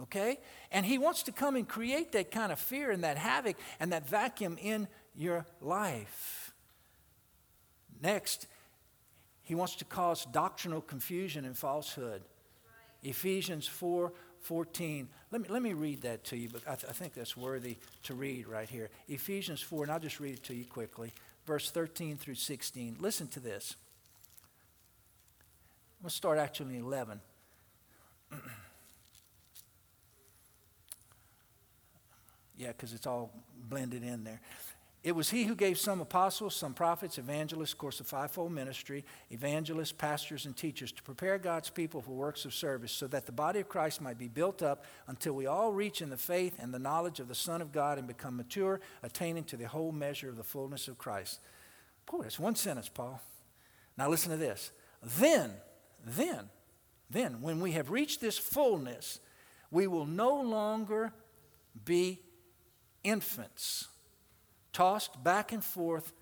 Okay? 0.00 0.38
And 0.72 0.84
he 0.84 0.98
wants 0.98 1.22
to 1.24 1.32
come 1.32 1.56
and 1.56 1.68
create 1.68 2.12
that 2.12 2.30
kind 2.30 2.50
of 2.50 2.58
fear 2.58 2.90
and 2.90 3.04
that 3.04 3.18
havoc 3.18 3.56
and 3.78 3.92
that 3.92 4.08
vacuum 4.08 4.58
in 4.60 4.88
your 5.14 5.46
life. 5.60 6.54
Next, 8.02 8.46
he 9.42 9.54
wants 9.54 9.76
to 9.76 9.84
cause 9.84 10.26
doctrinal 10.26 10.80
confusion 10.80 11.44
and 11.44 11.56
falsehood. 11.56 12.22
Ephesians 13.02 13.66
4 13.68 14.12
14. 14.46 15.08
Let 15.32 15.40
me, 15.42 15.48
let 15.48 15.60
me 15.60 15.72
read 15.72 16.02
that 16.02 16.22
to 16.26 16.36
you, 16.36 16.48
but 16.48 16.62
I, 16.68 16.76
th- 16.76 16.88
I 16.88 16.92
think 16.92 17.14
that's 17.14 17.36
worthy 17.36 17.78
to 18.04 18.14
read 18.14 18.46
right 18.46 18.68
here. 18.68 18.90
Ephesians 19.08 19.60
4, 19.60 19.82
and 19.82 19.92
I'll 19.92 19.98
just 19.98 20.20
read 20.20 20.34
it 20.34 20.44
to 20.44 20.54
you 20.54 20.64
quickly, 20.64 21.12
verse 21.46 21.68
13 21.72 22.16
through 22.16 22.36
16. 22.36 22.98
Listen 23.00 23.26
to 23.28 23.40
this. 23.40 23.74
I'm 25.98 26.04
going 26.04 26.10
to 26.10 26.16
start 26.16 26.38
actually 26.38 26.76
in 26.76 26.84
11. 26.84 27.20
yeah, 32.56 32.68
because 32.68 32.92
it's 32.92 33.08
all 33.08 33.32
blended 33.68 34.04
in 34.04 34.22
there. 34.22 34.40
It 35.06 35.14
was 35.14 35.30
he 35.30 35.44
who 35.44 35.54
gave 35.54 35.78
some 35.78 36.00
apostles, 36.00 36.56
some 36.56 36.74
prophets, 36.74 37.16
evangelists, 37.16 37.74
of 37.74 37.78
course, 37.78 37.98
the 37.98 38.02
fivefold 38.02 38.50
ministry, 38.50 39.04
evangelists, 39.30 39.92
pastors, 39.92 40.46
and 40.46 40.56
teachers 40.56 40.90
to 40.90 41.02
prepare 41.04 41.38
God's 41.38 41.70
people 41.70 42.02
for 42.02 42.10
works 42.10 42.44
of 42.44 42.52
service 42.52 42.90
so 42.90 43.06
that 43.06 43.24
the 43.24 43.30
body 43.30 43.60
of 43.60 43.68
Christ 43.68 44.00
might 44.00 44.18
be 44.18 44.26
built 44.26 44.64
up 44.64 44.84
until 45.06 45.34
we 45.34 45.46
all 45.46 45.72
reach 45.72 46.02
in 46.02 46.10
the 46.10 46.16
faith 46.16 46.56
and 46.58 46.74
the 46.74 46.80
knowledge 46.80 47.20
of 47.20 47.28
the 47.28 47.36
Son 47.36 47.62
of 47.62 47.70
God 47.70 47.98
and 47.98 48.08
become 48.08 48.36
mature, 48.36 48.80
attaining 49.04 49.44
to 49.44 49.56
the 49.56 49.68
whole 49.68 49.92
measure 49.92 50.28
of 50.28 50.36
the 50.36 50.42
fullness 50.42 50.88
of 50.88 50.98
Christ. 50.98 51.38
Boy, 52.10 52.22
that's 52.22 52.40
one 52.40 52.56
sentence, 52.56 52.88
Paul. 52.88 53.22
Now 53.96 54.08
listen 54.08 54.32
to 54.32 54.36
this. 54.36 54.72
Then, 55.04 55.52
then, 56.04 56.50
then, 57.08 57.42
when 57.42 57.60
we 57.60 57.70
have 57.72 57.92
reached 57.92 58.20
this 58.20 58.38
fullness, 58.38 59.20
we 59.70 59.86
will 59.86 60.06
no 60.06 60.40
longer 60.40 61.12
be 61.84 62.22
infants 63.04 63.86
tossed 64.76 65.24
back 65.24 65.52
and 65.52 65.64
forth 65.64 66.12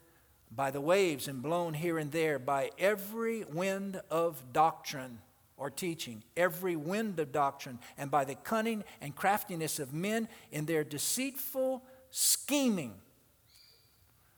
by 0.48 0.70
the 0.70 0.80
waves 0.80 1.26
and 1.26 1.42
blown 1.42 1.74
here 1.74 1.98
and 1.98 2.12
there 2.12 2.38
by 2.38 2.70
every 2.78 3.42
wind 3.46 4.00
of 4.12 4.40
doctrine 4.52 5.18
or 5.56 5.68
teaching, 5.68 6.22
every 6.36 6.76
wind 6.76 7.18
of 7.18 7.32
doctrine, 7.32 7.80
and 7.98 8.12
by 8.12 8.24
the 8.24 8.36
cunning 8.36 8.84
and 9.00 9.16
craftiness 9.16 9.80
of 9.80 9.92
men 9.92 10.28
in 10.52 10.66
their 10.66 10.84
deceitful 10.84 11.82
scheming. 12.10 12.94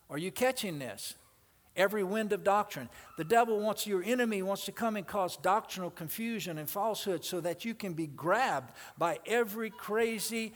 Are 0.09 0.17
you 0.17 0.31
catching 0.31 0.79
this? 0.79 1.13
Every 1.77 2.03
wind 2.03 2.33
of 2.33 2.43
doctrine. 2.43 2.89
The 3.19 3.25
devil 3.25 3.61
wants, 3.61 3.87
your 3.87 4.03
enemy 4.03 4.41
wants 4.41 4.65
to 4.65 4.73
come 4.73 4.97
and 4.97 5.07
cause 5.07 5.37
doctrinal 5.37 5.91
confusion 5.91 6.57
and 6.57 6.71
falsehood 6.71 7.23
so 7.23 7.43
that 7.43 7.67
you 7.67 7.75
can 7.75 7.93
be 7.93 8.07
grabbed 8.07 8.73
by 8.97 9.19
every 9.27 9.69
crazy 9.69 10.55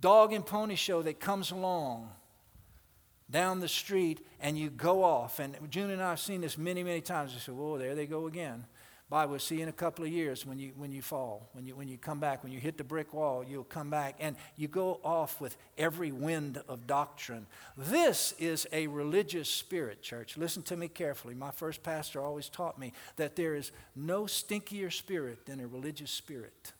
dog 0.00 0.32
and 0.32 0.44
pony 0.44 0.74
show 0.74 1.02
that 1.02 1.20
comes 1.20 1.50
along 1.50 2.10
down 3.30 3.60
the 3.60 3.68
street 3.68 4.24
and 4.40 4.56
you 4.56 4.70
go 4.70 5.02
off. 5.02 5.38
And 5.38 5.56
June 5.70 5.90
and 5.90 6.02
I 6.02 6.10
have 6.10 6.20
seen 6.20 6.40
this 6.40 6.56
many, 6.56 6.82
many 6.82 7.00
times. 7.00 7.34
We 7.34 7.40
say, 7.40 7.52
whoa, 7.52 7.78
there 7.78 7.94
they 7.94 8.06
go 8.06 8.26
again. 8.26 8.64
Bye, 9.08 9.26
we'll 9.26 9.38
see 9.38 9.56
you 9.56 9.62
in 9.62 9.68
a 9.68 9.72
couple 9.72 10.04
of 10.04 10.10
years 10.10 10.44
when 10.44 10.58
you, 10.58 10.72
when 10.76 10.90
you 10.90 11.00
fall, 11.00 11.48
when 11.52 11.64
you, 11.64 11.76
when 11.76 11.86
you 11.86 11.96
come 11.96 12.18
back, 12.18 12.42
when 12.42 12.50
you 12.50 12.58
hit 12.58 12.76
the 12.76 12.82
brick 12.82 13.14
wall, 13.14 13.44
you'll 13.44 13.62
come 13.62 13.88
back 13.88 14.16
and 14.18 14.34
you 14.56 14.66
go 14.66 14.98
off 15.04 15.40
with 15.40 15.56
every 15.78 16.10
wind 16.10 16.60
of 16.68 16.88
doctrine. 16.88 17.46
This 17.76 18.34
is 18.40 18.66
a 18.72 18.88
religious 18.88 19.48
spirit, 19.48 20.02
church. 20.02 20.36
Listen 20.36 20.64
to 20.64 20.76
me 20.76 20.88
carefully. 20.88 21.36
My 21.36 21.52
first 21.52 21.84
pastor 21.84 22.20
always 22.20 22.48
taught 22.48 22.80
me 22.80 22.92
that 23.14 23.36
there 23.36 23.54
is 23.54 23.70
no 23.94 24.22
stinkier 24.22 24.92
spirit 24.92 25.46
than 25.46 25.60
a 25.60 25.68
religious 25.68 26.10
spirit. 26.10 26.72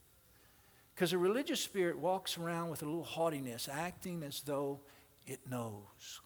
Because 0.96 1.12
a 1.12 1.18
religious 1.18 1.60
spirit 1.60 1.98
walks 1.98 2.38
around 2.38 2.70
with 2.70 2.80
a 2.80 2.86
little 2.86 3.04
haughtiness, 3.04 3.68
acting 3.70 4.22
as 4.22 4.40
though 4.40 4.80
it 5.26 5.40
knows. 5.46 6.22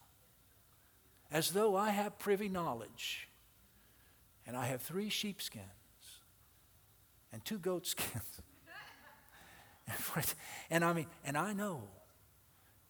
As 1.32 1.50
though 1.50 1.74
I 1.74 1.90
have 1.90 2.20
privy 2.20 2.48
knowledge. 2.48 3.28
And 4.46 4.56
I 4.56 4.66
have 4.66 4.80
three 4.80 5.08
sheepskins 5.08 5.64
and 7.32 7.44
two 7.44 7.58
goat 7.58 7.84
skins. 7.88 8.42
and 10.70 10.84
I 10.84 10.92
mean, 10.92 11.06
and 11.24 11.36
I 11.36 11.52
know, 11.52 11.82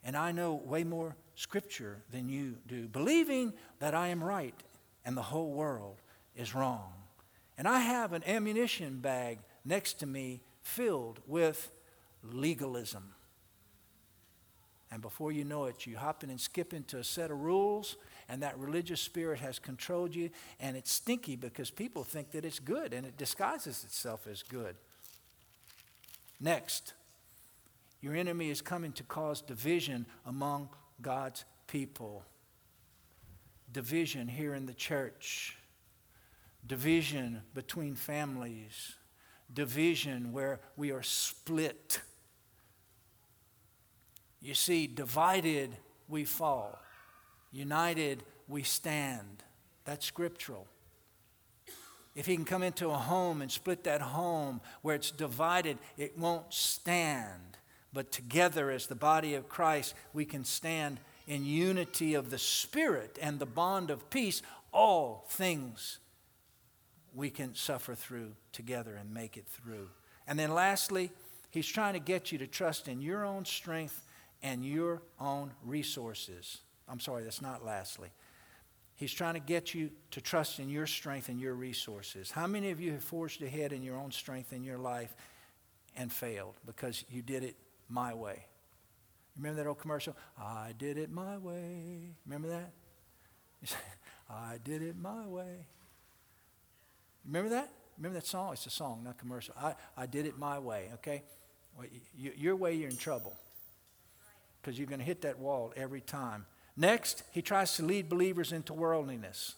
and 0.05 0.19
I 0.19 0.33
know 0.33 0.53
way 0.53 0.85
more 0.85 1.17
scripture 1.35 2.03
than 2.11 2.29
you 2.29 2.57
do, 2.67 2.89
believing 2.89 3.55
that 3.79 3.95
I 3.95 4.09
am 4.09 4.23
right 4.23 4.63
and 5.07 5.17
the 5.17 5.23
whole 5.23 5.53
world 5.53 5.97
is 6.37 6.55
wrong. 6.55 6.93
And 7.57 7.67
I 7.67 7.81
have 7.81 8.13
an 8.13 8.23
ammunition 8.27 9.01
bag 9.01 9.39
next 9.65 9.95
to 10.01 10.07
me 10.07 10.43
filled 10.63 11.21
with 11.27 11.71
legalism. 12.23 13.15
And 14.93 15.01
before 15.01 15.31
you 15.31 15.45
know 15.45 15.67
it, 15.67 15.87
you 15.87 15.97
hop 15.97 16.25
in 16.25 16.31
and 16.31 16.41
skip 16.41 16.75
into 16.75 16.99
a 16.99 17.05
set 17.05 17.31
of 17.31 17.39
rules, 17.39 17.97
and 18.29 18.43
that 18.43 18.59
religious 18.59 19.01
spirit 19.01 19.39
has 19.39 19.59
controlled 19.59 20.15
you, 20.15 20.31
and 20.59 20.77
it's 20.77 20.91
stinky 20.91 21.37
because 21.37 21.71
people 21.71 22.03
think 22.03 22.33
that 22.33 22.45
it's 22.45 22.59
good, 22.59 22.93
and 22.93 23.07
it 23.07 23.17
disguises 23.17 23.85
itself 23.85 24.27
as 24.27 24.43
good. 24.43 24.75
Next, 26.41 26.95
your 28.01 28.17
enemy 28.17 28.51
is 28.51 28.63
coming 28.63 28.93
to 28.93 29.03
cause 29.05 29.43
division 29.43 30.07
among 30.27 30.71
God's 31.01 31.45
people. 31.67 32.25
Division 33.73 34.27
here 34.27 34.55
in 34.55 34.67
the 34.67 34.75
church, 34.75 35.57
division 36.67 37.43
between 37.55 37.95
families, 37.95 38.97
division 39.53 40.33
where 40.33 40.61
we 40.77 40.91
are 40.93 41.03
split 41.03 42.01
you 44.41 44.55
see, 44.55 44.87
divided 44.87 45.77
we 46.09 46.25
fall, 46.25 46.81
united 47.53 48.23
we 48.49 48.63
stand. 48.63 49.43
That's 49.85 50.07
scriptural. 50.07 50.67
If 52.15 52.27
he 52.27 52.35
can 52.35 52.45
come 52.45 52.63
into 52.63 52.89
a 52.89 52.97
home 52.97 53.43
and 53.43 53.53
split 53.53 53.85
that 53.85 54.01
home 54.01 54.61
where 54.83 54.97
it's 54.97 55.11
divided, 55.11 55.79
it 55.97 56.19
won't 56.19 56.53
stand. 56.53 57.59
But 57.93 58.11
together, 58.11 58.71
as 58.71 58.87
the 58.87 58.95
body 58.95 59.35
of 59.35 59.49
Christ, 59.49 59.95
we 60.13 60.25
can 60.25 60.45
stand 60.45 61.01
in 61.27 61.45
unity 61.45 62.15
of 62.15 62.31
the 62.31 62.39
Spirit 62.39 63.19
and 63.21 63.39
the 63.39 63.47
bond 63.47 63.91
of 63.91 64.11
peace. 64.11 64.43
All 64.73 65.27
things 65.29 65.99
we 67.15 67.31
can 67.31 67.55
suffer 67.55 67.95
through 67.95 68.33
together 68.53 68.95
and 68.95 69.13
make 69.13 69.37
it 69.37 69.47
through. 69.47 69.89
And 70.27 70.39
then, 70.39 70.55
lastly, 70.55 71.11
he's 71.51 71.67
trying 71.67 71.95
to 71.95 72.01
get 72.01 72.33
you 72.33 72.39
to 72.39 72.47
trust 72.47 72.89
in 72.89 73.01
your 73.01 73.25
own 73.25 73.45
strength 73.45 74.03
and 74.43 74.65
your 74.65 75.03
own 75.21 75.53
resources. 75.65 76.59
I'm 76.89 77.01
sorry, 77.01 77.25
that's 77.25 77.43
not 77.43 77.65
lastly. 77.65 78.11
He's 78.97 79.13
trying 79.13 79.35
to 79.35 79.41
get 79.41 79.75
you 79.75 79.91
to 80.11 80.21
trust 80.21 80.59
in 80.59 80.69
your 80.69 80.87
strength 80.87 81.29
and 81.31 81.41
your 81.41 81.55
resources. 81.55 82.31
How 82.31 82.47
many 82.47 82.71
of 82.71 82.81
you 82.81 82.93
have 82.93 83.03
forged 83.03 83.43
ahead 83.43 83.73
in 83.73 83.83
your 83.83 83.97
own 83.97 84.11
strength 84.11 84.53
in 84.53 84.63
your 84.63 84.77
life 84.77 85.15
and 85.97 86.13
failed 86.13 86.55
because 86.67 87.05
you 87.09 87.23
did 87.23 87.43
it 87.43 87.57
my 87.89 88.13
way? 88.13 88.45
Remember 89.37 89.63
that 89.63 89.69
old 89.69 89.79
commercial? 89.79 90.15
I 90.39 90.75
did 90.77 90.99
it 90.99 91.11
my 91.11 91.39
way. 91.39 92.15
Remember 92.27 92.49
that? 92.49 92.73
Say, 93.65 93.77
I 94.31 94.59
did 94.63 94.83
it 94.83 94.97
my 94.97 95.27
way. 95.27 95.67
Remember 97.27 97.51
that? 97.51 97.71
Remember 97.99 98.19
that 98.19 98.27
song? 98.27 98.53
It's 98.53 98.67
a 98.67 98.71
song, 98.71 99.03
not 99.05 99.19
commercial. 99.19 99.55
I, 99.61 99.75
I 99.97 100.07
did 100.07 100.27
it 100.27 100.39
my 100.39 100.59
way, 100.59 100.91
okay? 100.95 101.23
Well, 101.77 101.87
you, 102.17 102.33
your 102.37 102.57
way, 102.57 102.75
you're 102.75 102.89
in 102.89 102.97
trouble 102.97 103.35
because 104.61 104.79
you're 104.79 104.89
going 104.89 105.01
to 105.01 105.05
hit 105.05 105.23
that 105.23 105.39
wall 105.39 105.73
every 105.77 106.01
time. 106.01 106.47
Next, 106.77 107.23
he 107.33 107.43
tries 107.43 107.77
to 107.77 107.85
lead 107.85 108.09
believers 108.09 108.53
into 108.53 108.73
worldliness. 108.73 109.57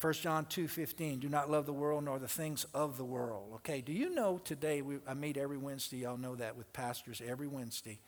1 0.00 0.12
John 0.14 0.44
2:15, 0.44 1.20
do 1.20 1.28
not 1.28 1.50
love 1.50 1.64
the 1.64 1.72
world 1.72 2.04
nor 2.04 2.18
the 2.18 2.28
things 2.28 2.66
of 2.74 2.98
the 2.98 3.04
world. 3.04 3.52
Okay, 3.56 3.80
do 3.80 3.92
you 3.92 4.14
know 4.14 4.38
today 4.44 4.82
we, 4.82 4.98
I 5.08 5.14
meet 5.14 5.38
every 5.38 5.56
Wednesday, 5.56 5.98
y'all 5.98 6.18
know 6.18 6.34
that 6.34 6.54
with 6.54 6.70
pastors 6.74 7.22
every 7.26 7.46
Wednesday 7.46 7.98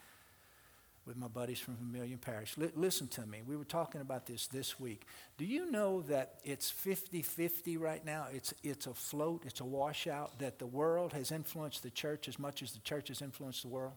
with 1.09 1.17
my 1.17 1.27
buddies 1.27 1.59
from 1.59 1.77
Vermilion 1.77 2.19
Parish. 2.19 2.55
L- 2.61 2.69
listen 2.77 3.09
to 3.09 3.27
me. 3.27 3.41
We 3.45 3.57
were 3.57 3.65
talking 3.65 4.03
about 4.03 4.27
this 4.27 4.47
this 4.47 4.79
week. 4.79 5.07
Do 5.39 5.47
you 5.47 5.71
know 5.71 6.03
that 6.03 6.35
it's 6.45 6.71
50-50 6.71 7.81
right 7.81 8.05
now? 8.05 8.27
It's 8.33 8.53
it's 8.63 8.87
a 8.87 8.93
float, 8.93 9.45
it's 9.47 9.61
a 9.61 9.65
washout 9.65 10.39
that 10.39 10.59
the 10.59 10.67
world 10.67 11.15
has 11.15 11.33
influenced 11.33 11.83
the 11.83 11.91
church 11.91 12.29
as 12.29 12.39
much 12.39 12.63
as 12.63 12.73
the 12.73 12.81
church 12.81 13.09
has 13.09 13.23
influenced 13.23 13.63
the 13.63 13.69
world? 13.69 13.95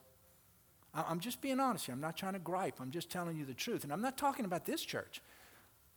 I'm 0.94 1.20
just 1.20 1.40
being 1.40 1.60
honest 1.60 1.86
here. 1.86 1.94
I'm 1.94 2.00
not 2.00 2.16
trying 2.16 2.34
to 2.34 2.38
gripe. 2.38 2.80
I'm 2.80 2.90
just 2.90 3.10
telling 3.10 3.36
you 3.36 3.44
the 3.44 3.54
truth. 3.54 3.84
And 3.84 3.92
I'm 3.92 4.02
not 4.02 4.18
talking 4.18 4.44
about 4.44 4.66
this 4.66 4.82
church. 4.82 5.22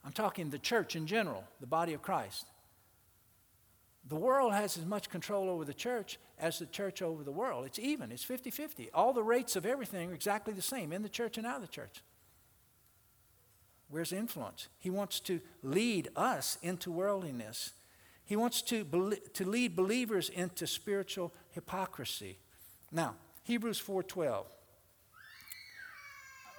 I'm 0.06 0.14
talking 0.14 0.50
the 0.50 0.60
church 0.60 0.96
in 0.96 1.08
general, 1.08 1.44
the 1.60 1.68
body 1.68 1.94
of 1.94 2.02
Christ. 2.02 2.46
The 4.08 4.16
world 4.16 4.54
has 4.54 4.78
as 4.78 4.86
much 4.86 5.10
control 5.10 5.50
over 5.50 5.66
the 5.66 5.74
church 5.74 6.20
as 6.40 6.60
the 6.60 6.68
church 6.68 7.02
over 7.02 7.24
the 7.24 7.32
world. 7.32 7.66
It's 7.66 7.80
even, 7.80 8.12
it's 8.12 8.24
50 8.24 8.52
50. 8.52 8.90
All 8.94 9.14
the 9.14 9.24
rates 9.24 9.56
of 9.56 9.66
everything 9.66 10.12
are 10.12 10.14
exactly 10.14 10.54
the 10.54 10.62
same 10.62 10.94
in 10.94 11.02
the 11.02 11.10
church 11.10 11.38
and 11.38 11.48
out 11.48 11.56
of 11.56 11.62
the 11.62 11.68
church. 11.68 12.04
Where's 13.90 14.14
influence? 14.14 14.68
He 14.80 14.90
wants 14.90 15.20
to 15.22 15.42
lead 15.64 16.10
us 16.16 16.58
into 16.62 16.92
worldliness. 16.92 17.72
He 18.26 18.36
wants 18.36 18.62
to, 18.64 18.84
to 19.34 19.46
lead 19.46 19.76
believers 19.76 20.30
into 20.30 20.68
spiritual 20.68 21.34
hypocrisy. 21.52 22.38
Now, 22.92 23.16
Hebrews 23.44 23.80
4:12. 23.80 24.46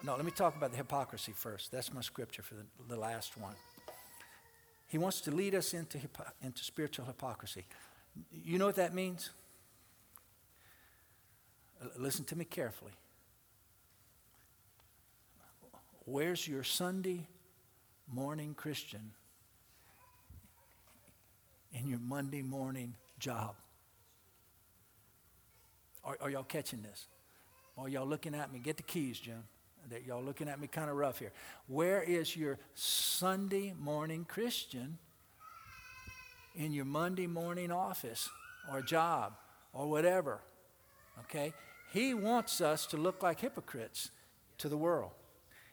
No, 0.04 0.14
let 0.14 0.24
me 0.24 0.30
talk 0.30 0.56
about 0.56 0.70
the 0.70 0.76
hypocrisy 0.76 1.32
first. 1.32 1.72
That's 1.72 1.92
my 1.92 2.00
scripture 2.00 2.42
for 2.42 2.54
the, 2.54 2.64
the 2.88 2.96
last 2.96 3.36
one. 3.36 3.54
He 4.86 4.98
wants 4.98 5.20
to 5.22 5.30
lead 5.30 5.54
us 5.54 5.74
into, 5.74 5.98
into 6.42 6.64
spiritual 6.64 7.06
hypocrisy. 7.06 7.64
You 8.30 8.58
know 8.58 8.66
what 8.66 8.76
that 8.76 8.94
means? 8.94 9.30
Listen 11.96 12.24
to 12.26 12.36
me 12.36 12.44
carefully. 12.44 12.92
Where's 16.04 16.46
your 16.46 16.62
Sunday 16.62 17.26
morning 18.12 18.54
Christian 18.54 19.10
in 21.72 21.88
your 21.88 21.98
Monday 21.98 22.42
morning 22.42 22.94
job? 23.18 23.56
Are, 26.04 26.16
are 26.20 26.30
y'all 26.30 26.44
catching 26.44 26.82
this? 26.82 27.06
Are 27.76 27.88
y'all 27.88 28.06
looking 28.06 28.34
at 28.34 28.52
me? 28.52 28.60
Get 28.60 28.76
the 28.76 28.84
keys, 28.84 29.18
Jim. 29.18 29.42
That 29.90 30.04
y'all 30.04 30.22
looking 30.22 30.48
at 30.48 30.60
me 30.60 30.66
kind 30.66 30.90
of 30.90 30.96
rough 30.96 31.18
here. 31.18 31.32
Where 31.68 32.02
is 32.02 32.36
your 32.36 32.58
Sunday 32.74 33.72
morning 33.78 34.24
Christian 34.28 34.98
in 36.56 36.72
your 36.72 36.84
Monday 36.84 37.26
morning 37.26 37.70
office 37.70 38.28
or 38.72 38.82
job 38.82 39.34
or 39.72 39.88
whatever? 39.88 40.40
Okay? 41.20 41.52
He 41.92 42.14
wants 42.14 42.60
us 42.60 42.86
to 42.86 42.96
look 42.96 43.22
like 43.22 43.40
hypocrites 43.40 44.10
to 44.58 44.68
the 44.68 44.76
world. 44.76 45.12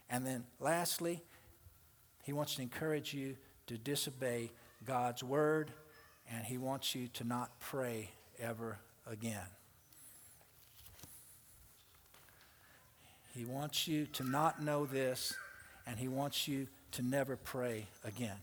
And 0.09 0.25
then 0.25 0.45
lastly, 0.59 1.23
he 2.23 2.33
wants 2.33 2.55
to 2.55 2.61
encourage 2.61 3.13
you 3.13 3.35
to 3.67 3.77
disobey 3.77 4.51
God's 4.85 5.23
word, 5.23 5.71
and 6.29 6.45
he 6.45 6.57
wants 6.57 6.93
you 6.93 7.07
to 7.09 7.23
not 7.23 7.59
pray 7.59 8.11
ever 8.39 8.79
again. 9.09 9.47
He 13.35 13.45
wants 13.45 13.87
you 13.87 14.05
to 14.13 14.23
not 14.23 14.61
know 14.61 14.85
this, 14.85 15.33
and 15.87 15.97
he 15.97 16.07
wants 16.07 16.47
you 16.47 16.67
to 16.91 17.01
never 17.01 17.35
pray 17.35 17.87
again. 18.05 18.37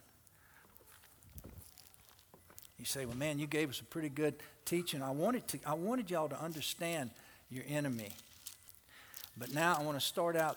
You 2.79 2.85
say, 2.85 3.05
well, 3.05 3.17
man, 3.17 3.39
you 3.39 3.47
gave 3.47 3.71
us 3.71 3.81
a 3.81 3.85
pretty 3.85 4.09
good 4.09 4.35
teaching. 4.65 5.03
I 5.03 5.11
wanted, 5.11 5.47
to, 5.49 5.59
I 5.67 5.75
wanted 5.75 6.11
y'all 6.11 6.29
to 6.29 6.43
understand 6.43 7.11
your 7.51 7.65
enemy. 7.69 8.11
But 9.37 9.55
now 9.55 9.77
I 9.79 9.83
want 9.83 10.01
to 10.01 10.05
start 10.05 10.35
out 10.35 10.57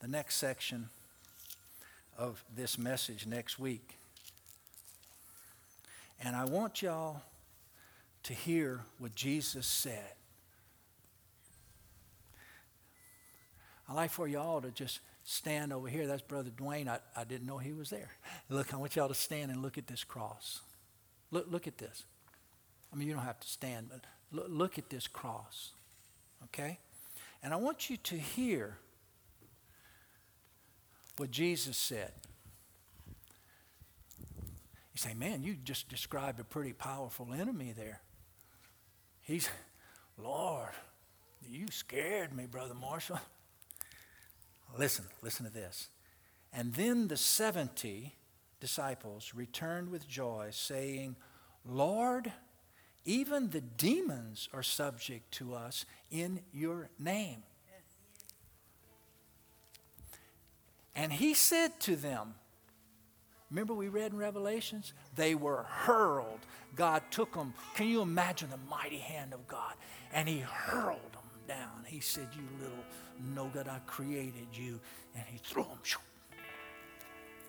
the 0.00 0.08
next 0.08 0.36
section 0.36 0.88
of 2.18 2.44
this 2.54 2.78
message 2.78 3.26
next 3.26 3.58
week. 3.58 3.96
And 6.22 6.36
I 6.36 6.44
want 6.44 6.82
y'all 6.82 7.22
to 8.24 8.34
hear 8.34 8.80
what 8.98 9.14
Jesus 9.14 9.66
said. 9.66 10.15
I'd 13.88 13.94
like 13.94 14.10
for 14.10 14.26
y'all 14.26 14.60
to 14.60 14.70
just 14.70 15.00
stand 15.24 15.72
over 15.72 15.88
here. 15.88 16.06
That's 16.06 16.22
Brother 16.22 16.50
Dwayne. 16.50 16.88
I, 16.88 16.98
I 17.16 17.24
didn't 17.24 17.46
know 17.46 17.58
he 17.58 17.72
was 17.72 17.90
there. 17.90 18.10
Look, 18.48 18.74
I 18.74 18.76
want 18.76 18.96
y'all 18.96 19.08
to 19.08 19.14
stand 19.14 19.50
and 19.50 19.62
look 19.62 19.78
at 19.78 19.86
this 19.86 20.04
cross. 20.04 20.60
Look, 21.30 21.46
look 21.50 21.66
at 21.66 21.78
this. 21.78 22.04
I 22.92 22.96
mean, 22.96 23.08
you 23.08 23.14
don't 23.14 23.24
have 23.24 23.40
to 23.40 23.48
stand, 23.48 23.88
but 23.90 24.00
look, 24.30 24.46
look 24.48 24.78
at 24.78 24.88
this 24.88 25.08
cross. 25.08 25.72
Okay? 26.44 26.78
And 27.42 27.52
I 27.52 27.56
want 27.56 27.90
you 27.90 27.96
to 27.96 28.16
hear 28.16 28.78
what 31.16 31.30
Jesus 31.30 31.76
said. 31.76 32.12
You 34.68 34.98
say, 34.98 35.14
man, 35.14 35.42
you 35.42 35.56
just 35.62 35.88
described 35.88 36.40
a 36.40 36.44
pretty 36.44 36.72
powerful 36.72 37.28
enemy 37.34 37.74
there. 37.76 38.00
He's, 39.22 39.50
Lord, 40.18 40.70
you 41.46 41.66
scared 41.70 42.34
me, 42.34 42.46
Brother 42.46 42.74
Marshall. 42.74 43.20
Listen, 44.78 45.06
listen 45.22 45.46
to 45.46 45.52
this. 45.52 45.88
And 46.52 46.74
then 46.74 47.08
the 47.08 47.16
70 47.16 48.14
disciples 48.60 49.32
returned 49.34 49.90
with 49.90 50.08
joy, 50.08 50.48
saying, 50.52 51.16
Lord, 51.64 52.32
even 53.04 53.50
the 53.50 53.60
demons 53.60 54.48
are 54.52 54.62
subject 54.62 55.30
to 55.32 55.54
us 55.54 55.84
in 56.10 56.40
your 56.52 56.90
name. 56.98 57.42
And 60.94 61.12
he 61.12 61.34
said 61.34 61.78
to 61.80 61.96
them, 61.96 62.34
Remember 63.50 63.74
we 63.74 63.88
read 63.88 64.12
in 64.12 64.18
Revelations? 64.18 64.92
They 65.14 65.34
were 65.34 65.62
hurled. 65.68 66.40
God 66.74 67.02
took 67.10 67.34
them. 67.34 67.54
Can 67.76 67.86
you 67.86 68.02
imagine 68.02 68.50
the 68.50 68.58
mighty 68.68 68.98
hand 68.98 69.32
of 69.32 69.46
God? 69.46 69.74
And 70.12 70.28
he 70.28 70.40
hurled 70.40 71.12
them 71.12 71.25
down. 71.46 71.84
He 71.86 72.00
said, 72.00 72.28
You 72.34 72.42
little 72.60 72.84
nugget, 73.34 73.68
I 73.68 73.78
created 73.86 74.48
you. 74.52 74.80
And 75.14 75.24
he 75.26 75.38
threw 75.38 75.64
them. 75.64 75.78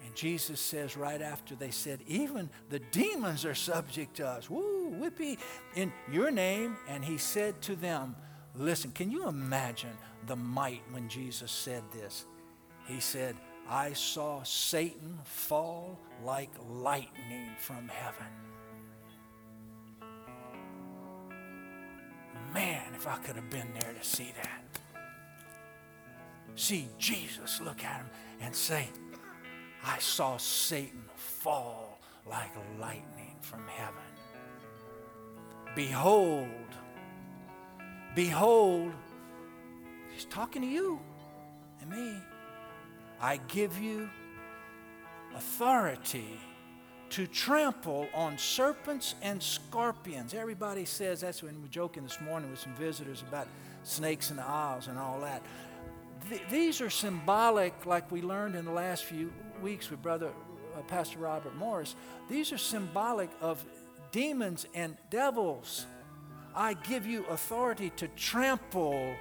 And 0.06 0.16
Jesus 0.16 0.60
says 0.60 0.96
right 0.96 1.22
after 1.22 1.56
they 1.56 1.72
said, 1.72 2.00
Even 2.08 2.50
the 2.70 2.80
demons 2.80 3.46
are 3.46 3.56
subject 3.56 4.18
to 4.18 4.28
us. 4.28 4.50
Woo, 4.50 4.92
whippy, 4.92 5.38
in 5.76 5.92
your 6.12 6.32
name. 6.32 6.78
And 6.88 7.04
he 7.04 7.18
said 7.18 7.62
to 7.64 7.76
them, 7.76 8.16
Listen, 8.56 8.92
can 8.92 9.12
you 9.12 9.28
imagine 9.28 9.98
the 10.26 10.36
might 10.36 10.82
when 10.92 11.10
Jesus 11.10 11.52
said 11.52 11.84
this? 11.94 12.26
He 12.88 13.00
said, 13.00 13.36
I 13.70 13.94
saw 13.94 14.44
Satan 14.44 15.20
fall 15.24 16.00
like 16.24 16.52
lightning 16.70 17.50
from 17.60 17.90
heaven. 17.90 18.28
Man, 22.54 22.87
if 22.98 23.06
I 23.06 23.18
could 23.18 23.36
have 23.36 23.50
been 23.52 23.68
there 23.80 23.94
to 23.94 24.04
see 24.04 24.34
that. 24.42 24.64
See 26.56 26.90
Jesus 26.98 27.62
look 27.62 27.84
at 27.84 27.98
him 27.98 28.10
and 28.42 28.56
say, 28.56 28.90
I 29.86 30.00
saw 30.00 30.38
Satan 30.38 31.04
fall 31.16 32.00
like 32.26 32.50
lightning 32.80 33.36
from 33.40 33.68
heaven. 33.68 33.94
Behold, 35.76 36.48
behold, 38.16 38.92
he's 40.12 40.26
talking 40.26 40.64
to 40.64 40.68
you 40.68 41.00
and 41.82 41.92
me. 41.92 42.18
I 43.22 43.38
give 43.48 43.78
you 43.80 44.10
authority 45.36 46.40
to 47.10 47.28
trample 47.28 48.08
on 48.14 48.38
serpents 48.38 49.16
and 49.22 49.42
scorpions. 49.42 50.34
Everybody 50.34 50.86
says 50.86 51.22
that's 51.22 51.42
when 51.42 51.56
we 51.56 51.62
were 51.62 51.68
joking 51.68 52.04
this 52.04 52.20
morning 52.22 52.50
with 52.52 52.60
some 52.60 52.76
visitors 52.76 53.24
about 53.28 53.48
snakes 53.84 54.30
in 54.30 54.38
the 54.38 54.44
and 54.44 54.98
all 54.98 55.20
that. 55.22 55.42
Th- 56.30 56.42
these 56.50 56.82
are 56.82 56.90
symbolic, 56.90 57.86
like 57.86 58.12
we 58.12 58.22
learned 58.22 58.56
in 58.56 58.66
the 58.66 58.72
last 58.72 59.06
few 59.06 59.32
weeks 59.62 59.90
with 59.90 60.02
Brother 60.02 60.32
uh, 60.76 60.82
Pastor 60.82 61.20
Robert 61.20 61.56
Morris. 61.56 61.96
These 62.30 62.52
are 62.52 62.58
symbolic 62.58 63.30
of 63.42 63.64
demons 64.12 64.66
and 64.74 64.98
devils. 65.10 65.86
I 66.56 66.74
give 66.74 67.06
you 67.06 67.26
authority 67.28 67.92
to 67.98 68.08
trample 68.10 69.16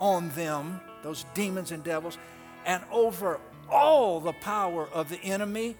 on 0.00 0.30
them, 0.30 0.80
those 1.02 1.24
demons 1.34 1.72
and 1.72 1.84
devils, 1.84 2.18
and 2.66 2.82
over 2.90 3.40
all 3.70 4.20
the 4.20 4.32
power 4.32 4.88
of 4.92 5.08
the 5.08 5.20
enemy, 5.22 5.76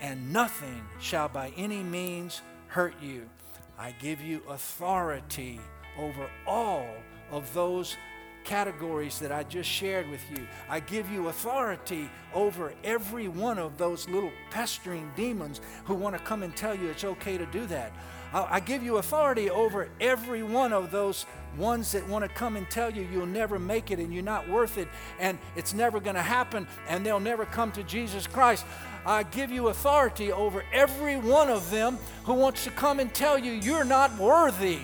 and 0.00 0.32
nothing 0.32 0.82
shall 1.00 1.28
by 1.28 1.52
any 1.56 1.82
means 1.82 2.42
hurt 2.68 2.94
you. 3.02 3.28
I 3.78 3.92
give 3.92 4.20
you 4.20 4.42
authority 4.48 5.60
over 5.98 6.28
all 6.46 6.86
of 7.30 7.52
those 7.54 7.96
categories 8.44 9.18
that 9.18 9.32
I 9.32 9.42
just 9.42 9.68
shared 9.68 10.08
with 10.10 10.22
you. 10.30 10.46
I 10.68 10.80
give 10.80 11.10
you 11.10 11.28
authority 11.28 12.10
over 12.34 12.72
every 12.84 13.28
one 13.28 13.58
of 13.58 13.78
those 13.78 14.08
little 14.08 14.32
pestering 14.50 15.10
demons 15.16 15.60
who 15.84 15.94
want 15.94 16.16
to 16.16 16.22
come 16.22 16.42
and 16.42 16.56
tell 16.56 16.74
you 16.74 16.88
it's 16.88 17.04
okay 17.04 17.36
to 17.38 17.46
do 17.46 17.66
that. 17.66 17.92
I 18.32 18.60
give 18.60 18.84
you 18.84 18.98
authority 18.98 19.50
over 19.50 19.88
every 20.00 20.44
one 20.44 20.72
of 20.72 20.92
those 20.92 21.26
ones 21.58 21.90
that 21.92 22.08
want 22.08 22.24
to 22.24 22.28
come 22.28 22.56
and 22.56 22.68
tell 22.70 22.88
you 22.88 23.06
you'll 23.12 23.26
never 23.26 23.58
make 23.58 23.90
it 23.90 23.98
and 23.98 24.14
you're 24.14 24.22
not 24.22 24.48
worth 24.48 24.78
it 24.78 24.86
and 25.18 25.36
it's 25.56 25.74
never 25.74 25.98
going 25.98 26.14
to 26.14 26.22
happen 26.22 26.68
and 26.88 27.04
they'll 27.04 27.18
never 27.18 27.44
come 27.44 27.72
to 27.72 27.82
Jesus 27.82 28.28
Christ. 28.28 28.64
I 29.06 29.22
give 29.22 29.50
you 29.50 29.68
authority 29.68 30.30
over 30.32 30.64
every 30.72 31.16
one 31.16 31.48
of 31.48 31.70
them 31.70 31.98
who 32.24 32.34
wants 32.34 32.64
to 32.64 32.70
come 32.70 33.00
and 33.00 33.12
tell 33.14 33.38
you 33.38 33.52
you're 33.52 33.84
not 33.84 34.16
worthy. 34.18 34.80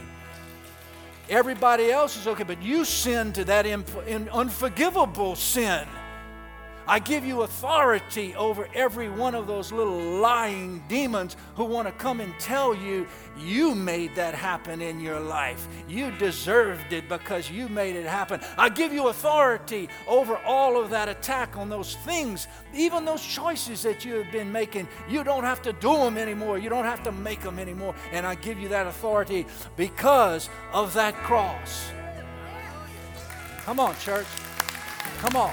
Everybody 1.29 1.91
else 1.91 2.17
is 2.17 2.27
okay, 2.27 2.45
but 2.45 2.63
you 2.63 2.85
sin 2.85 3.33
to 3.33 3.45
that 3.45 3.67
unforgivable 3.67 5.37
sin. 5.37 5.87
I 6.89 7.01
give 7.01 7.25
you 7.25 7.43
authority 7.43 8.35
over 8.37 8.69
every 8.73 9.09
one 9.09 9.35
of 9.35 9.49
those 9.49 9.73
little 9.73 9.99
lying 9.99 10.85
demons 10.89 11.37
who 11.57 11.65
want 11.65 11.89
to 11.89 11.93
come 11.93 12.21
and 12.21 12.33
tell 12.39 12.77
you 12.77 13.09
you 13.37 13.75
made 13.75 14.15
that 14.15 14.35
happen 14.35 14.81
in 14.81 15.01
your 15.01 15.19
life. 15.19 15.67
You 15.89 16.13
deserved 16.13 16.93
it 16.93 17.09
because 17.09 17.51
you 17.51 17.69
made 17.69 17.97
it 17.97 18.07
happen. 18.07 18.41
I 18.57 18.69
give 18.69 18.93
you 18.93 19.09
authority 19.09 19.89
over 20.07 20.37
all 20.39 20.81
of 20.81 20.91
that 20.91 21.09
attack 21.09 21.57
on 21.57 21.69
those 21.69 21.97
things, 21.97 22.47
even 22.73 23.05
those 23.05 23.25
choices 23.25 23.83
that 23.83 24.05
you 24.05 24.15
have 24.15 24.31
been 24.31 24.53
making. 24.53 24.87
You 25.09 25.25
don't 25.25 25.45
have 25.45 25.63
to 25.63 25.73
do 25.73 25.97
them 25.97 26.17
anymore. 26.17 26.57
You 26.59 26.69
don't 26.69 26.85
have 26.85 27.03
to 27.03 27.13
make 27.13 27.41
them 27.41 27.59
anymore. 27.59 27.97
And 28.13 28.25
I 28.25 28.37
give 28.37 28.61
you 28.61 28.69
that 28.69 28.87
authority 28.87 29.45
because 29.77 30.49
of 30.73 30.95
that 30.95 31.15
cross. 31.17 31.91
Come 33.65 33.81
on, 33.81 33.97
church. 33.97 34.27
Come 35.19 35.35
on. 35.35 35.53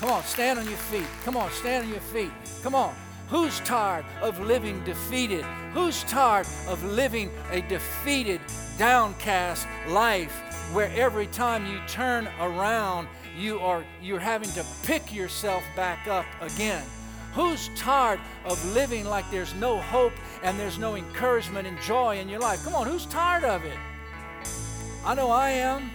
Come 0.00 0.10
on, 0.10 0.22
stand 0.22 0.60
on 0.60 0.66
your 0.66 0.76
feet. 0.76 1.06
Come 1.24 1.36
on, 1.36 1.50
stand 1.50 1.86
on 1.86 1.90
your 1.90 2.00
feet. 2.00 2.30
Come 2.62 2.76
on. 2.76 2.94
Who's 3.28 3.58
tired 3.60 4.04
of 4.22 4.38
living 4.38 4.82
defeated? 4.84 5.44
Who's 5.74 6.04
tired 6.04 6.46
of 6.68 6.82
living 6.84 7.30
a 7.50 7.60
defeated, 7.62 8.40
downcast 8.78 9.66
life 9.88 10.32
where 10.72 10.90
every 10.94 11.26
time 11.26 11.66
you 11.66 11.80
turn 11.88 12.28
around, 12.40 13.08
you 13.36 13.58
are 13.58 13.84
you're 14.00 14.20
having 14.20 14.50
to 14.52 14.64
pick 14.84 15.12
yourself 15.12 15.64
back 15.74 16.06
up 16.06 16.26
again? 16.40 16.84
Who's 17.34 17.68
tired 17.76 18.20
of 18.44 18.64
living 18.74 19.04
like 19.04 19.28
there's 19.32 19.54
no 19.56 19.78
hope 19.78 20.12
and 20.44 20.58
there's 20.58 20.78
no 20.78 20.94
encouragement 20.94 21.66
and 21.66 21.78
joy 21.80 22.18
in 22.18 22.28
your 22.28 22.40
life? 22.40 22.62
Come 22.62 22.74
on, 22.74 22.86
who's 22.86 23.06
tired 23.06 23.44
of 23.44 23.64
it? 23.64 23.76
I 25.04 25.14
know 25.14 25.30
I 25.30 25.50
am. 25.50 25.90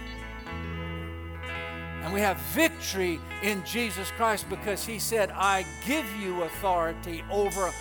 And 2.04 2.12
we 2.12 2.20
have 2.20 2.36
victory 2.52 3.18
in 3.42 3.64
Jesus 3.64 4.10
Christ 4.10 4.48
because 4.50 4.84
He 4.84 4.98
said, 4.98 5.30
I 5.30 5.64
give 5.86 6.04
you 6.20 6.42
authority 6.42 7.24
over 7.30 7.72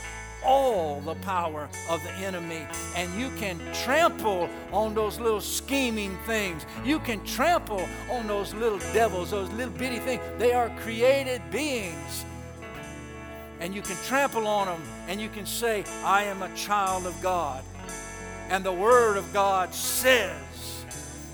all 0.46 1.02
the 1.02 1.16
power 1.16 1.70
of 1.90 2.02
the 2.04 2.12
enemy. 2.14 2.66
And 2.96 3.14
you 3.20 3.30
can 3.38 3.60
trample 3.74 4.50
on 4.72 4.94
those 4.94 5.20
little 5.20 5.42
scheming 5.42 6.18
things. 6.26 6.66
You 6.86 7.00
can 7.00 7.24
trample 7.26 7.86
on 8.10 8.28
those 8.28 8.54
little 8.54 8.80
devils, 8.94 9.32
those 9.32 9.50
little 9.52 9.74
bitty 9.74 10.00
things. 10.00 10.22
They 10.38 10.54
are 10.54 10.70
created 10.80 11.42
beings. 11.52 12.26
And 13.60 13.76
you 13.76 13.82
can 13.82 13.98
trample 14.06 14.48
on 14.48 14.68
them 14.68 14.82
and 15.08 15.22
you 15.22 15.30
can 15.30 15.46
say, 15.46 15.84
I 16.04 16.24
am 16.24 16.44
a 16.44 16.54
child 16.56 17.06
of 17.06 17.22
God. 17.22 17.64
And 18.50 18.64
the 18.64 18.74
Word 18.74 19.18
of 19.18 19.32
God 19.34 19.74
says, 19.74 20.86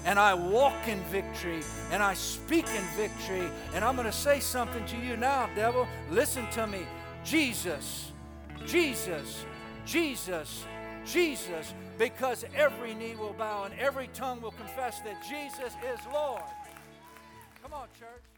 and 0.05 0.19
I 0.19 0.33
walk 0.33 0.87
in 0.87 0.99
victory 1.05 1.61
and 1.91 2.03
I 2.03 2.13
speak 2.13 2.67
in 2.67 2.83
victory. 2.95 3.49
And 3.73 3.83
I'm 3.83 3.95
going 3.95 4.05
to 4.05 4.11
say 4.11 4.39
something 4.39 4.85
to 4.85 4.97
you 4.97 5.17
now, 5.17 5.49
devil. 5.55 5.87
Listen 6.09 6.49
to 6.51 6.67
me. 6.67 6.79
Jesus 7.23 8.09
Jesus, 8.65 9.45
Jesus, 9.85 10.65
Jesus, 11.05 11.73
because 11.97 12.45
every 12.55 12.93
knee 12.93 13.15
will 13.15 13.33
bow 13.33 13.63
and 13.63 13.73
every 13.79 14.07
tongue 14.13 14.41
will 14.41 14.51
confess 14.51 14.99
that 15.01 15.21
Jesus 15.27 15.73
is 15.91 15.99
Lord. 16.13 16.43
Come 17.63 17.73
on, 17.73 17.87
church. 17.99 18.28